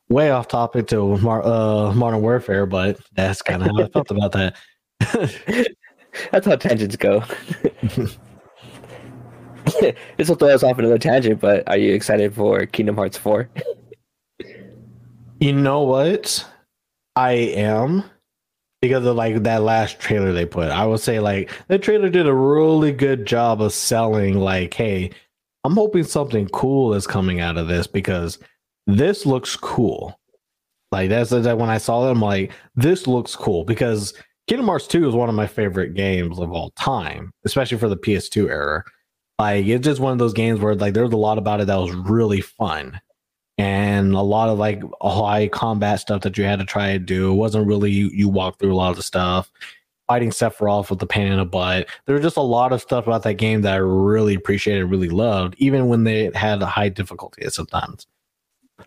[0.08, 4.32] Way off topic to uh, Modern Warfare, but that's kind of how I felt about
[4.32, 4.56] that.
[6.30, 7.22] that's how tangents go.
[10.16, 13.48] this will throw us off another tangent, but are you excited for Kingdom Hearts 4?
[15.40, 16.46] you know what?
[17.16, 18.04] I am
[18.82, 20.70] because of like that last trailer they put.
[20.70, 25.10] I would say like the trailer did a really good job of selling like, hey,
[25.64, 28.38] I'm hoping something cool is coming out of this because
[28.86, 30.18] this looks cool.
[30.92, 34.14] Like that's that when I saw I'm like, this looks cool because
[34.50, 37.96] Kingdom Hearts 2 is one of my favorite games of all time, especially for the
[37.96, 38.82] PS2 era.
[39.38, 41.76] Like it's just one of those games where like there's a lot about it that
[41.76, 43.00] was really fun
[43.58, 47.30] and a lot of like high combat stuff that you had to try to do.
[47.30, 49.52] It wasn't really you, you walk through a lot of the stuff.
[50.08, 51.88] Fighting Sephiroth with the pain in the butt.
[52.06, 55.10] There was just a lot of stuff about that game that I really appreciated, really
[55.10, 58.04] loved, even when they had a high difficulty sometimes.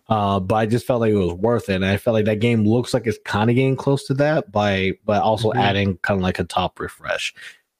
[0.08, 1.76] Uh, but I just felt like it was worth it.
[1.76, 4.50] And I felt like that game looks like it's kind of getting close to that
[4.52, 5.60] by but also mm-hmm.
[5.60, 7.34] adding kind of like a top refresh.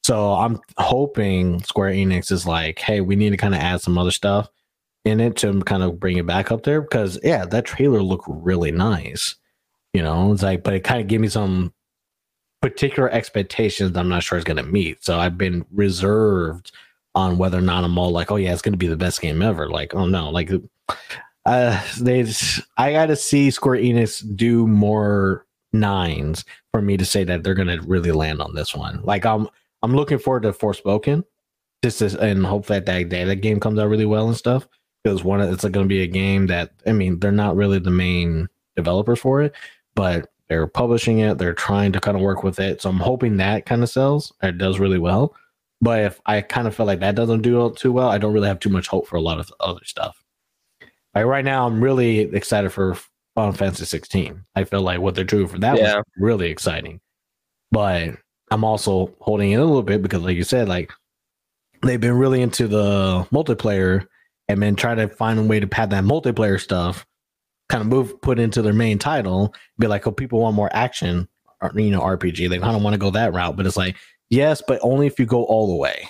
[0.04, 3.96] So I'm hoping Square Enix is like, hey, we need to kind of add some
[3.96, 4.50] other stuff
[5.04, 8.26] in it to kind of bring it back up there because yeah, that trailer looked
[8.28, 9.34] really nice.
[9.92, 11.72] You know, it's like, but it kind of gave me some
[12.60, 15.04] particular expectations I'm not sure it's gonna meet.
[15.04, 16.72] So I've been reserved
[17.14, 19.42] on whether or not I'm all like, oh yeah, it's gonna be the best game
[19.42, 19.68] ever.
[19.68, 20.50] Like, oh no, like
[21.46, 22.26] uh they
[22.76, 27.80] I gotta see Square Enix do more nines for me to say that they're gonna
[27.82, 29.00] really land on this one.
[29.02, 29.48] Like I'm
[29.82, 31.24] I'm looking forward to Forspoken.
[31.82, 34.66] Just as, and hope that that, that game comes out really well and stuff
[35.02, 38.48] because one it's to be a game that I mean they're not really the main
[38.74, 39.54] developers for it,
[39.94, 41.38] but they're publishing it.
[41.38, 44.32] They're trying to kind of work with it, so I'm hoping that kind of sells.
[44.42, 45.34] It does really well.
[45.80, 48.48] But if I kind of feel like that doesn't do too well, I don't really
[48.48, 50.23] have too much hope for a lot of other stuff.
[51.14, 52.96] Like right now, I'm really excited for
[53.34, 54.44] Final Fantasy 16.
[54.54, 55.96] I feel like what they're doing for that yeah.
[55.96, 57.00] was really exciting.
[57.70, 58.16] But
[58.50, 60.92] I'm also holding it a little bit because, like you said, like
[61.82, 64.06] they've been really into the multiplayer
[64.48, 67.06] and then try to find a way to pad that multiplayer stuff,
[67.68, 71.28] kind of move put into their main title, be like, oh, people want more action,
[71.60, 72.48] or, you know, RPG.
[72.48, 73.96] They kind of want to go that route, but it's like,
[74.30, 76.08] yes, but only if you go all the way.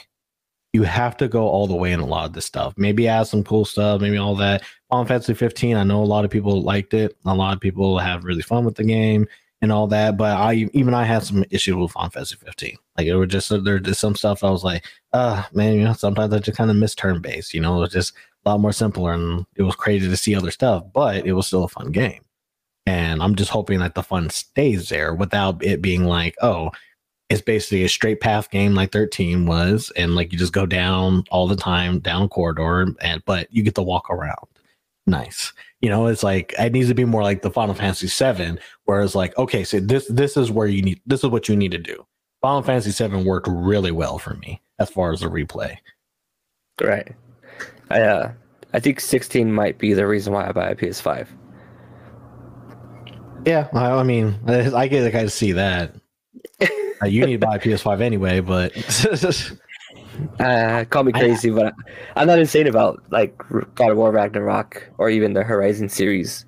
[0.74, 2.74] You have to go all the way in a lot of this stuff.
[2.76, 4.62] Maybe add some cool stuff, maybe all that.
[4.90, 7.16] Final Fantasy 15, I know a lot of people liked it.
[7.24, 9.26] A lot of people have really fun with the game
[9.62, 10.16] and all that.
[10.16, 12.76] But I even I had some issues with Final Fantasy 15.
[12.98, 15.92] Like it was just there just some stuff I was like, uh man, you know,
[15.92, 17.54] sometimes I just kind of miss turn based.
[17.54, 18.14] You know, it was just
[18.44, 21.46] a lot more simpler and it was crazy to see other stuff, but it was
[21.46, 22.20] still a fun game.
[22.86, 26.70] And I'm just hoping that the fun stays there without it being like, oh,
[27.34, 31.24] it's basically a straight path game like 13 was, and like you just go down
[31.32, 34.46] all the time down corridor, and but you get to walk around.
[35.06, 35.52] Nice.
[35.80, 39.02] You know, it's like it needs to be more like the Final Fantasy 7, where
[39.02, 41.72] it's like, okay, so this this is where you need this is what you need
[41.72, 42.06] to do.
[42.40, 45.76] Final Fantasy 7 worked really well for me as far as the replay.
[46.80, 47.12] Right.
[47.90, 48.32] I uh,
[48.74, 51.26] I think 16 might be the reason why I buy a PS5.
[53.44, 55.96] Yeah, I, I mean, I, I get like I see that.
[57.02, 58.72] uh, you need to buy a PS5 anyway, but
[60.40, 61.74] uh, call me crazy, I, but
[62.16, 63.36] I'm not insane about like
[63.74, 66.44] God of War Ragnarok or even the Horizon series.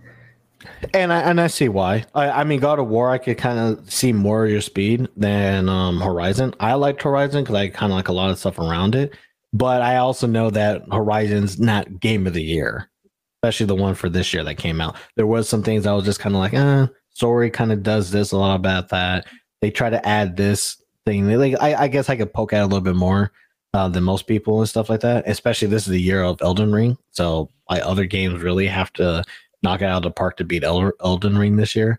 [0.95, 2.05] And I and I see why.
[2.15, 5.09] I, I mean, God of War, I could kind of see more of your speed
[5.17, 6.55] than um, Horizon.
[6.61, 9.15] I liked Horizon because I kind of like a lot of stuff around it.
[9.53, 12.91] But I also know that Horizon's not game of the year,
[13.39, 14.97] especially the one for this year that came out.
[15.17, 18.11] There was some things I was just kind of like, eh, story kind of does
[18.11, 19.27] this a lot about that.
[19.61, 21.27] They try to add this thing.
[21.27, 23.33] They, like, I, I guess I could poke at a little bit more
[23.75, 25.25] uh, than most people and stuff like that.
[25.27, 29.23] Especially this is the year of Elden Ring, so like other games really have to
[29.63, 31.99] knock it out of the park to beat Elden Ring this year.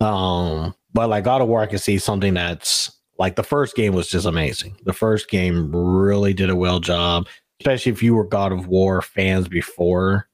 [0.00, 3.94] Um, but like God of War, I can see something that's like the first game
[3.94, 4.76] was just amazing.
[4.84, 7.26] The first game really did a well job,
[7.60, 10.28] especially if you were God of War fans before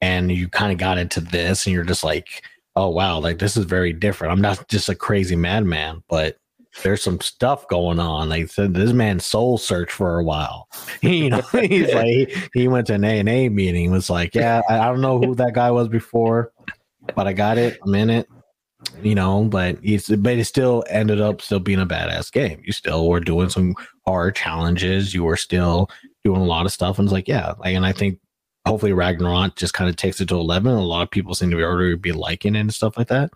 [0.00, 2.42] and you kind of got into this and you're just like,
[2.76, 4.32] oh wow, like this is very different.
[4.32, 6.36] I'm not just a crazy madman, but
[6.82, 8.28] there's some stuff going on.
[8.28, 10.68] Like said, this man soul searched for a while.
[11.00, 13.90] you know, he's like he, he went to an A and A meeting.
[13.90, 16.52] Was like, yeah, I, I don't know who that guy was before,
[17.14, 17.78] but I got it.
[17.82, 18.28] I'm in it
[19.02, 22.60] you know, but it's but it still ended up still being a badass game.
[22.64, 23.74] You still were doing some
[24.06, 25.14] hard challenges.
[25.14, 25.90] You were still
[26.24, 28.18] doing a lot of stuff, and it's like, yeah, like, and I think
[28.66, 30.72] hopefully Ragnarok just kind of takes it to eleven.
[30.72, 33.30] A lot of people seem to be already be liking it and stuff like that.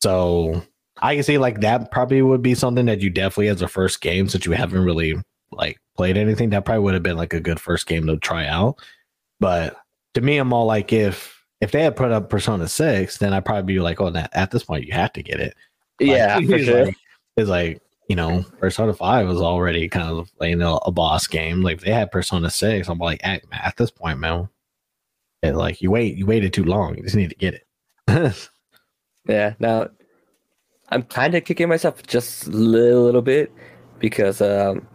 [0.00, 0.62] So
[1.00, 4.00] I can see like that probably would be something that you definitely as a first
[4.00, 5.16] game since you haven't really
[5.50, 6.50] like played anything.
[6.50, 8.78] That probably would have been like a good first game to try out.
[9.40, 9.76] But
[10.14, 13.44] to me, I'm all like if if they had put up Persona Six, then I'd
[13.44, 15.54] probably be like, oh, that at this point you have to get it.
[16.00, 16.84] Like, yeah, for it's sure.
[16.86, 16.96] like,
[17.36, 21.62] it's like you know, Persona Five was already kind of you know a boss game.
[21.62, 24.48] Like if they had Persona Six, I'm like, at, at this point, man,
[25.42, 26.96] it, like you wait, you waited too long.
[26.96, 28.50] You just need to get it.
[29.28, 29.54] Yeah.
[29.58, 29.88] Now,
[30.88, 33.52] I'm kind of kicking myself just a little, little bit
[33.98, 34.86] because um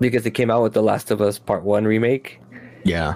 [0.00, 2.40] because it came out with the Last of Us Part One remake,
[2.84, 3.14] yeah,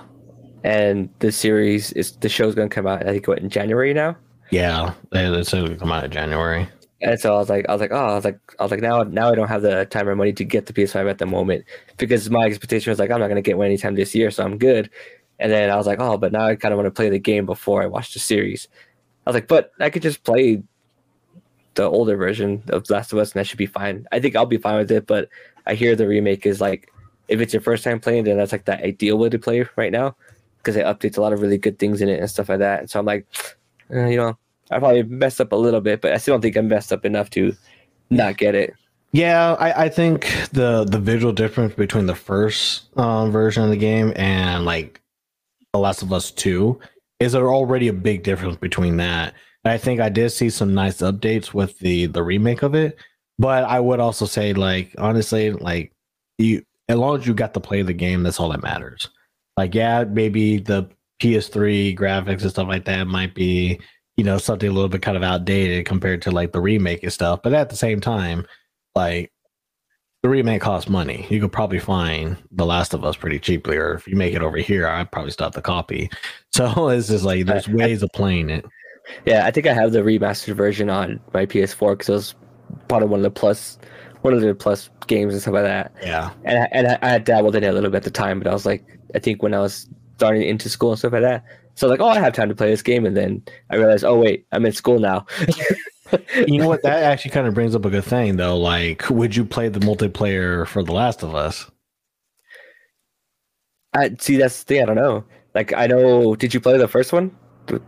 [0.64, 3.06] and the series is the show's gonna come out.
[3.06, 4.16] I think what in January now.
[4.50, 6.68] yeah, they, they said it come out in January.
[7.02, 8.80] And so I was like, I was like, oh, I was like, I was like,
[8.80, 11.26] now, now I don't have the time or money to get the PS5 at the
[11.26, 11.66] moment
[11.98, 14.56] because my expectation was like, I'm not gonna get one anytime this year, so I'm
[14.56, 14.90] good.
[15.38, 17.18] And then I was like, oh, but now I kind of want to play the
[17.18, 18.68] game before I watch the series.
[19.26, 20.62] I was like, but I could just play
[21.74, 24.06] the older version of Last of Us, and that should be fine.
[24.12, 25.06] I think I'll be fine with it.
[25.06, 25.28] But
[25.66, 26.92] I hear the remake is like,
[27.28, 29.92] if it's your first time playing, then that's like the ideal way to play right
[29.92, 30.16] now
[30.58, 32.80] because it updates a lot of really good things in it and stuff like that.
[32.80, 33.26] And so I'm like,
[33.90, 34.36] eh, you know,
[34.70, 37.04] I probably messed up a little bit, but I still don't think I messed up
[37.04, 37.54] enough to
[38.10, 38.74] not get it.
[39.12, 43.76] Yeah, I, I think the the visual difference between the first um, version of the
[43.76, 45.00] game and like
[45.76, 46.80] The Last of Us Two
[47.20, 49.34] is there already a big difference between that.
[49.64, 52.96] And I think I did see some nice updates with the the remake of it,
[53.38, 55.92] but I would also say like honestly, like
[56.38, 59.10] you as long as you got to play the game, that's all that matters.
[59.56, 60.88] Like yeah, maybe the
[61.22, 63.78] PS3 graphics and stuff like that might be
[64.16, 67.12] you know something a little bit kind of outdated compared to like the remake and
[67.12, 68.46] stuff, but at the same time
[68.94, 69.30] like
[70.22, 71.26] the remake costs money.
[71.30, 74.42] You could probably find The Last of Us pretty cheaply, or if you make it
[74.42, 76.10] over here, I'd probably stop the copy.
[76.52, 78.64] So it's just like there's ways of playing it.
[79.26, 82.34] Yeah, I think I have the remastered version on my PS4 because it was
[82.88, 83.78] part of one of the plus,
[84.22, 85.92] one of the plus games and stuff like that.
[86.02, 88.38] Yeah, And I, and I, I dabbled in it a little bit at the time,
[88.38, 88.82] but I was like,
[89.14, 89.86] I think when I was
[90.16, 91.44] starting into school and stuff like that,
[91.74, 94.16] so like, oh, I have time to play this game, and then I realized, oh
[94.18, 95.26] wait, I'm in school now.
[96.46, 96.82] you know what?
[96.82, 98.56] That actually kind of brings up a good thing, though.
[98.58, 101.70] Like, would you play the multiplayer for The Last of Us?
[103.94, 104.36] I see.
[104.36, 104.82] That's the thing.
[104.82, 105.24] I don't know.
[105.54, 106.34] Like, I know.
[106.36, 107.34] Did you play the first one,
[107.66, 107.80] the,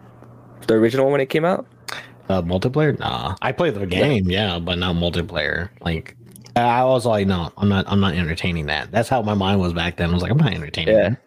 [0.67, 1.67] the original when it came out?
[2.29, 2.99] Uh, multiplayer?
[2.99, 5.71] Nah, I played the game, yeah, but not multiplayer.
[5.81, 6.15] Like,
[6.57, 7.85] I was like, no, I'm not.
[7.89, 8.91] I'm not entertaining that.
[8.91, 10.11] That's how my mind was back then.
[10.11, 11.09] I was like, I'm not entertaining Yeah.
[11.11, 11.19] that.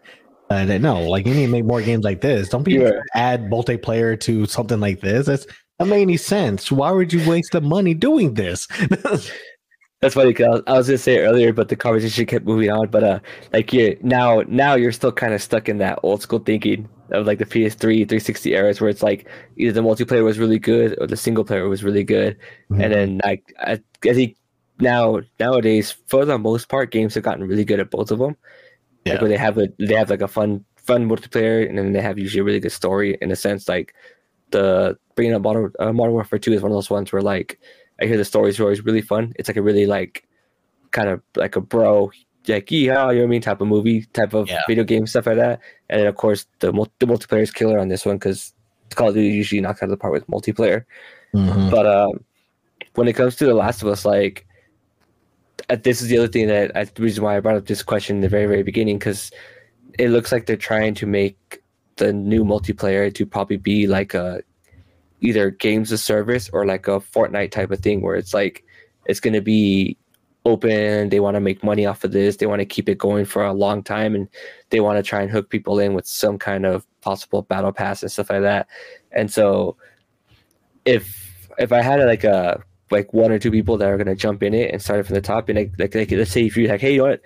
[0.52, 2.50] Uh, no, like you need to make more games like this.
[2.50, 2.92] Don't be Yeah.
[3.16, 5.28] add multiplayer to something like this.
[5.28, 5.48] That's
[5.82, 6.72] that made any sense.
[6.72, 8.68] Why would you waste the money doing this?
[10.02, 12.88] That's funny because I was, gonna say it earlier, but the conversation kept moving on.
[12.90, 13.20] But uh,
[13.54, 17.28] like you now, now you're still kind of stuck in that old school thinking of
[17.28, 19.28] like the PS3, 360 eras, where it's like
[19.58, 22.38] either the multiplayer was really good or the single player was really good,
[22.72, 22.82] Mm-hmm.
[22.82, 24.38] and then like I, I think
[24.80, 28.36] now nowadays, for the most part, games have gotten really good at both of them.
[29.06, 29.14] Yeah.
[29.14, 32.02] Like where they have a they have like a fun fun multiplayer, and then they
[32.02, 33.70] have usually a really good story in a sense.
[33.70, 33.94] Like
[34.52, 37.60] the bringing up Modern uh, Modern Warfare Two is one of those ones where like
[38.02, 39.34] I hear the stories are always really fun.
[39.38, 40.28] It's like a really like
[40.92, 42.12] kind of like a bro
[42.48, 44.62] like yeah, you know what I mean type of movie type of Yeah.
[44.68, 45.60] video game stuff like that.
[45.90, 48.54] And then of course the mul- the multiplayer is killer on this one because
[48.96, 50.86] Call of Duty usually knocks out of the park with multiplayer.
[51.34, 51.70] Mhm.
[51.72, 52.24] But um,
[52.96, 54.46] when it comes to The Last of Us, like
[55.70, 57.84] uh, this is the other thing that I, the reason why I brought up this
[57.84, 59.32] question in the very very beginning because
[60.00, 61.61] it looks like they're trying to make
[62.02, 64.42] the new multiplayer to probably be like a
[65.20, 68.66] either games of service or like a Fortnite type of thing where it's like
[69.06, 69.96] it's going to be
[70.44, 73.24] open they want to make money off of this they want to keep it going
[73.24, 74.28] for a long time and
[74.72, 78.02] they want to try and hook people in with some kind of possible battle pass
[78.02, 78.68] and stuff like that.
[79.12, 79.78] And so
[80.86, 82.60] if if i had like a
[82.90, 85.06] like one or two people that are going to jump in it and start it
[85.06, 87.10] from the top and like, like, like let's say if you're like hey you know
[87.10, 87.22] what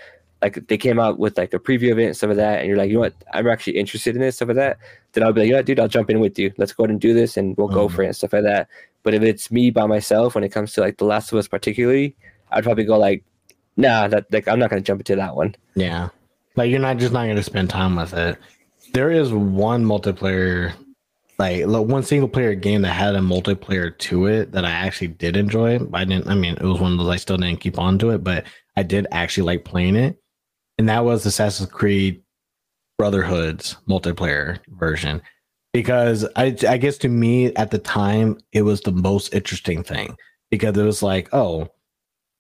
[0.46, 2.68] like they came out with like a preview of it and stuff like that and
[2.68, 4.78] you're like you know what i'm actually interested in this stuff like that
[5.14, 6.84] then i'll be like you know what dude i'll jump in with you let's go
[6.84, 7.92] ahead and do this and we'll go Mhm.
[7.96, 8.68] for it and stuff like that
[9.04, 11.48] but if it's me by myself when it comes to like the last of us
[11.48, 12.16] particularly
[12.52, 13.24] i'd probably go like
[13.78, 16.10] nah that like i'm not going to jump into that one Yeah.
[16.58, 18.38] Like you're not just not going to spend time with it.
[18.94, 20.72] There is one multiplayer,
[21.38, 25.36] like one single player game that had a multiplayer to it that I actually did
[25.36, 25.80] enjoy.
[25.94, 26.28] I didn't.
[26.30, 28.46] I mean, it was one of those I still didn't keep on to it, but
[28.78, 30.18] I did actually like playing it,
[30.78, 32.22] and that was Assassin's Creed
[32.98, 35.22] Brotherhood's multiplayer version
[35.74, 40.16] because I, I guess to me at the time it was the most interesting thing
[40.50, 41.68] because it was like, oh,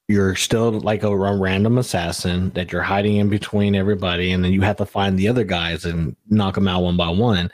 [0.07, 4.61] you're still like a random assassin that you're hiding in between everybody, and then you
[4.61, 7.51] have to find the other guys and knock them out one by one.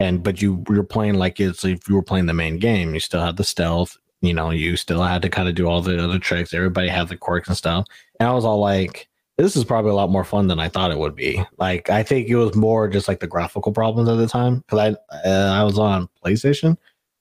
[0.00, 2.92] and but you you're playing like it's if you were playing the main game.
[2.94, 3.96] You still had the stealth.
[4.20, 6.54] You know, you still had to kind of do all the other tricks.
[6.54, 7.86] Everybody had the quirks and stuff.
[8.20, 10.90] And I was all like, this is probably a lot more fun than I thought
[10.90, 11.42] it would be.
[11.58, 14.78] Like, I think it was more just like the graphical problems at the time because
[14.78, 16.76] I uh, I was on PlayStation,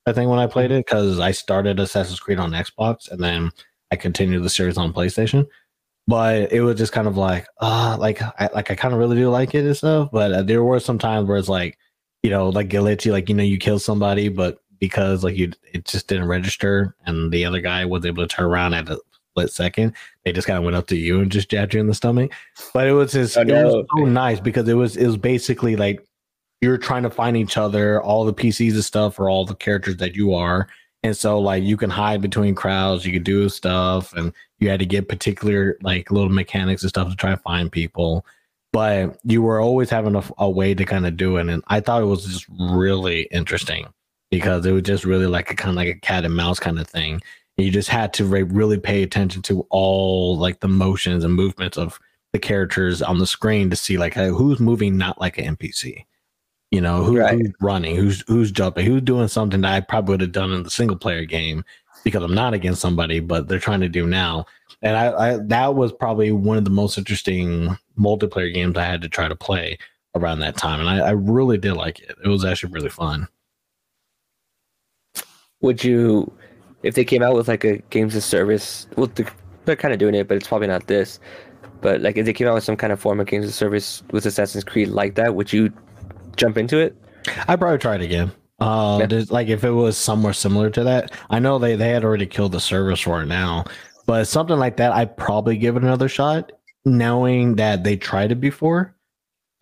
[0.05, 3.51] I think when I played it because I started Assassin's Creed on Xbox and then
[3.91, 5.47] I continued the series on PlayStation.
[6.07, 9.15] But it was just kind of like, uh, like I like I kind of really
[9.15, 10.09] do like it and stuff.
[10.11, 11.77] But uh, there were some times where it's like,
[12.23, 15.85] you know, like glitchy, like you know, you kill somebody, but because like you, it
[15.85, 18.99] just didn't register, and the other guy was able to turn around at a
[19.31, 19.93] split second.
[20.23, 22.31] They just kind of went up to you and just jabbed you in the stomach.
[22.73, 25.75] But it was just, Oh, it was so nice because it was it was basically
[25.75, 26.05] like
[26.61, 29.97] you're trying to find each other, all the PCs and stuff for all the characters
[29.97, 30.67] that you are.
[31.03, 34.79] And so like you can hide between crowds, you could do stuff, and you had
[34.79, 38.25] to get particular like little mechanics and stuff to try to find people.
[38.71, 41.49] But you were always having a, a way to kind of do it.
[41.49, 43.87] And I thought it was just really interesting
[44.29, 46.79] because it was just really like a kind of like a cat and mouse kind
[46.79, 47.19] of thing.
[47.57, 51.33] And you just had to re- really pay attention to all like the motions and
[51.33, 51.99] movements of
[52.33, 56.05] the characters on the screen to see like hey, who's moving not like an NPC.
[56.71, 57.37] You know, who, Right.
[57.37, 60.63] who's running, who's who's jumping, who's doing something that I probably would have done in
[60.63, 61.65] the single player game
[62.05, 64.45] because I'm not against somebody, but they're trying to do now.
[64.81, 69.01] And I, I that was probably one of the most interesting multiplayer games I had
[69.01, 69.77] to try to play
[70.15, 70.79] around that time.
[70.79, 72.15] And I, I really did like it.
[72.23, 73.27] It was actually really fun.
[75.61, 76.31] Would you,
[76.83, 78.87] if they came out with like a games of service?
[78.95, 79.27] Well, they're,
[79.65, 81.19] they're kind of doing it, but it's probably not this.
[81.81, 84.03] But like, if they came out with some kind of form of games of service
[84.11, 85.71] with Assassin's Creed like that, would you
[86.35, 86.95] jump into it?
[87.47, 88.31] I probably try it again.
[88.59, 89.23] Uh, Yeah.
[89.29, 92.51] like if it was somewhere similar to that, I know they they had already killed
[92.51, 93.65] the service for it now,
[94.05, 96.51] but something like that, I'd probably give it another shot,
[96.85, 98.95] knowing that they tried it before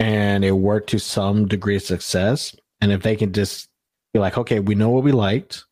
[0.02, 2.56] and it worked to some degree of success.
[2.82, 3.68] And if they can just
[4.14, 5.64] be like, okay, we know what we liked,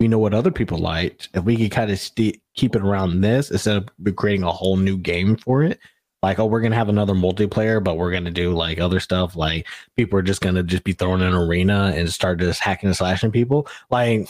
[0.00, 3.20] we know what other people liked, if we can kind of st- keep it around
[3.20, 5.78] this instead of creating a whole new game for it.
[6.22, 9.36] Like, oh, we're gonna have another multiplayer, but we're gonna do like other stuff.
[9.36, 9.66] Like,
[9.96, 12.96] people are just gonna just be thrown in an arena and start just hacking and
[12.96, 13.68] slashing people.
[13.90, 14.28] Like,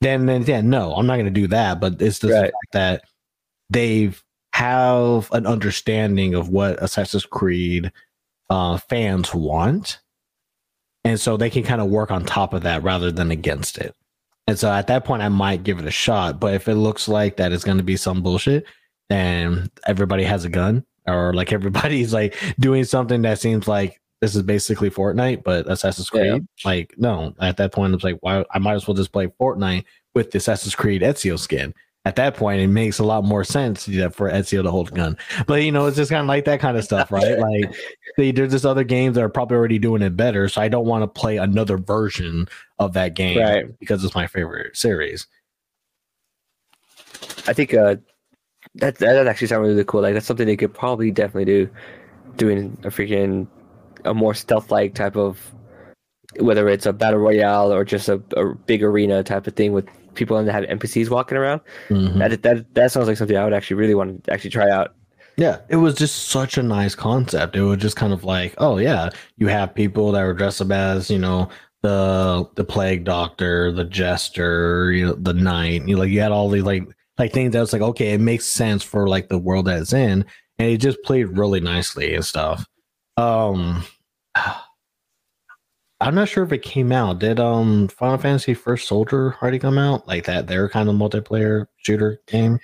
[0.00, 1.80] then then yeah, no, I'm not gonna do that.
[1.80, 2.40] But it's the Right.
[2.42, 3.04] fact that
[3.70, 4.22] they've
[4.54, 7.92] have an understanding of what Assassin's Creed
[8.48, 10.00] uh, fans want,
[11.04, 13.94] and so they can kind of work on top of that rather than against it.
[14.46, 16.38] And so at that point, I might give it a shot.
[16.38, 18.64] But if it looks like that it's going to be some bullshit,
[19.10, 24.34] and everybody has a gun, or like everybody's like doing something that seems like this
[24.34, 26.38] is basically Fortnite, but Assassin's Creed, Yeah.
[26.64, 27.34] like no.
[27.40, 28.44] At that point, it's like, why?
[28.52, 31.74] I might as well just play Fortnite with the Assassin's Creed Ezio skin.
[32.06, 35.18] At that point, it makes a lot more sense for Ezio to hold a gun.
[35.48, 37.36] But you know, it's just kind of like that kind of stuff, right?
[37.40, 37.74] like
[38.16, 40.86] they, there's just other games that are probably already doing it better, so I don't
[40.86, 42.46] want to play another version
[42.78, 43.78] of that game Right.
[43.80, 45.26] because it's my favorite series.
[47.48, 47.96] I think uh,
[48.76, 50.02] that that actually sounds really cool.
[50.02, 51.68] Like that's something they could probably definitely do,
[52.36, 53.48] doing a freaking
[54.04, 55.40] a more stealth-like type of,
[56.38, 59.88] whether it's a battle royale or just a, a big arena type of thing with
[60.16, 61.60] people that have NPCs walking around.
[61.88, 62.18] Mhm.
[62.18, 64.94] That that that sounds like something I would actually really want to actually try out.
[65.36, 67.56] Yeah, it was just such a nice concept.
[67.56, 70.70] It was just kind of like, oh yeah, you have people that were dressed up
[70.70, 71.50] as, you know,
[71.82, 75.86] the the plague doctor, the jester, you know, the knight.
[75.86, 76.88] You like you had all these like
[77.18, 79.92] like things that was like, okay, it makes sense for like the world that it's
[79.92, 80.24] in,
[80.58, 82.66] and it just played really nicely and stuff.
[83.18, 83.84] Um
[86.00, 87.18] I'm not sure if it came out.
[87.20, 90.06] Did um Final Fantasy First Soldier already come out?
[90.06, 92.58] Like that their kind of multiplayer shooter game?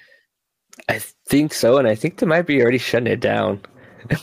[0.88, 0.98] I
[1.28, 3.60] think so, and I think they might be already shutting it down.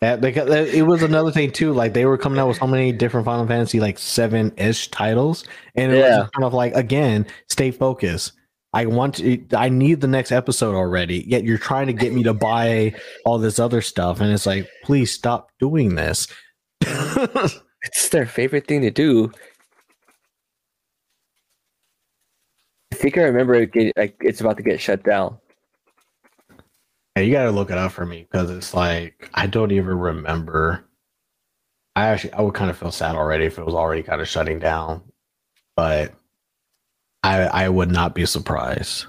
[0.00, 1.72] That- it was another thing too.
[1.72, 5.44] Like they were coming out with so many different Final Fantasy like seven ish titles,
[5.76, 6.18] and it was Yeah.
[6.18, 8.32] just kind of like again, stay focused.
[8.74, 9.42] I want to.
[9.56, 11.24] I need the next episode already.
[11.26, 12.94] Yet you're trying to get me to buy
[13.24, 16.28] all this other stuff, and it's like, please stop doing this.
[17.84, 19.30] It's their favorite thing to do.
[22.92, 25.38] I think I remember it get, like it's about to get shut down.
[27.16, 30.84] You gotta look it up for me because it's like I don't even remember.
[31.94, 34.28] I actually I would kind of feel sad already if it was already kind of
[34.28, 35.02] shutting down,
[35.76, 36.14] but
[37.22, 39.06] I I would not be surprised.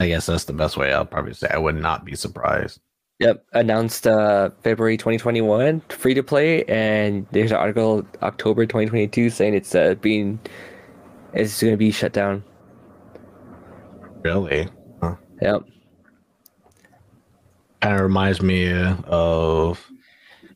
[0.00, 1.48] I guess that's the best way I'll probably say.
[1.50, 2.80] I would not be surprised.
[3.18, 9.54] Yep, announced uh, February 2021, free to play, and there's an article October 2022 saying
[9.54, 10.38] it's uh, being
[11.32, 12.44] it's going to be shut down.
[14.22, 14.68] Really,
[15.40, 15.62] Yep.
[17.80, 18.72] kind of reminds me
[19.06, 19.86] of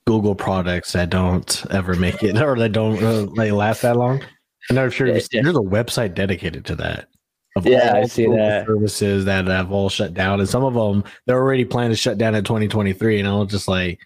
[0.06, 4.22] Google products that don't ever make it or that don't uh, like last that long.
[4.68, 5.42] I'm not sure Yeah, yeah.
[5.42, 7.08] there's a website dedicated to that.
[7.56, 8.66] Of Yeah, I see that.
[8.66, 12.16] services that have all shut down, and some of them they're already planning to shut
[12.18, 13.18] down in 2023.
[13.18, 13.98] And I was just like,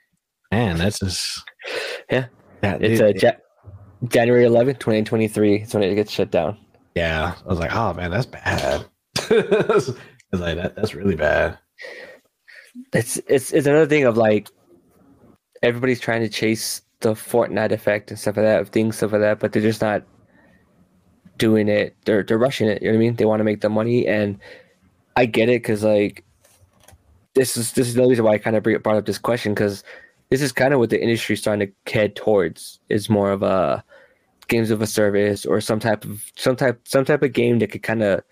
[0.51, 1.43] man, that's just
[2.11, 2.27] Yeah.
[2.63, 5.57] that, It's it- uh, ja- January 11th, 2023.
[5.63, 6.57] It's when it gets shut down.
[6.95, 7.35] yeah.
[7.45, 8.87] I was like, oh man, that's bad.
[9.31, 9.89] I was
[10.33, 11.59] like, that, that's really bad.
[12.93, 14.49] It's it's it's another thing of like
[15.63, 19.21] everybody's trying to chase the Fortnite effect and stuff like that, of things stuff like
[19.21, 20.03] that, but they're just not
[21.39, 21.97] doing it.
[22.05, 22.83] They're they're rushing it.
[22.83, 23.17] You know what I mean?
[23.17, 24.39] They want to make the money, and
[25.17, 26.25] I get it because like
[27.35, 29.83] this is this is the reason why I kind of brought up this question because
[30.31, 32.81] this is kind of what the industry is starting to head towards.
[32.89, 33.85] Is more of a
[34.49, 37.71] games of a service or some type of some type some type of game that
[37.71, 38.23] could kind of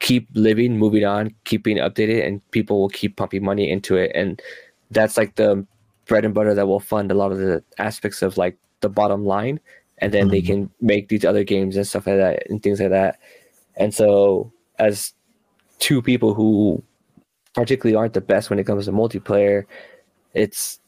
[0.00, 4.12] keep living, moving on, keep being updated, and people will keep pumping money into it.
[4.14, 4.40] And
[4.90, 5.66] that's like the
[6.06, 9.24] bread and butter that will fund a lot of the aspects of like the bottom
[9.24, 9.60] line.
[10.04, 10.46] And then they Mhm.
[10.46, 13.18] can make these other games and stuff like that and things like that.
[13.76, 15.12] And so, as
[15.78, 16.82] two people who
[17.54, 19.64] particularly aren't the best when it comes to multiplayer,
[20.34, 20.78] it's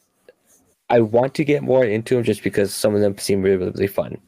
[0.90, 3.72] I want to get more into them just because some of them seem really, really,
[3.72, 4.18] really fun.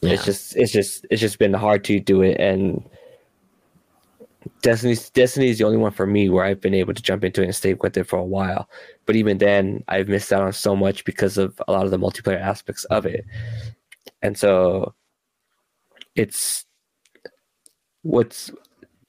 [0.00, 0.12] Yeah.
[0.12, 2.82] It's just it's just it's just been hard to do it and
[4.62, 7.40] Destiny's Destiny is the only one for me where I've been able to jump into
[7.42, 8.68] it and stay with it for a while.
[9.06, 11.98] But even then I've missed out on so much because of a lot of the
[11.98, 13.24] multiplayer aspects of it.
[14.22, 14.94] And so
[16.14, 16.64] it's
[18.02, 18.50] what's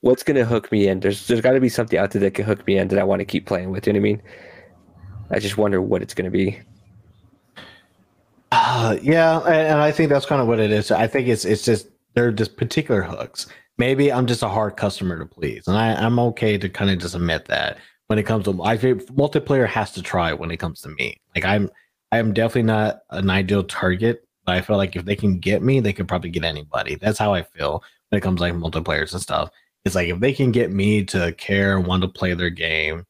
[0.01, 0.99] what's gonna hook me in.
[0.99, 3.19] There's there's gotta be something out there that can hook me in that I want
[3.19, 4.21] to keep playing with, you know what I mean?
[5.31, 6.59] I just wonder what it's gonna be.
[8.51, 10.91] Uh, yeah, and, I think that's kind of what it is.
[10.91, 13.47] I think it's it's just they're just particular hooks.
[13.77, 16.99] Maybe I'm just a hard customer to please, and I, I'm okay to kind of
[16.99, 17.77] just admit that
[18.07, 21.19] when it comes to I think multiplayer has to try when it comes to me.
[21.35, 21.69] Like I'm
[22.11, 25.93] I'm definitely not an ideal target, I feel like if they can get me, they
[25.93, 26.95] could probably get anybody.
[26.95, 29.49] That's how I feel when it comes like multiplayers and stuff.
[29.83, 33.05] It's like if they can get me to care and want to play their game,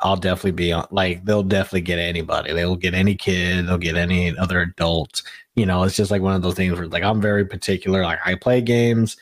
[0.00, 0.86] I'll definitely be on.
[0.90, 2.52] Like they'll definitely get anybody.
[2.52, 3.66] They'll get any kid.
[3.66, 5.22] They'll get any other adult.
[5.54, 8.02] You know, it's just like one of those things where like I'm very particular.
[8.02, 9.16] Like I play games,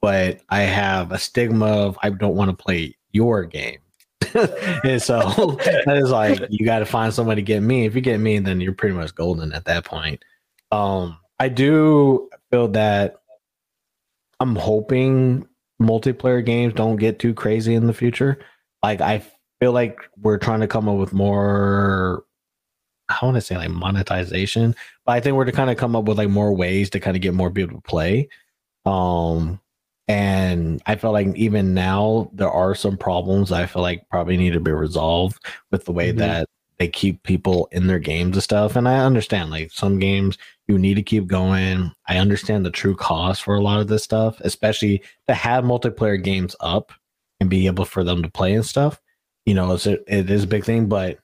[0.00, 3.78] but I have a stigma of I don't want to play your game.
[4.84, 5.18] and so
[5.64, 7.84] that is like you got to find somebody to get me.
[7.84, 10.24] If you get me, then you're pretty much golden at that point.
[10.70, 13.16] Um, I do feel that
[14.40, 15.46] I'm hoping
[15.80, 18.38] multiplayer games don't get too crazy in the future.
[18.82, 19.22] Like I
[19.60, 22.24] feel like we're trying to come up with more
[23.08, 24.74] I want to say like monetization,
[25.04, 27.16] but I think we're to kind of come up with like more ways to kind
[27.16, 28.28] of get more people to play.
[28.86, 29.60] Um
[30.08, 34.52] and I feel like even now there are some problems I feel like probably need
[34.54, 36.18] to be resolved with the way Mhm.
[36.18, 36.48] that
[36.78, 38.74] they keep people in their games and stuff.
[38.76, 40.38] And I understand like some games
[40.70, 41.90] you need to keep going.
[42.06, 46.22] I understand the true cost for a lot of this stuff, especially to have multiplayer
[46.22, 46.92] games up
[47.40, 49.00] and be able for them to play and stuff.
[49.46, 51.18] You know, it's a, it is a big thing, but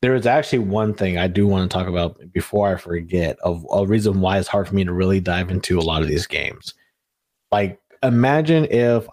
[0.00, 3.66] there is actually one thing I do want to talk about before I forget of
[3.72, 6.26] a reason why it's hard for me to really dive into a lot of these
[6.26, 6.74] games.
[7.50, 9.08] Like, imagine if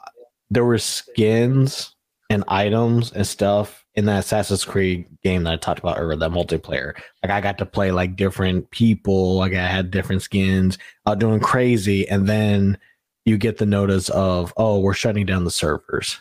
[0.51, 1.95] there were skins
[2.29, 6.31] and items and stuff in that Assassin's Creed game that I talked about earlier, that
[6.31, 6.93] multiplayer.
[7.21, 11.39] Like, I got to play like different people, like, I had different skins, uh, doing
[11.39, 12.77] crazy, and then
[13.25, 16.19] you get the notice of, oh, we're shutting down the servers.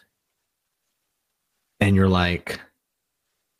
[1.80, 2.60] And you're like,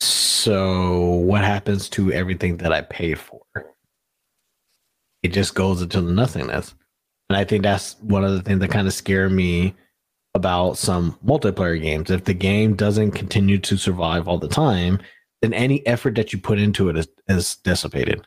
[0.01, 3.41] so what happens to everything that I paid for?
[5.23, 6.75] It just goes into nothingness.
[7.29, 9.75] And I think that's one of the things that kind of scare me
[10.39, 12.09] about some multiplayer games.
[12.09, 14.99] If the game doesn't continue to survive all the time,
[15.41, 18.25] then any effort that you put into it is, is dissipated.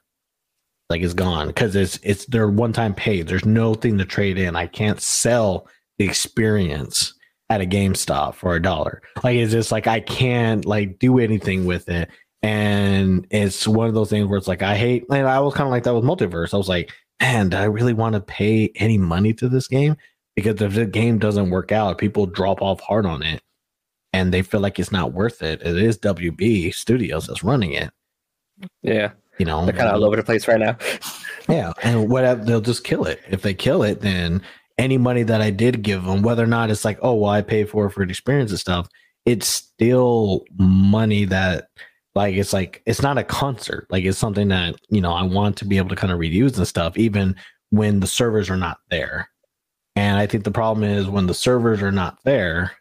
[0.90, 3.26] Like it's gone because it's it's their one time paid.
[3.26, 4.56] There's no thing to trade in.
[4.56, 5.66] I can't sell
[5.96, 7.14] the experience
[7.48, 9.00] at a GameStop for a dollar.
[9.24, 12.10] Like it's just like I can't like do anything with it.
[12.42, 15.66] And it's one of those things where it's like I hate and I was kind
[15.66, 16.52] of like that with MultiVersus.
[16.52, 19.96] I was like, man, do I really want to pay any money to this game?
[20.34, 23.42] Because if the game doesn't work out, people drop off hard on it
[24.12, 25.60] and they feel like it's not worth it.
[25.62, 27.90] It is WB Studios that's running it.
[28.82, 29.12] Yeah.
[29.38, 30.76] You know, They're kind of all over the place right now.
[31.48, 33.20] yeah, and what they'll just kill it.
[33.30, 34.42] If they kill it, then
[34.78, 37.40] any money that I did give them, whether or not it's like, oh, well, I
[37.40, 38.88] paid for it for an experience and stuff,
[39.24, 41.68] it's still money that,
[42.14, 43.86] like, it's like it's not a concert.
[43.90, 46.58] Like, it's something that you know I want to be able to kind of reuse
[46.58, 47.34] and stuff, even
[47.70, 49.30] when the servers are not there.
[49.96, 52.72] And I think the problem is when the servers are not there,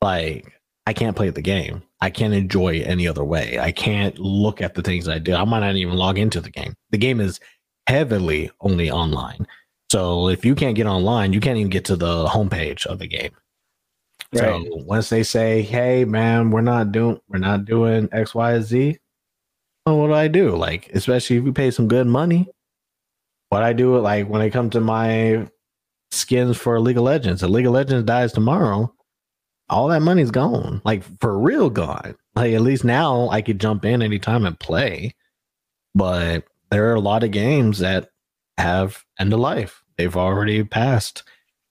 [0.00, 0.52] like
[0.86, 1.82] I can't play the game.
[2.00, 3.58] I can't enjoy it any other way.
[3.58, 5.34] I can't look at the things I do.
[5.34, 6.74] I might not even log into the game.
[6.90, 7.40] The game is
[7.86, 9.46] heavily only online.
[9.90, 13.06] So if you can't get online, you can't even get to the homepage of the
[13.06, 13.32] game.
[14.32, 14.42] Right.
[14.42, 18.98] So once they say, "Hey, man, we're not doing we're not doing X, Y, Z,"
[19.86, 20.54] well, what do I do?
[20.54, 22.48] Like, especially if you pay some good money,
[23.48, 25.48] what I do like when it comes to my
[26.10, 27.42] skins for League of Legends.
[27.42, 28.92] If League of Legends dies tomorrow,
[29.68, 30.80] all that money's gone.
[30.84, 32.14] Like for real gone.
[32.34, 35.14] Like at least now I could jump in anytime and play.
[35.94, 38.10] But there are a lot of games that
[38.56, 39.82] have end of life.
[39.96, 41.22] They've already passed.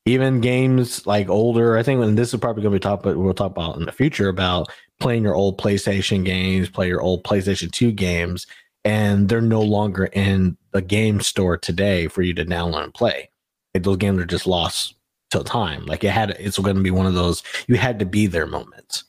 [0.05, 3.33] Even games like older, I think when this is probably gonna be talk but we'll
[3.33, 4.69] talk about in the future about
[4.99, 8.47] playing your old PlayStation games, play your old PlayStation 2 games,
[8.85, 13.29] and they're no longer in the game store today for you to download and play.
[13.73, 14.95] Like those games are just lost
[15.31, 15.85] till time.
[15.85, 18.47] Like it had, it's going to be one of those you had to be there
[18.47, 19.03] moments,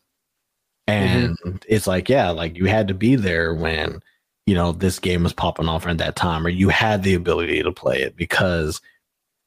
[0.86, 1.56] and mm-hmm.
[1.68, 4.00] it's like yeah, like you had to be there when
[4.46, 7.62] you know this game was popping off at that time, or you had the ability
[7.62, 8.80] to play it because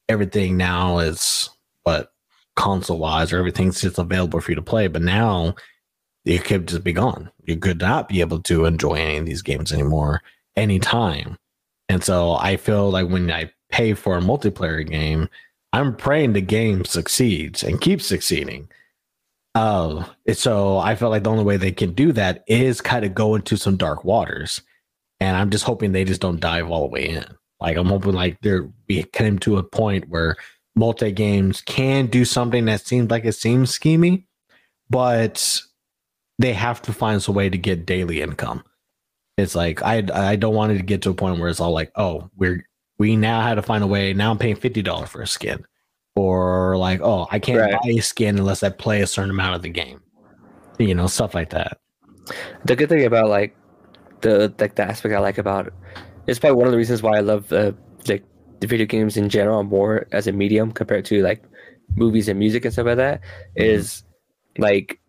[0.08, 1.50] everything now is
[1.84, 2.12] what
[2.56, 4.86] console wise or everything's just available for you to play.
[4.86, 5.54] But now
[6.24, 7.30] it could just be gone.
[7.44, 10.22] You could not be able to enjoy any of these games anymore
[10.56, 11.38] anytime.
[11.88, 15.28] And so I feel like when I pay for a multiplayer game,
[15.72, 18.68] I'm praying the game succeeds and keeps succeeding.
[19.54, 23.14] Uh, so I felt like the only way they can do that is kind of
[23.14, 24.60] go into some dark waters.
[25.20, 27.24] And I'm just hoping they just don't dive all the way in.
[27.60, 30.36] Like I'm hoping like they're we came to a point where
[30.74, 34.24] multi games can do something that seems like it seems schemy,
[34.90, 35.60] but
[36.38, 38.64] they have to find some way to get daily income.
[39.38, 41.72] It's like I I don't want it to get to a point where it's all
[41.72, 42.66] like, oh, we're
[43.02, 44.12] we now had to find a way.
[44.12, 45.64] Now I'm paying fifty dollars for a skin,
[46.14, 47.72] or like, oh, I can't right.
[47.82, 50.00] buy a skin unless I play a certain amount of the game.
[50.78, 51.80] You know, stuff like that.
[52.64, 53.56] The good thing about like
[54.20, 55.72] the like the aspect I like about it,
[56.28, 57.74] it's probably one of the reasons why I love the
[58.06, 58.22] like
[58.60, 61.42] the video games in general more as a medium compared to like
[61.96, 63.20] movies and music and stuff like that.
[63.20, 63.64] Mm-hmm.
[63.64, 64.04] Is
[64.58, 65.00] like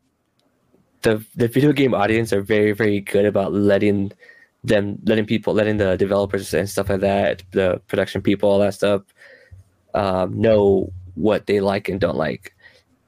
[1.03, 4.13] the the video game audience are very very good about letting
[4.63, 8.73] them letting people letting the developers and stuff like that the production people all that
[8.73, 9.01] stuff
[9.93, 12.55] um, know what they like and don't like.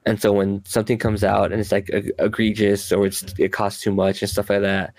[0.04, 3.92] And so when something comes out and it's like egregious or it's it costs too
[3.92, 4.94] much and stuff like that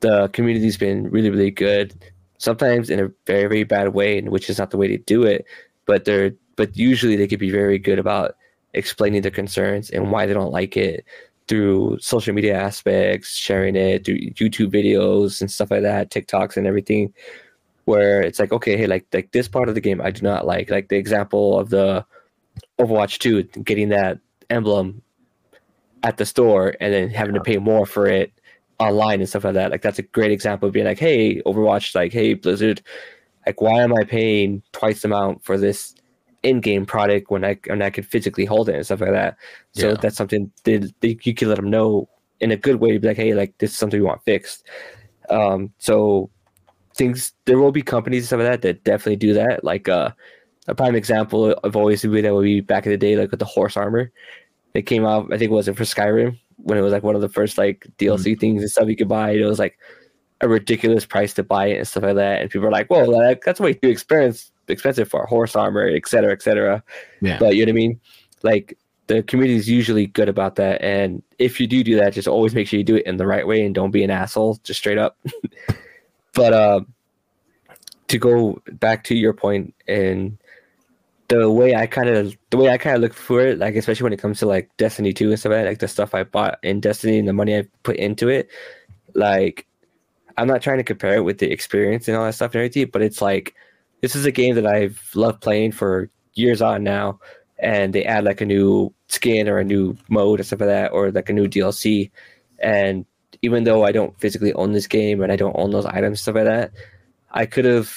[0.00, 1.94] the community's been really really good
[2.38, 5.44] sometimes in a very very bad way which is not the way to do it
[5.86, 8.36] but they're but usually they could be very good about
[8.74, 11.04] explaining their concerns and why they don't like it
[11.48, 16.66] through social media aspects, sharing it through YouTube videos and stuff like that, TikToks and
[16.66, 17.12] everything,
[17.84, 20.46] where it's like, okay, hey, like like this part of the game I do not
[20.46, 20.70] like.
[20.70, 22.04] Like the example of the
[22.78, 24.18] Overwatch 2 getting that
[24.50, 25.02] emblem
[26.02, 28.32] at the store and then having to pay more for it
[28.78, 29.72] online and stuff like that.
[29.72, 32.80] Like that's a great example of being like, hey, Overwatch, like, hey, Blizzard,
[33.44, 35.95] like why am I paying twice the amount for this
[36.46, 39.36] in-game product when I when I could physically hold it and stuff like that.
[39.72, 39.96] So yeah.
[40.00, 42.08] that's something that, that, you can let them know
[42.40, 44.66] in a good way be like, hey, like this is something we want fixed.
[45.28, 46.30] Um, so
[46.94, 49.64] things there will be companies and stuff like that that definitely do that.
[49.64, 50.10] Like uh,
[50.68, 53.30] a prime example of always would be that would be back in the day, like
[53.30, 54.12] with the horse armor.
[54.74, 57.14] It came out, I think, it was it for Skyrim when it was like one
[57.14, 58.40] of the first like DLC mm-hmm.
[58.40, 59.30] things and stuff you could buy.
[59.30, 59.78] It was like
[60.42, 62.42] a ridiculous price to buy it and stuff like that.
[62.42, 66.06] And people are like, "Well, like, that's way too expensive expensive for horse armor, et
[66.08, 66.82] cetera, et cetera.
[67.20, 67.38] Yeah.
[67.38, 68.00] But you know what I mean?
[68.42, 70.82] Like the community is usually good about that.
[70.82, 73.26] And if you do do that, just always make sure you do it in the
[73.26, 75.16] right way and don't be an asshole, just straight up.
[76.34, 76.80] but uh,
[78.08, 80.38] to go back to your point and
[81.28, 84.04] the way I kind of the way I kind of look for it, like especially
[84.04, 86.24] when it comes to like Destiny two and stuff like, that, like the stuff I
[86.24, 88.48] bought in Destiny and the money I put into it,
[89.14, 89.66] like
[90.36, 92.90] I'm not trying to compare it with the experience and all that stuff and everything,
[92.92, 93.54] but it's like
[94.00, 97.18] this is a game that I've loved playing for years on now,
[97.58, 100.92] and they add like a new skin or a new mode or stuff like that,
[100.92, 102.10] or like a new DLC.
[102.58, 103.06] And
[103.42, 106.36] even though I don't physically own this game and I don't own those items stuff
[106.36, 106.72] like that,
[107.30, 107.94] I could have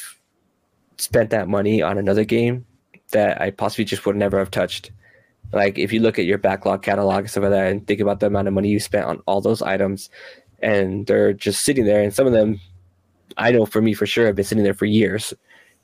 [0.98, 2.66] spent that money on another game
[3.12, 4.92] that I possibly just would never have touched.
[5.52, 8.20] Like if you look at your backlog catalog and stuff like that, and think about
[8.20, 10.10] the amount of money you spent on all those items,
[10.62, 12.60] and they're just sitting there, and some of them,
[13.38, 15.34] I know for me for sure, have been sitting there for years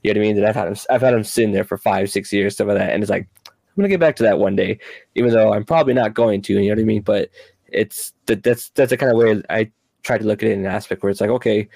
[0.05, 0.35] you know what I mean?
[0.35, 2.77] That I've had him, I've had him sitting there for five, six years, stuff like
[2.77, 4.79] that, and it's like I'm gonna get back to that one day,
[5.15, 6.53] even though I'm probably not going to.
[6.53, 7.01] You know what I mean?
[7.01, 7.29] But
[7.67, 9.71] it's that that's that's the kind of way I
[10.03, 11.67] try to look at it in an aspect where it's like, okay,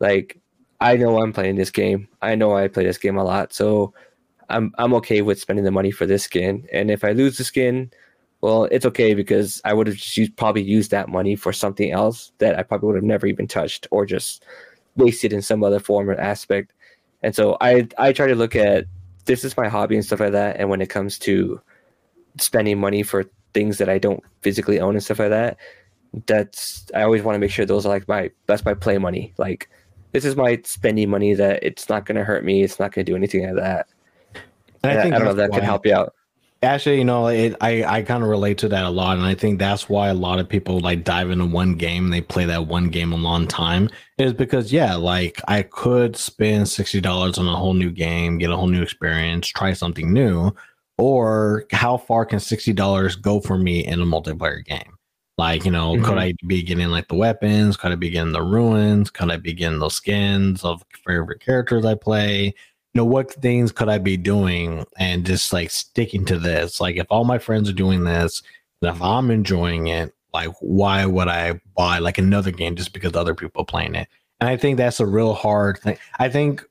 [0.00, 0.38] like
[0.80, 2.08] I know I'm playing this game.
[2.22, 3.92] I know I play this game a lot, so
[4.48, 6.66] I'm I'm okay with spending the money for this skin.
[6.72, 7.90] And if I lose the skin,
[8.40, 11.92] well, it's okay because I would have just used, probably used that money for something
[11.92, 14.44] else that I probably would have never even touched or just
[14.96, 16.72] wasted in some other form or aspect.
[17.24, 18.84] And so I I try to look at
[19.24, 20.56] this is my hobby and stuff like that.
[20.58, 21.58] And when it comes to
[22.38, 23.24] spending money for
[23.54, 25.56] things that I don't physically own and stuff like that,
[26.26, 29.32] that's I always want to make sure those are like my that's my play money.
[29.38, 29.70] Like
[30.12, 32.62] this is my spending money that it's not going to hurt me.
[32.62, 33.88] It's not going to do anything like that.
[34.82, 36.14] And I, think I don't know if that can help you out.
[36.62, 39.34] Actually, you know, it, I I kind of relate to that a lot, and I
[39.34, 42.08] think that's why a lot of people like dive into one game.
[42.08, 43.90] They play that one game a long time.
[44.16, 48.50] Is because yeah, like I could spend sixty dollars on a whole new game, get
[48.50, 50.54] a whole new experience, try something new,
[50.96, 54.96] or how far can sixty dollars go for me in a multiplayer game?
[55.36, 56.04] Like, you know, mm-hmm.
[56.04, 57.76] could I be getting like the weapons?
[57.76, 59.10] Could I be getting the ruins?
[59.10, 62.54] Could I be getting those skins of favorite characters I play?
[62.94, 66.80] Know what things could i be doing and just like sticking to this?
[66.80, 68.42] Like if all my friends are doing this
[68.82, 73.14] and if i'm enjoying it like why would i buy like another game just because
[73.14, 74.08] other people are playing it?
[74.40, 75.96] And i think that's a real hard thing.
[76.18, 76.62] I think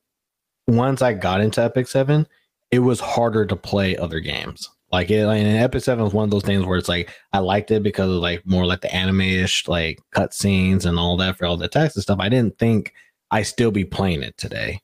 [0.67, 2.27] once i got into epic 7
[2.71, 4.69] it was harder to play other games.
[4.91, 7.39] Like it like, and epic 7 was one of those things where it's like i
[7.39, 11.45] liked it because of like more like the anime-ish like cutscenes and all that for
[11.45, 12.19] all the text and stuff.
[12.19, 12.93] I didn't think
[13.31, 14.79] i still be playing it today.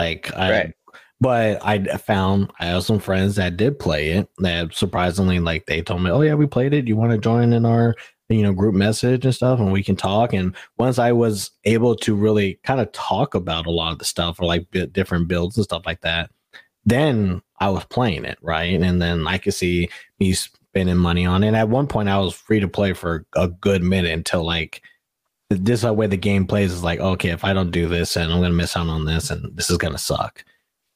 [0.00, 0.74] Like I, right.
[1.20, 5.82] But I found I have some friends that did play it that surprisingly like they
[5.82, 6.88] told me, "Oh yeah, we played it.
[6.88, 7.94] You want to join in our
[8.30, 10.32] you know group message and stuff and we can talk.
[10.32, 14.04] And once i was able to really kind of talk about a lot of the
[14.04, 16.30] stuff or like different builds and stuff like that
[16.86, 18.80] then i was playing it right?
[18.80, 19.88] And then i could see
[20.18, 21.48] me spending money on it.
[21.48, 24.82] And at one point i was free to play for a good minute until like
[25.50, 28.32] this is way the game plays is like okay if i don't do this and
[28.32, 30.44] i'm gonna miss out on this and this is gonna suck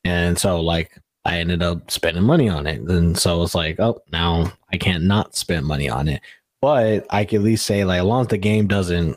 [0.04, 2.82] and so like I ended up spending money on it.
[2.82, 6.20] And so it's like, oh, now I can't not spend money on it.
[6.60, 9.16] But I can at least say, like, as long as the game doesn't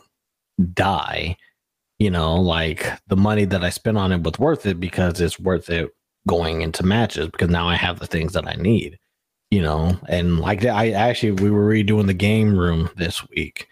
[0.74, 1.36] die,
[1.98, 5.38] you know, like the money that I spent on it was worth it because it's
[5.38, 5.90] worth it
[6.26, 8.98] going into matches because now I have the things that I need,
[9.50, 9.98] you know.
[10.08, 13.66] And like I actually we were redoing the game room this week,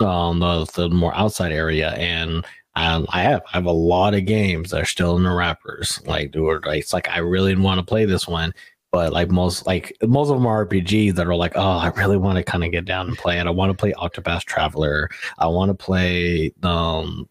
[0.00, 2.44] um, the the more outside area, and
[2.74, 6.00] um, I have I have a lot of games that are still in the wrappers.
[6.06, 8.54] Like, dude, it's like I really want to play this one,
[8.90, 12.16] but like most like most of them are RPGs that are like, oh, I really
[12.16, 13.46] want to kind of get down and play it.
[13.46, 15.10] I want to play Octopath Traveler.
[15.38, 17.28] I want to play um,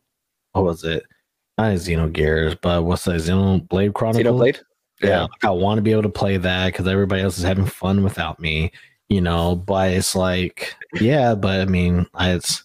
[0.51, 1.03] what was it?
[1.57, 3.21] Not Xenogears, but what's that?
[3.21, 4.39] Xenoblade Chronicles.
[4.39, 4.59] Xenoblade.
[5.01, 7.43] Yeah, yeah like I want to be able to play that because everybody else is
[7.43, 8.71] having fun without me.
[9.09, 12.63] You know, but it's like, yeah, but I mean, it's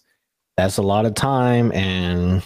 [0.57, 2.43] that's a lot of time and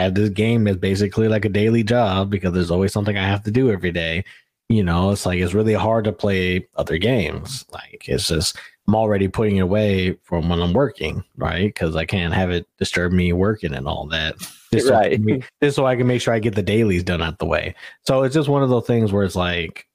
[0.00, 3.26] I have this game that's basically like a daily job because there's always something I
[3.26, 4.24] have to do every day.
[4.70, 7.66] You know, it's like it's really hard to play other games.
[7.70, 8.56] Like it's just
[8.88, 11.66] I'm already putting it away from when I'm working, right?
[11.66, 14.36] Because I can't have it disturb me working and all that.
[14.72, 15.20] Just right.
[15.20, 17.74] So just so I can make sure I get the dailies done out the way.
[18.06, 19.88] So it's just one of those things where it's like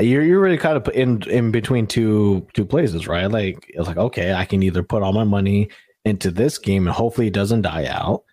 [0.00, 3.26] you're you're really kind of in in between two two places, right?
[3.26, 5.68] Like it's like okay, I can either put all my money
[6.06, 8.24] into this game and hopefully it doesn't die out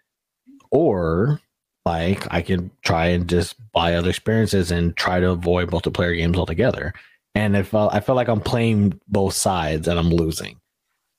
[0.71, 1.39] or
[1.85, 6.37] like I could try and just buy other experiences and try to avoid multiplayer games
[6.37, 6.93] altogether.
[7.35, 10.59] And if uh, I feel like I'm playing both sides and I'm losing,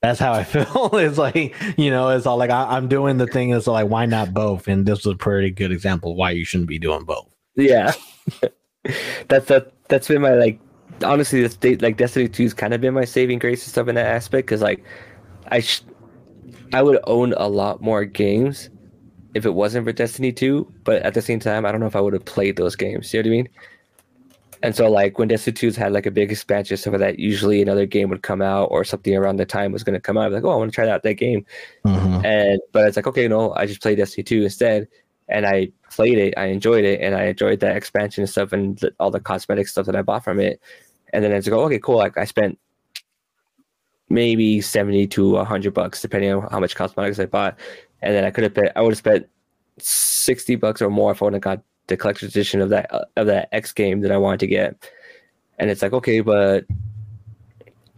[0.03, 0.91] that's how I feel.
[0.95, 3.51] it's like you know, it's all like I, am doing the thing.
[3.51, 4.69] It's like why not both?
[4.69, 7.35] And this was a pretty good example why you shouldn't be doing both.
[7.57, 7.93] Yeah,
[9.29, 9.73] that's that.
[9.89, 10.61] That's been my like.
[11.03, 14.07] Honestly, this like Destiny Two's kind of been my saving grace and stuff in that
[14.07, 14.85] aspect because like
[15.47, 15.81] I, sh-
[16.75, 18.69] I would own a lot more games
[19.35, 21.97] if it wasn't for Destiny 2, but at the same time, I don't know if
[21.97, 23.13] I would have played those games.
[23.13, 23.49] You know what I mean?
[24.63, 27.63] And so, like, when Destiny 2's had like a big expansion, stuff like that, usually
[27.63, 30.25] another game would come out or something around the time was going to come out.
[30.33, 31.47] i like, oh, I want to try out that game.
[31.87, 32.27] Mm-hmm.
[32.27, 34.89] And, but it's like, okay, no, I just played Destiny 2 instead.
[35.29, 38.81] And I played it, I enjoyed it, and I enjoyed that expansion and stuff and
[38.99, 40.61] all the cosmetic stuff that I bought from it.
[41.13, 41.99] And then it's like, okay, cool.
[41.99, 42.59] Like, I spent
[44.09, 47.57] maybe 70 to 100 bucks, depending on how much cosmetics I bought
[48.03, 48.71] and then I could have paid.
[48.77, 49.29] I would have spent
[49.79, 53.27] sixty bucks or more if I would have got the collector's edition of that of
[53.27, 54.91] that X game that I wanted to get.
[55.59, 56.65] And it's like okay, but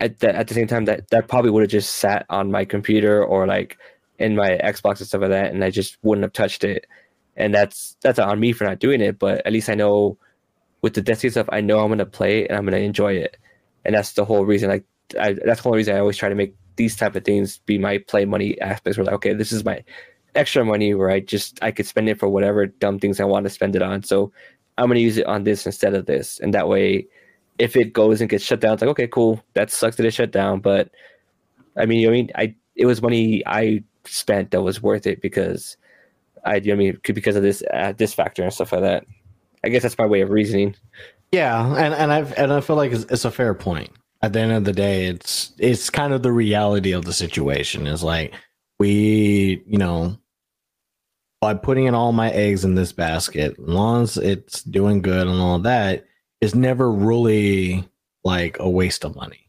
[0.01, 2.65] at the at the same time, that that probably would have just sat on my
[2.65, 3.79] computer or like
[4.19, 6.87] in my Xbox and stuff like that, and I just wouldn't have touched it.
[7.37, 9.19] And that's that's on me for not doing it.
[9.19, 10.19] But at least I know
[10.83, 13.37] with the Destiny stuff, I know I'm gonna play it and I'm gonna enjoy it.
[13.85, 14.69] And that's the whole reason.
[14.69, 14.85] Like
[15.19, 17.79] I, that's the whole reason I always try to make these type of things be
[17.79, 19.83] my play money aspects where like okay this is my
[20.35, 23.45] extra money where i just i could spend it for whatever dumb things i want
[23.45, 24.33] to spend it on so
[24.79, 27.07] i'm going to use it on this instead of this and that way
[27.59, 29.43] if it goes and gets shut down, it's like okay, cool.
[29.55, 30.91] That sucks that it shut down, but
[31.77, 35.07] I mean, you know I mean, I it was money I spent that was worth
[35.07, 35.77] it because
[36.45, 39.07] I, I mean, because of this uh, this factor and stuff like that.
[39.65, 40.75] I guess that's my way of reasoning.
[41.31, 43.91] Yeah, and and I and I feel like it's, it's a fair point.
[44.23, 47.87] At the end of the day, it's it's kind of the reality of the situation.
[47.87, 48.35] Is like
[48.79, 50.17] we, you know,
[51.41, 55.27] by putting in all my eggs in this basket, as long as it's doing good
[55.27, 56.07] and all that,
[56.41, 57.89] it's never really
[58.25, 59.47] like a waste of money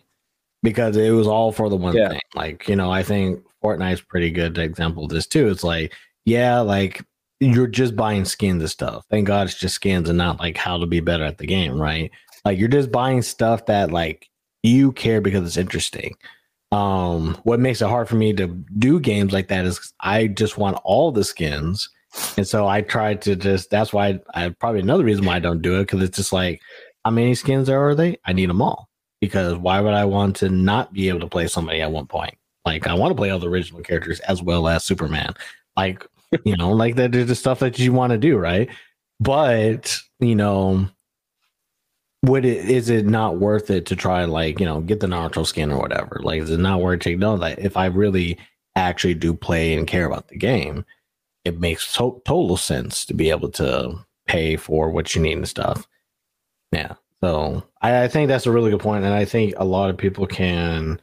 [0.63, 2.09] because it was all for the one yeah.
[2.09, 2.21] thing.
[2.33, 5.49] Like, you know, I think Fortnite's pretty good example of this too.
[5.49, 5.93] It's like,
[6.25, 7.03] yeah, like
[7.39, 9.05] you're just buying skins and stuff.
[9.09, 11.79] Thank God it's just skins and not like how to be better at the game,
[11.79, 12.09] right?
[12.45, 14.27] Like you're just buying stuff that like
[14.63, 16.15] you care because it's interesting.
[16.71, 18.47] Um, what makes it hard for me to
[18.79, 21.89] do games like that is I just want all the skins.
[22.37, 25.39] And so I try to just that's why I, I probably another reason why I
[25.39, 26.61] don't do it because it's just like
[27.05, 28.17] how many skins are they?
[28.25, 28.89] I need them all
[29.21, 32.35] because why would I want to not be able to play somebody at one point?
[32.65, 35.33] Like I want to play all the original characters as well as Superman.
[35.75, 36.07] Like
[36.43, 38.69] you know, like that is the stuff that you want to do, right?
[39.19, 40.87] But you know,
[42.23, 45.45] would it is it not worth it to try like you know get the Naruto
[45.45, 46.19] skin or whatever?
[46.23, 48.37] Like, is it not worth to know that if I really
[48.75, 50.85] actually do play and care about the game,
[51.45, 55.47] it makes to- total sense to be able to pay for what you need and
[55.47, 55.87] stuff.
[56.71, 56.93] Yeah.
[57.21, 59.97] So I, I, think that's a really good point, and I think a lot of
[59.97, 60.99] people can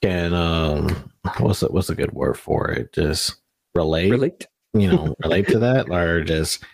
[0.00, 2.92] can um what's it what's a good word for it?
[2.92, 3.36] Just
[3.74, 6.64] relate, relate, you know, relate to that, or just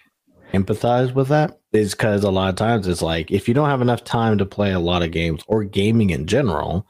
[0.53, 3.83] empathize with that is because a lot of times it's like if you don't have
[3.83, 6.87] enough time to play a lot of games or gaming in general,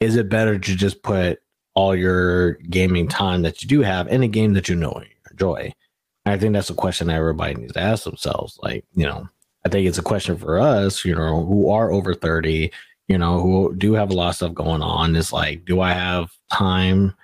[0.00, 1.40] is it better to just put
[1.74, 5.72] all your gaming time that you do have in a game that you know enjoy?
[6.26, 8.58] I think that's a question that everybody needs to ask themselves.
[8.62, 9.28] Like, you know,
[9.66, 12.70] I think it's a question for us, you know, who are over 30,
[13.08, 15.16] you know, who do have a lot of stuff going on.
[15.16, 17.14] Is like, do I have time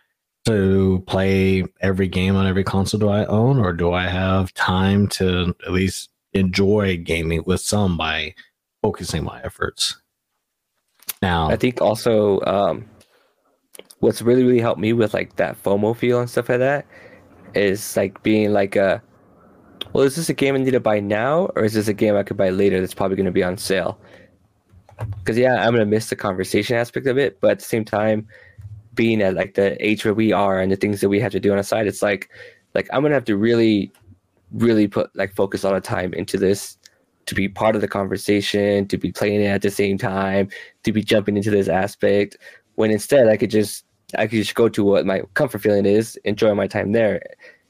[0.46, 5.06] to play every game on every console do I own, or do I have time
[5.08, 8.34] to at least enjoy gaming with some by
[8.82, 10.00] focusing my efforts?
[11.22, 12.88] Now, I think also um,
[13.98, 16.86] what's really really helped me with like that FOMO feel and stuff like that
[17.54, 19.02] is like being like a
[19.92, 22.16] well, is this a game I need to buy now, or is this a game
[22.16, 23.98] I could buy later that's probably going to be on sale?
[25.18, 27.84] Because yeah, I'm going to miss the conversation aspect of it, but at the same
[27.84, 28.28] time,
[29.00, 31.40] being at like the age where we are and the things that we have to
[31.40, 32.28] do on the side, it's like
[32.74, 33.90] like I'm gonna have to really,
[34.52, 36.76] really put like focus all the time into this
[37.24, 40.50] to be part of the conversation, to be playing it at the same time,
[40.82, 42.36] to be jumping into this aspect.
[42.74, 43.86] When instead I could just
[44.18, 47.22] I could just go to what my comfort feeling is, enjoy my time there,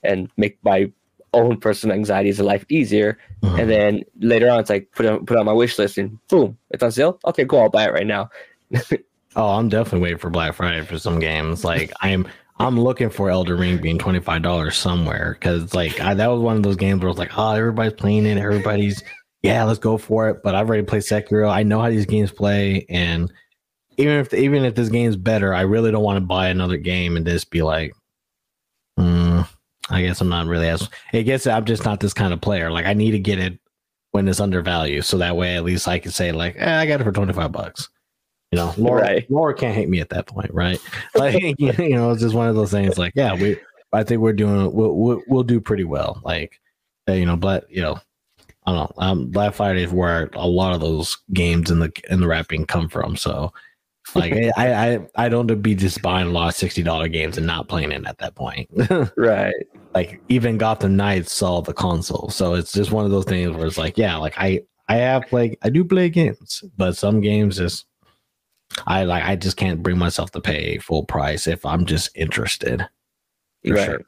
[0.03, 0.91] and make my
[1.33, 3.19] own personal anxieties of life easier.
[3.45, 3.61] Mm-hmm.
[3.61, 6.59] And then later on, it's like put on put on my wish list and boom,
[6.73, 7.21] it's on sale.
[7.25, 8.31] Okay, cool, I'll buy it right now.
[9.37, 11.65] Oh, I'm definitely waiting for Black Friday for some games.
[11.65, 12.27] Like I'm
[12.59, 16.41] I'm looking for Elden Ring being twenty five dollars somewhere because like I, that was
[16.41, 19.03] one of those games where I was like, oh, everybody's playing it, everybody's
[19.43, 20.43] yeah, let's go for it.
[20.43, 21.51] But I've already played Sekiro.
[21.51, 23.33] I know how these games play, and
[23.97, 27.17] even if even if this game's better, I really don't want to buy another game
[27.17, 27.95] and just be like,
[28.99, 29.43] hmm,
[29.89, 30.89] I guess I'm not really as.
[31.13, 32.71] I guess I'm just not this kind of player.
[32.71, 33.59] Like I need to get it
[34.11, 37.01] when it's undervalued, so that way at least I can say like, eh, I got
[37.01, 37.89] it for twenty five bucks.
[38.53, 39.31] You know, Laura, right.
[39.31, 40.81] Laura can't hate me at that point, right?
[41.15, 42.99] Like, you know, it's just one of those things.
[42.99, 43.57] Like, yeah, we,
[43.93, 46.21] I think we're doing, we'll, we'll, we'll do pretty well.
[46.25, 46.61] Like,
[47.09, 47.99] uh, you know, but you know,
[48.67, 49.03] I don't know.
[49.03, 52.67] Um, Black Friday is where a lot of those games in the in the wrapping
[52.67, 53.17] come from.
[53.17, 53.53] So,
[54.15, 57.47] like, I, I I don't be just buying a lot of sixty dollar games and
[57.47, 58.69] not playing it at that point.
[59.17, 59.55] right.
[59.95, 63.67] Like even Gotham Knights saw the console, so it's just one of those things where
[63.67, 67.57] it's like, yeah, like I I have played, I do play games, but some games
[67.57, 67.87] just
[68.87, 72.87] I like I just can't bring myself to pay full price if I'm just interested.
[73.67, 73.85] right.
[73.85, 74.01] Sure.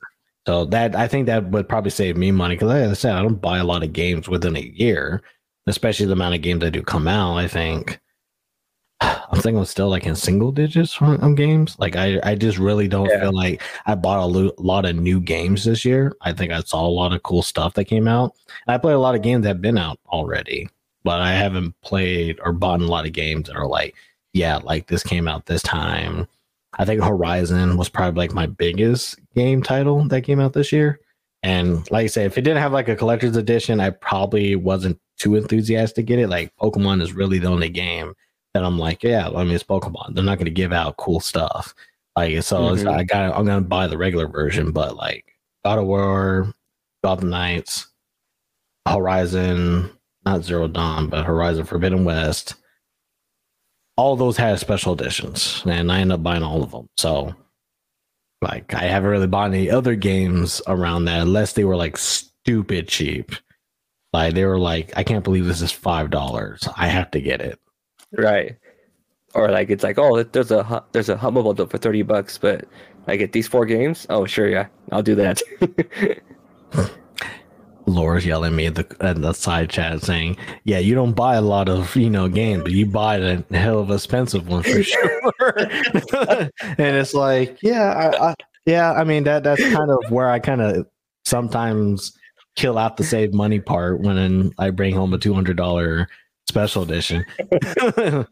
[0.46, 3.22] So that I think that would probably save me money because, like I said, I
[3.22, 5.22] don't buy a lot of games within a year,
[5.66, 7.36] especially the amount of games that do come out.
[7.36, 8.00] I think
[9.02, 11.76] I'm thinking still like in single digits on, games.
[11.78, 13.20] Like I, I just really don't yeah.
[13.20, 16.12] feel like I bought a lo- lot of new games this year.
[16.20, 18.34] I think I saw a lot of cool stuff that came out.
[18.68, 20.68] I played a lot of games that have been out already,
[21.02, 23.94] but I haven't played or bought a lot of games that are like
[24.32, 26.26] yeah, like this came out this time.
[26.78, 30.98] I think Horizon was probably like my biggest game title that came out this year.
[31.42, 34.98] And like I said, if it didn't have like a collector's edition, I probably wasn't
[35.18, 36.28] too enthusiastic to get it.
[36.28, 38.14] Like Pokemon is really the only game
[38.54, 40.14] that I'm like, yeah, I mean it's Pokemon.
[40.14, 41.74] They're not going to give out cool stuff.
[42.16, 42.88] Like so, mm-hmm.
[42.88, 45.24] I got I'm going to buy the regular version, but like
[45.64, 46.54] God of War,
[47.02, 47.88] Gotham Knights,
[48.86, 49.90] Horizon,
[50.24, 52.54] not Zero Dawn, but Horizon Forbidden West,
[53.96, 56.88] all those had special editions, and I ended up buying all of them.
[56.96, 57.34] So,
[58.40, 62.88] like, I haven't really bought any other games around that unless they were like stupid
[62.88, 63.32] cheap.
[64.12, 66.68] Like they were like, I can't believe this is five dollars.
[66.76, 67.58] I have to get it.
[68.12, 68.56] Right.
[69.34, 72.66] Or like it's like, oh, there's a there's a Humble Bundle for thirty bucks, but
[73.06, 74.06] I get these four games.
[74.10, 75.40] Oh, sure, yeah, I'll do that.
[77.86, 81.36] Laura's yelling at me at the, at the side chat saying, "Yeah, you don't buy
[81.36, 84.82] a lot of you know games, but you buy a hell of expensive one for
[84.82, 85.22] sure."
[85.58, 88.34] and it's like, yeah, I, I,
[88.66, 90.86] yeah, I mean that that's kind of where I kind of
[91.24, 92.16] sometimes
[92.54, 96.08] kill out the save money part when I bring home a two hundred dollar
[96.48, 97.24] special edition.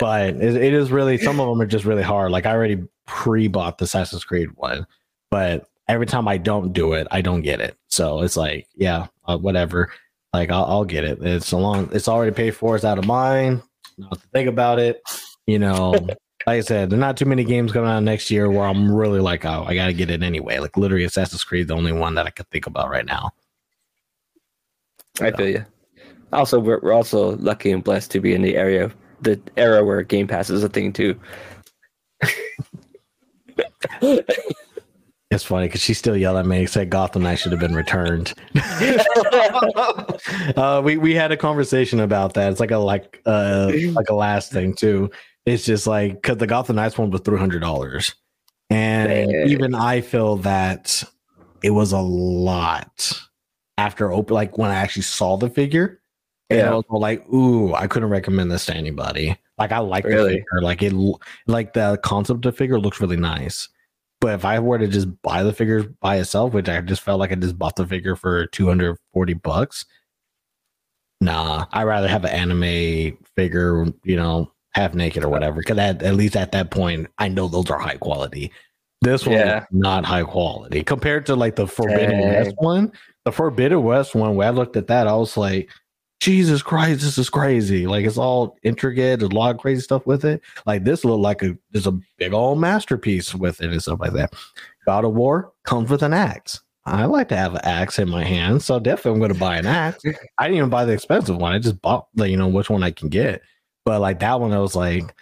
[0.00, 2.30] but it, it is really some of them are just really hard.
[2.30, 4.86] Like I already pre-bought the Assassin's Creed one,
[5.30, 7.76] but every time I don't do it, I don't get it.
[7.88, 9.92] So it's like, yeah, uh, whatever.
[10.32, 11.18] Like I'll, I'll, get it.
[11.22, 11.88] It's a long.
[11.92, 12.76] It's already paid for.
[12.76, 13.62] It's out of mine.
[13.96, 15.02] Not to think about it.
[15.46, 15.92] You know,
[16.46, 19.20] like I said, there's not too many games coming out next year where I'm really
[19.20, 20.58] like, oh, I got to get it anyway.
[20.58, 23.30] Like literally, Assassin's Creed, the only one that I could think about right now.
[25.20, 25.64] I feel you.
[26.32, 28.92] Also, we're, we're also lucky and blessed to be in the area,
[29.22, 31.18] the era where Game Pass is a thing too.
[35.30, 36.64] It's funny because she's still yelling at me.
[36.64, 38.32] Said Gotham Knight should have been returned.
[40.56, 42.50] uh, we we had a conversation about that.
[42.50, 45.10] It's like a like uh like a last thing too.
[45.44, 48.14] It's just like because the Gotham Knights one was three hundred dollars,
[48.70, 51.04] and even I feel that
[51.62, 53.20] it was a lot
[53.76, 54.32] after open.
[54.32, 56.00] Like when I actually saw the figure,
[56.48, 56.70] and yeah.
[56.70, 60.22] I was like, "Ooh, I couldn't recommend this to anybody." Like I like really?
[60.22, 60.62] the figure.
[60.62, 60.94] Like it,
[61.46, 63.68] like the concept of the figure looks really nice
[64.20, 67.20] but if I were to just buy the figure by itself, which I just felt
[67.20, 69.84] like I just bought the figure for 240 bucks,
[71.20, 75.60] nah, I'd rather have an anime figure, you know, half naked or whatever.
[75.60, 78.52] Because at, at least at that point, I know those are high quality.
[79.00, 79.64] This one yeah.
[79.70, 82.32] not high quality compared to like the Forbidden Dang.
[82.32, 82.92] West one.
[83.24, 85.70] The Forbidden West one, when I looked at that, I was like,
[86.20, 87.86] Jesus Christ, this is crazy.
[87.86, 90.42] Like it's all intricate, there's a lot of crazy stuff with it.
[90.66, 94.12] Like this looked like a there's a big old masterpiece with it and stuff like
[94.14, 94.34] that.
[94.84, 96.60] God of War comes with an axe.
[96.86, 99.58] I like to have an axe in my hand, so definitely I'm going to buy
[99.58, 100.02] an axe.
[100.38, 101.52] I didn't even buy the expensive one.
[101.52, 103.42] I just bought the, you know, which one I can get.
[103.84, 105.14] But like that one, I was like,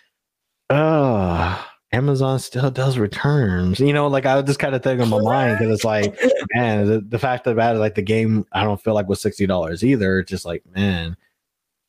[0.70, 1.62] uh
[1.92, 3.78] Amazon still does returns.
[3.78, 6.18] You know, like I was just kind of thinking in my mind because it's like,
[6.54, 9.46] man, the, the fact about it, like the game, I don't feel like was sixty
[9.46, 10.20] dollars either.
[10.20, 11.16] It's just like, man,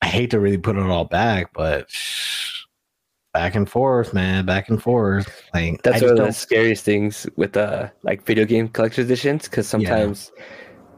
[0.02, 1.90] I hate to really put it all back, but
[3.34, 5.44] back and forth, man, back and forth.
[5.53, 9.68] Like that's one of the scariest things with uh like video game collector editions because
[9.68, 10.44] sometimes, yeah.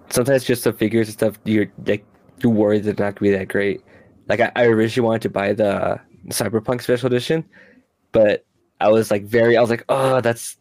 [0.09, 2.05] sometimes just the figures and stuff you're like
[2.41, 3.81] you're worried they're not gonna be that great.
[4.27, 7.45] Like I, I originally wanted to buy the Cyberpunk special edition,
[8.11, 8.45] but
[8.79, 10.57] I was like very, I was like, oh, that's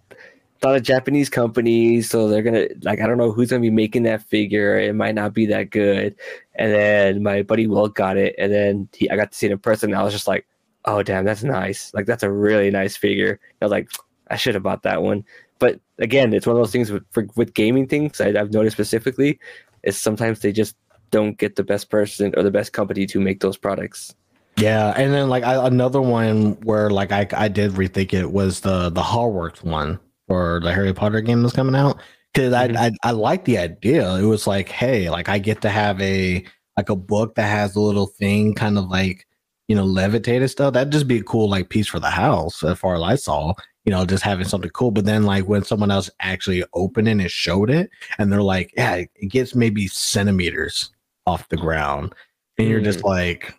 [0.62, 4.02] not a Japanese company, so they're gonna like I don't know who's gonna be making
[4.04, 4.78] that figure.
[4.78, 6.16] It might not be that good.
[6.56, 9.52] And then my buddy Will got it, and then he, I got to see it
[9.52, 9.94] in person.
[9.94, 10.46] I was just like,
[10.84, 11.92] oh damn, that's nice.
[11.94, 13.38] Like that's a really nice figure.
[13.60, 13.90] I was like,
[14.30, 15.24] I should have bought that one.
[15.58, 18.76] But again, it's one of those things with for, with gaming things I, I've noticed
[18.76, 19.38] specifically
[19.82, 20.76] is sometimes they just
[21.10, 24.14] don't get the best person or the best company to make those products.
[24.58, 28.60] Yeah, and then like I, another one where like I I did rethink it was
[28.60, 32.00] the the Hogwarts one for the Harry Potter game that's coming out
[32.32, 32.76] because mm-hmm.
[32.76, 34.14] I, I I like the idea.
[34.16, 36.44] It was like, hey, like I get to have a
[36.76, 39.26] like a book that has a little thing, kind of like
[39.68, 40.74] you know levitated stuff.
[40.74, 43.54] That'd just be a cool like piece for the house, as far as I saw.
[43.84, 44.90] You know, just having something cool.
[44.90, 48.72] But then like when someone else actually opened it and showed it, and they're like,
[48.76, 50.90] yeah, it gets maybe centimeters
[51.26, 52.14] off the ground,
[52.58, 53.04] and you're just mm.
[53.04, 53.54] like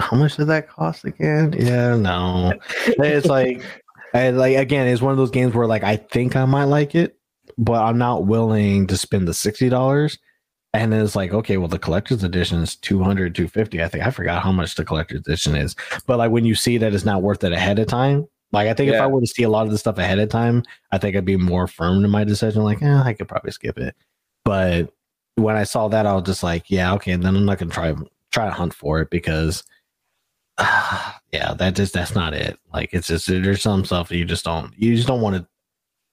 [0.00, 1.54] how much did that cost again?
[1.58, 2.52] Yeah, no.
[2.86, 3.62] it's like,
[4.12, 6.94] I, like again, it's one of those games where like I think I might like
[6.94, 7.16] it,
[7.58, 10.18] but I'm not willing to spend the sixty dollars.
[10.72, 13.80] And it's like, okay, well, the collector's edition is 200, 250.
[13.80, 15.76] I think I forgot how much the collector's edition is.
[16.04, 18.74] But like when you see that it's not worth it ahead of time, like I
[18.74, 18.96] think yeah.
[18.96, 21.16] if I were to see a lot of the stuff ahead of time, I think
[21.16, 22.64] I'd be more firm in my decision.
[22.64, 23.94] Like, eh, I could probably skip it.
[24.44, 24.92] But
[25.36, 27.12] when I saw that, I was just like, yeah, okay.
[27.12, 27.94] And then I'm not gonna try
[28.32, 29.62] try to hunt for it because
[31.32, 32.58] yeah, that just that's not it.
[32.72, 35.46] Like it's just there's some stuff you just don't you just don't want to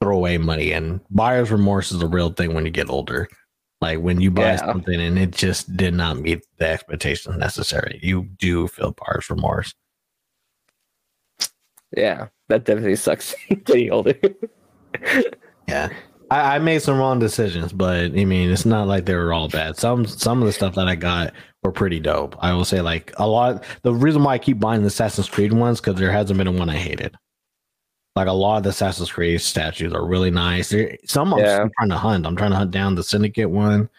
[0.01, 3.27] throw away money and buyer's remorse is a real thing when you get older.
[3.81, 4.57] Like when you buy yeah.
[4.57, 9.73] something and it just did not meet the expectations necessary, you do feel buyer's remorse.
[11.95, 13.35] Yeah, that definitely sucks
[13.65, 14.17] getting older.
[15.67, 15.89] yeah.
[16.31, 19.49] I, I made some wrong decisions, but I mean, it's not like they were all
[19.49, 19.77] bad.
[19.77, 22.37] Some some of the stuff that I got were pretty dope.
[22.39, 23.65] I will say, like a lot.
[23.83, 26.69] The reason why I keep buying the Assassin's Creed ones because there hasn't been one
[26.69, 27.15] I hated.
[28.15, 30.69] Like a lot of the Assassin's Creed statues are really nice.
[30.69, 31.61] There, some Yeah.
[31.61, 32.25] I'm trying to hunt.
[32.25, 33.89] I'm trying to hunt down the Syndicate one.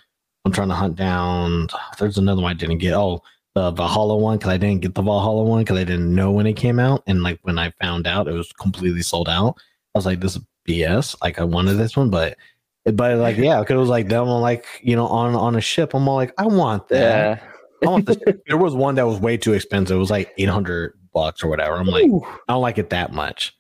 [0.47, 1.69] I'm trying to hunt down.
[1.99, 2.95] There's another one I didn't get.
[2.95, 3.23] Oh,
[3.55, 6.47] the Valhalla one because I didn't get the Valhalla one because I didn't know when
[6.47, 9.57] it came out, and like when I found out, it was completely sold out.
[9.95, 11.17] I was like, this is BS.
[11.23, 12.37] Like I wanted this one, but
[12.85, 15.61] but like yeah, because it was like them on like you know on on a
[15.61, 15.95] ship.
[15.95, 17.41] I'm all like, I want that.
[17.41, 17.49] Yeah.
[17.87, 18.19] I want this.
[18.47, 19.97] there was one that was way too expensive.
[19.97, 21.77] It was like 800 bucks or whatever.
[21.77, 22.25] I'm like, Ooh.
[22.49, 23.57] I don't like it that much.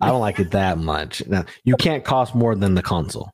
[0.00, 1.24] I don't like it that much.
[1.28, 3.30] Now, you can't cost more than the console.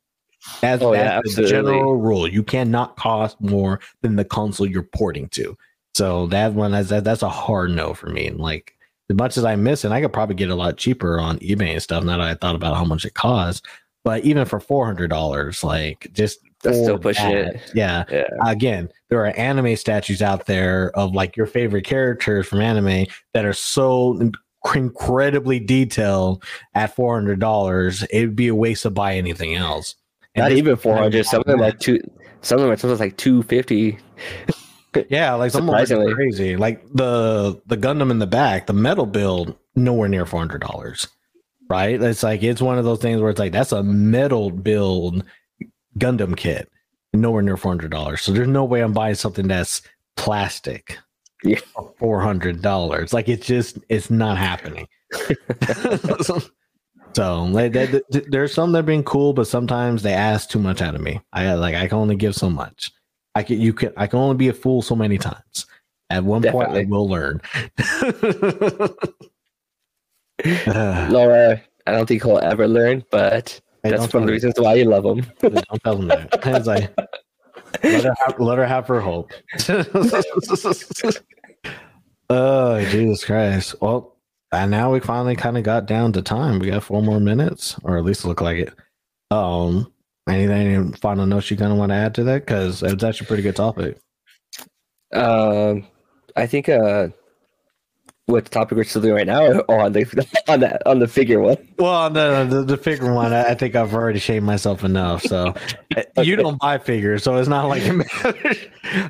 [0.61, 2.29] That's, Oh, yeah, that's the general rule.
[2.29, 5.57] You cannot cost more than the console you're porting to.
[5.95, 8.27] So that one, that's, that, that's a hard no for me.
[8.27, 8.78] And like,
[9.11, 11.73] as much as I miss it, I could probably get a lot cheaper on eBay
[11.73, 12.05] and stuff.
[12.05, 13.63] Now that I thought about how much it costs,
[14.05, 17.73] but even for four hundred dollars, like just That's still pushing that, it.
[17.75, 18.25] Yeah, Yeah.
[18.47, 23.45] again, there are anime statues out there of like your favorite characters from anime that
[23.45, 24.21] are so
[24.75, 26.45] incredibly detailed
[26.75, 28.05] at four hundred dollars.
[28.11, 29.95] It'd be a waste to buy anything else.
[30.35, 31.25] And Not even 400.
[31.25, 32.01] Some of like two.
[32.43, 33.99] Some of them are sometimes like 250.
[35.09, 36.15] Yeah, like some of them are Surprisingly.
[36.15, 36.57] crazy.
[36.57, 41.09] Like the the Gundam in the back, the metal build, nowhere near four hundred dollars.
[41.71, 42.01] Right?
[42.03, 45.25] It's like it's one of those things where it's like that's a metal build
[45.99, 46.71] Gundam kit,
[47.13, 48.23] nowhere near four hundred dollars.
[48.23, 49.83] So there's no way I'm buying something that's
[50.17, 50.99] plastic.
[51.45, 51.61] Yeah.
[51.75, 53.13] for four hundred dollars.
[53.13, 54.89] Like it's just it's not happening.
[57.15, 60.59] so like that, that- there's some that have been cool, but sometimes they ask too
[60.59, 61.21] much out of me.
[61.33, 62.91] I like I can only give so much.
[63.39, 65.67] I can you can I can only be a fool so many times.
[66.11, 67.41] At one point, I will learn.
[70.45, 74.75] Uh, Laura, I don't think he'll ever learn, but that's one of the reasons why
[74.75, 75.25] you love him.
[75.39, 76.65] Don't tell him that.
[76.67, 79.31] Like, let her have, let her have her hope.
[82.31, 83.77] oh Jesus Christ!
[83.81, 84.17] Well,
[84.51, 86.59] and now we finally kind of got down to time.
[86.59, 88.75] We got four more minutes, or at least look like it.
[89.31, 89.93] Um,
[90.29, 92.47] anything any final notes you kind of want to add to that?
[92.47, 93.99] Because it's actually a pretty good topic.
[95.13, 95.87] Um,
[96.37, 97.09] I think uh,
[98.29, 101.57] what topic we're still doing right now, on the on that on the figure one.
[101.79, 105.23] Well, no, no, the, the figure one, I, I think I've already shamed myself enough.
[105.23, 105.55] So
[106.23, 108.59] you don't buy figures, so it's not like it matters.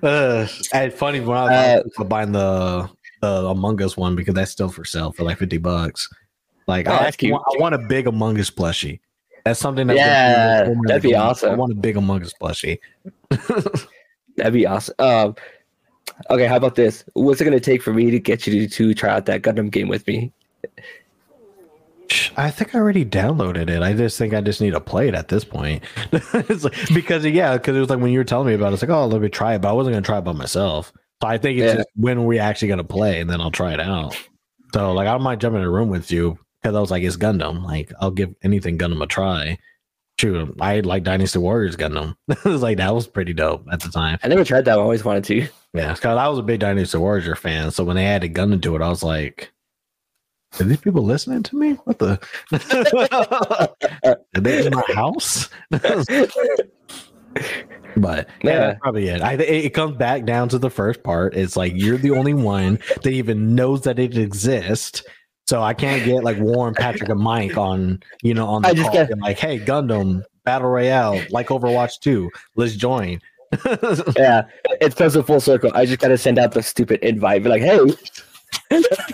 [0.02, 1.50] Uh, it's funny when I was
[1.98, 2.88] Uh, I buying the
[3.20, 6.08] the Among Us one because that's still for sale for like fifty bucks.
[6.68, 9.00] Like I, actually want, I want a big Among Us plushie.
[9.48, 11.52] That's something that Yeah, that'd be awesome.
[11.52, 12.78] I want a big Among Us plushie.
[14.36, 14.94] That'd be awesome.
[14.98, 15.36] Um,
[16.28, 17.02] okay, how about this?
[17.14, 19.70] What's it gonna take for me to get you to, to try out that Gundam
[19.70, 20.34] game with me?
[22.36, 23.80] I think I already downloaded it.
[23.80, 25.82] I just think I just need to play it at this point.
[26.12, 28.74] it's like, because yeah, because it was like when you were telling me about it,
[28.74, 30.92] it's like, oh, let me try it, but I wasn't gonna try it by myself.
[31.22, 31.78] So I think it's Yeah.
[31.78, 34.14] just when are we actually gonna play, and then I'll try it out.
[34.74, 37.16] So like, I might jump in a room with you because I was like, it's
[37.16, 37.62] Gundam.
[37.64, 39.58] Like, I'll give anything Gundam a try.
[40.16, 42.16] True, I like Dynasty Warriors Gundam.
[42.28, 44.18] it was like that was pretty dope at the time.
[44.24, 44.76] I never tried that.
[44.78, 45.46] I always wanted to.
[45.74, 47.70] Yeah, because I was a big Dynasty Warrior fan.
[47.70, 49.52] So when they added Gundam to it, I was like,
[50.58, 51.72] are these people listening to me?
[51.84, 52.18] What the?
[54.34, 55.50] Are they in my house?
[55.70, 55.86] but
[57.96, 58.58] yeah, Yeah.
[58.60, 59.20] that's probably it.
[59.22, 59.40] I, it.
[59.66, 61.36] It comes back down to the first part.
[61.36, 65.02] It's like you're the only one that even knows that it exists.
[65.48, 68.74] So I can't get like Warren, Patrick, and Mike on you know on the I
[68.74, 73.18] just call get- like, hey, Gundam Battle Royale, like Overwatch 2, let's join.
[74.16, 74.42] yeah,
[74.82, 75.70] it comes a full circle.
[75.74, 77.42] I just gotta send out the stupid invite.
[77.42, 77.78] Be like, hey,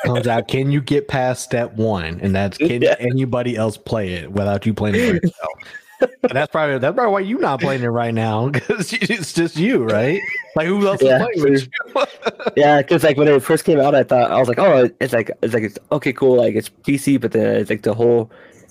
[0.05, 0.49] comes out.
[0.49, 2.19] Can you get past step one?
[2.21, 2.97] And that's can Yeah.
[2.99, 5.53] anybody else play it without you playing it yourself?
[6.01, 9.57] And that's probably that's probably why you're not playing it right now because it's just
[9.57, 10.21] you, right?
[10.57, 12.05] Like who else Yeah, is playing with you?
[12.57, 15.13] yeah, because like when it first came out, I thought I was like, oh, it's
[15.13, 18.31] like it's like it's okay, cool, like it's PC, but then it's like the whole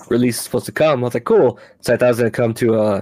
[0.09, 0.99] release is supposed to come.
[0.99, 1.59] I was like, cool.
[1.81, 3.01] So I thought it was gonna come to uh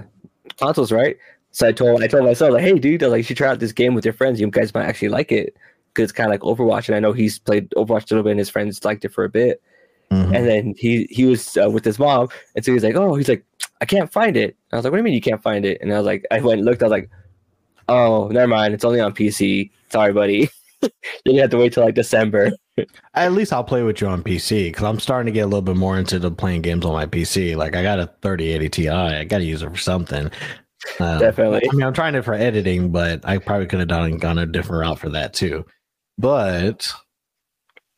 [0.58, 1.16] consoles, right?
[1.50, 3.72] So I told I told myself like, hey, dude, like you should try out this
[3.72, 4.40] game with your friends.
[4.40, 5.56] You guys might actually like it
[5.88, 8.30] because it's kind of like Overwatch, and I know he's played Overwatch a little bit,
[8.30, 9.60] and his friends liked it for a bit.
[10.10, 10.34] Mhm.
[10.36, 13.28] And then he he was uh, with his mom, and so he's like, "Oh, he's
[13.28, 13.44] like,
[13.82, 15.78] I can't find it." I was like, "What do you mean you can't find it?"
[15.82, 16.82] And I was like, I went and looked.
[16.82, 17.10] I was like,
[17.88, 18.72] "Oh, never mind.
[18.72, 19.70] It's only on PC.
[19.90, 20.48] Sorry, buddy.
[21.24, 22.52] Then you have to wait till like December."
[23.14, 25.62] At least I'll play with you on PC because I'm starting to get a little
[25.62, 27.54] bit more into the playing games on my PC.
[27.54, 30.30] Like I got a 3080 Ti, I got to use it for something.
[30.98, 31.68] Um, Definitely.
[31.70, 34.46] I mean, I'm trying it for editing, but I probably could have done gone a
[34.46, 35.64] different route for that too.
[36.18, 36.92] But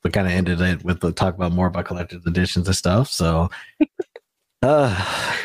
[0.02, 3.08] we kind of ended it with the talk about more about collector's editions and stuff.
[3.08, 3.48] So,
[4.62, 5.36] uh,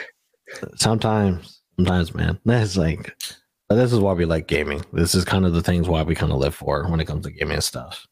[0.76, 3.16] sometimes, sometimes, man, that's like,
[3.70, 4.84] this is why we like gaming.
[4.94, 7.26] This is kind of the things why we kind of live for when it comes
[7.26, 8.08] to gaming and stuff.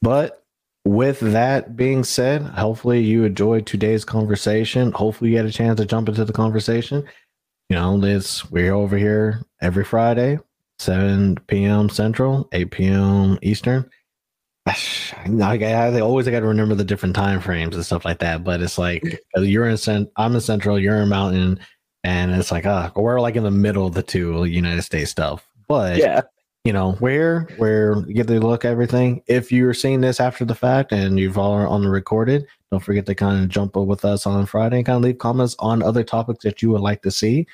[0.00, 0.42] But
[0.84, 4.92] with that being said, hopefully you enjoyed today's conversation.
[4.92, 7.04] Hopefully you had a chance to jump into the conversation.
[7.68, 10.38] You know, it's we're over here every Friday,
[10.78, 11.88] 7 p.m.
[11.88, 13.38] Central, 8 p.m.
[13.42, 13.88] Eastern.
[14.66, 18.44] I, I, always got to remember the different time frames and stuff like that.
[18.44, 21.58] But it's like you're in cent, I'm in Central, you're in Mountain,
[22.04, 25.46] and it's like ah, we're like in the middle of the two United States stuff.
[25.68, 26.22] But yeah,
[26.64, 29.22] you know where where you get to look at everything.
[29.26, 33.06] If you're seeing this after the fact and you've all on the recorded, don't forget
[33.06, 35.82] to kind of jump up with us on Friday and kind of leave comments on
[35.82, 37.46] other topics that you would like to see.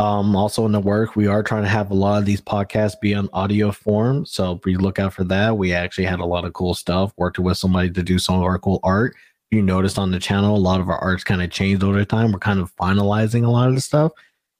[0.00, 3.00] Um, also in the work, we are trying to have a lot of these podcasts
[3.00, 4.26] be on audio form.
[4.26, 5.56] So be look out for that.
[5.56, 8.42] We actually had a lot of cool stuff, worked with somebody to do some of
[8.42, 9.14] our cool art.
[9.52, 12.32] You noticed on the channel, a lot of our art's kind of changed over time.
[12.32, 14.12] We're kind of finalizing a lot of the stuff.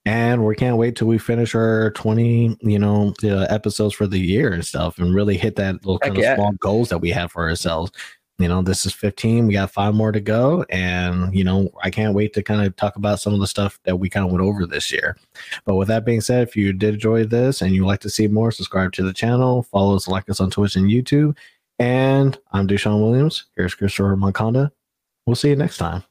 [0.05, 4.19] And we can't wait till we finish our 20, you know, uh, episodes for the
[4.19, 6.35] year and stuff and really hit that little kind Heck of yeah.
[6.35, 7.91] small goals that we have for ourselves
[8.37, 10.65] you know this is 15 we got five more to go.
[10.69, 13.79] And you know i can't wait to kind of talk about some of the stuff
[13.83, 15.17] that we kind of went over this year.
[15.65, 18.27] But with that being said if you did enjoy this and you like to see
[18.27, 21.35] more subscribe to the channel follow us like us on twitch and youtube.
[21.79, 23.45] And i'm DuShaun williams.
[23.55, 24.71] Here's christopher monconda
[25.25, 26.03] we'll see you next time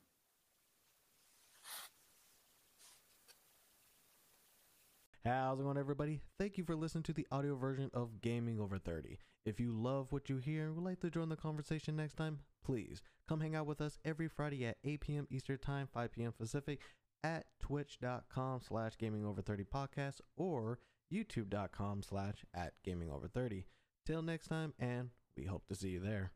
[5.24, 6.22] How's it going, everybody?
[6.38, 9.18] Thank you for listening to the audio version of Gaming Over 30.
[9.44, 12.38] If you love what you hear and would like to join the conversation next time,
[12.64, 15.28] please come hang out with us every Friday at 8 p.m.
[15.30, 16.32] Eastern Time, 5 p.m.
[16.32, 16.80] Pacific
[17.22, 20.78] at twitch.com slash gaming over 30 podcast or
[21.12, 23.66] youtube.com slash at gaming over 30.
[24.06, 26.32] Till next time, and we hope to see you there.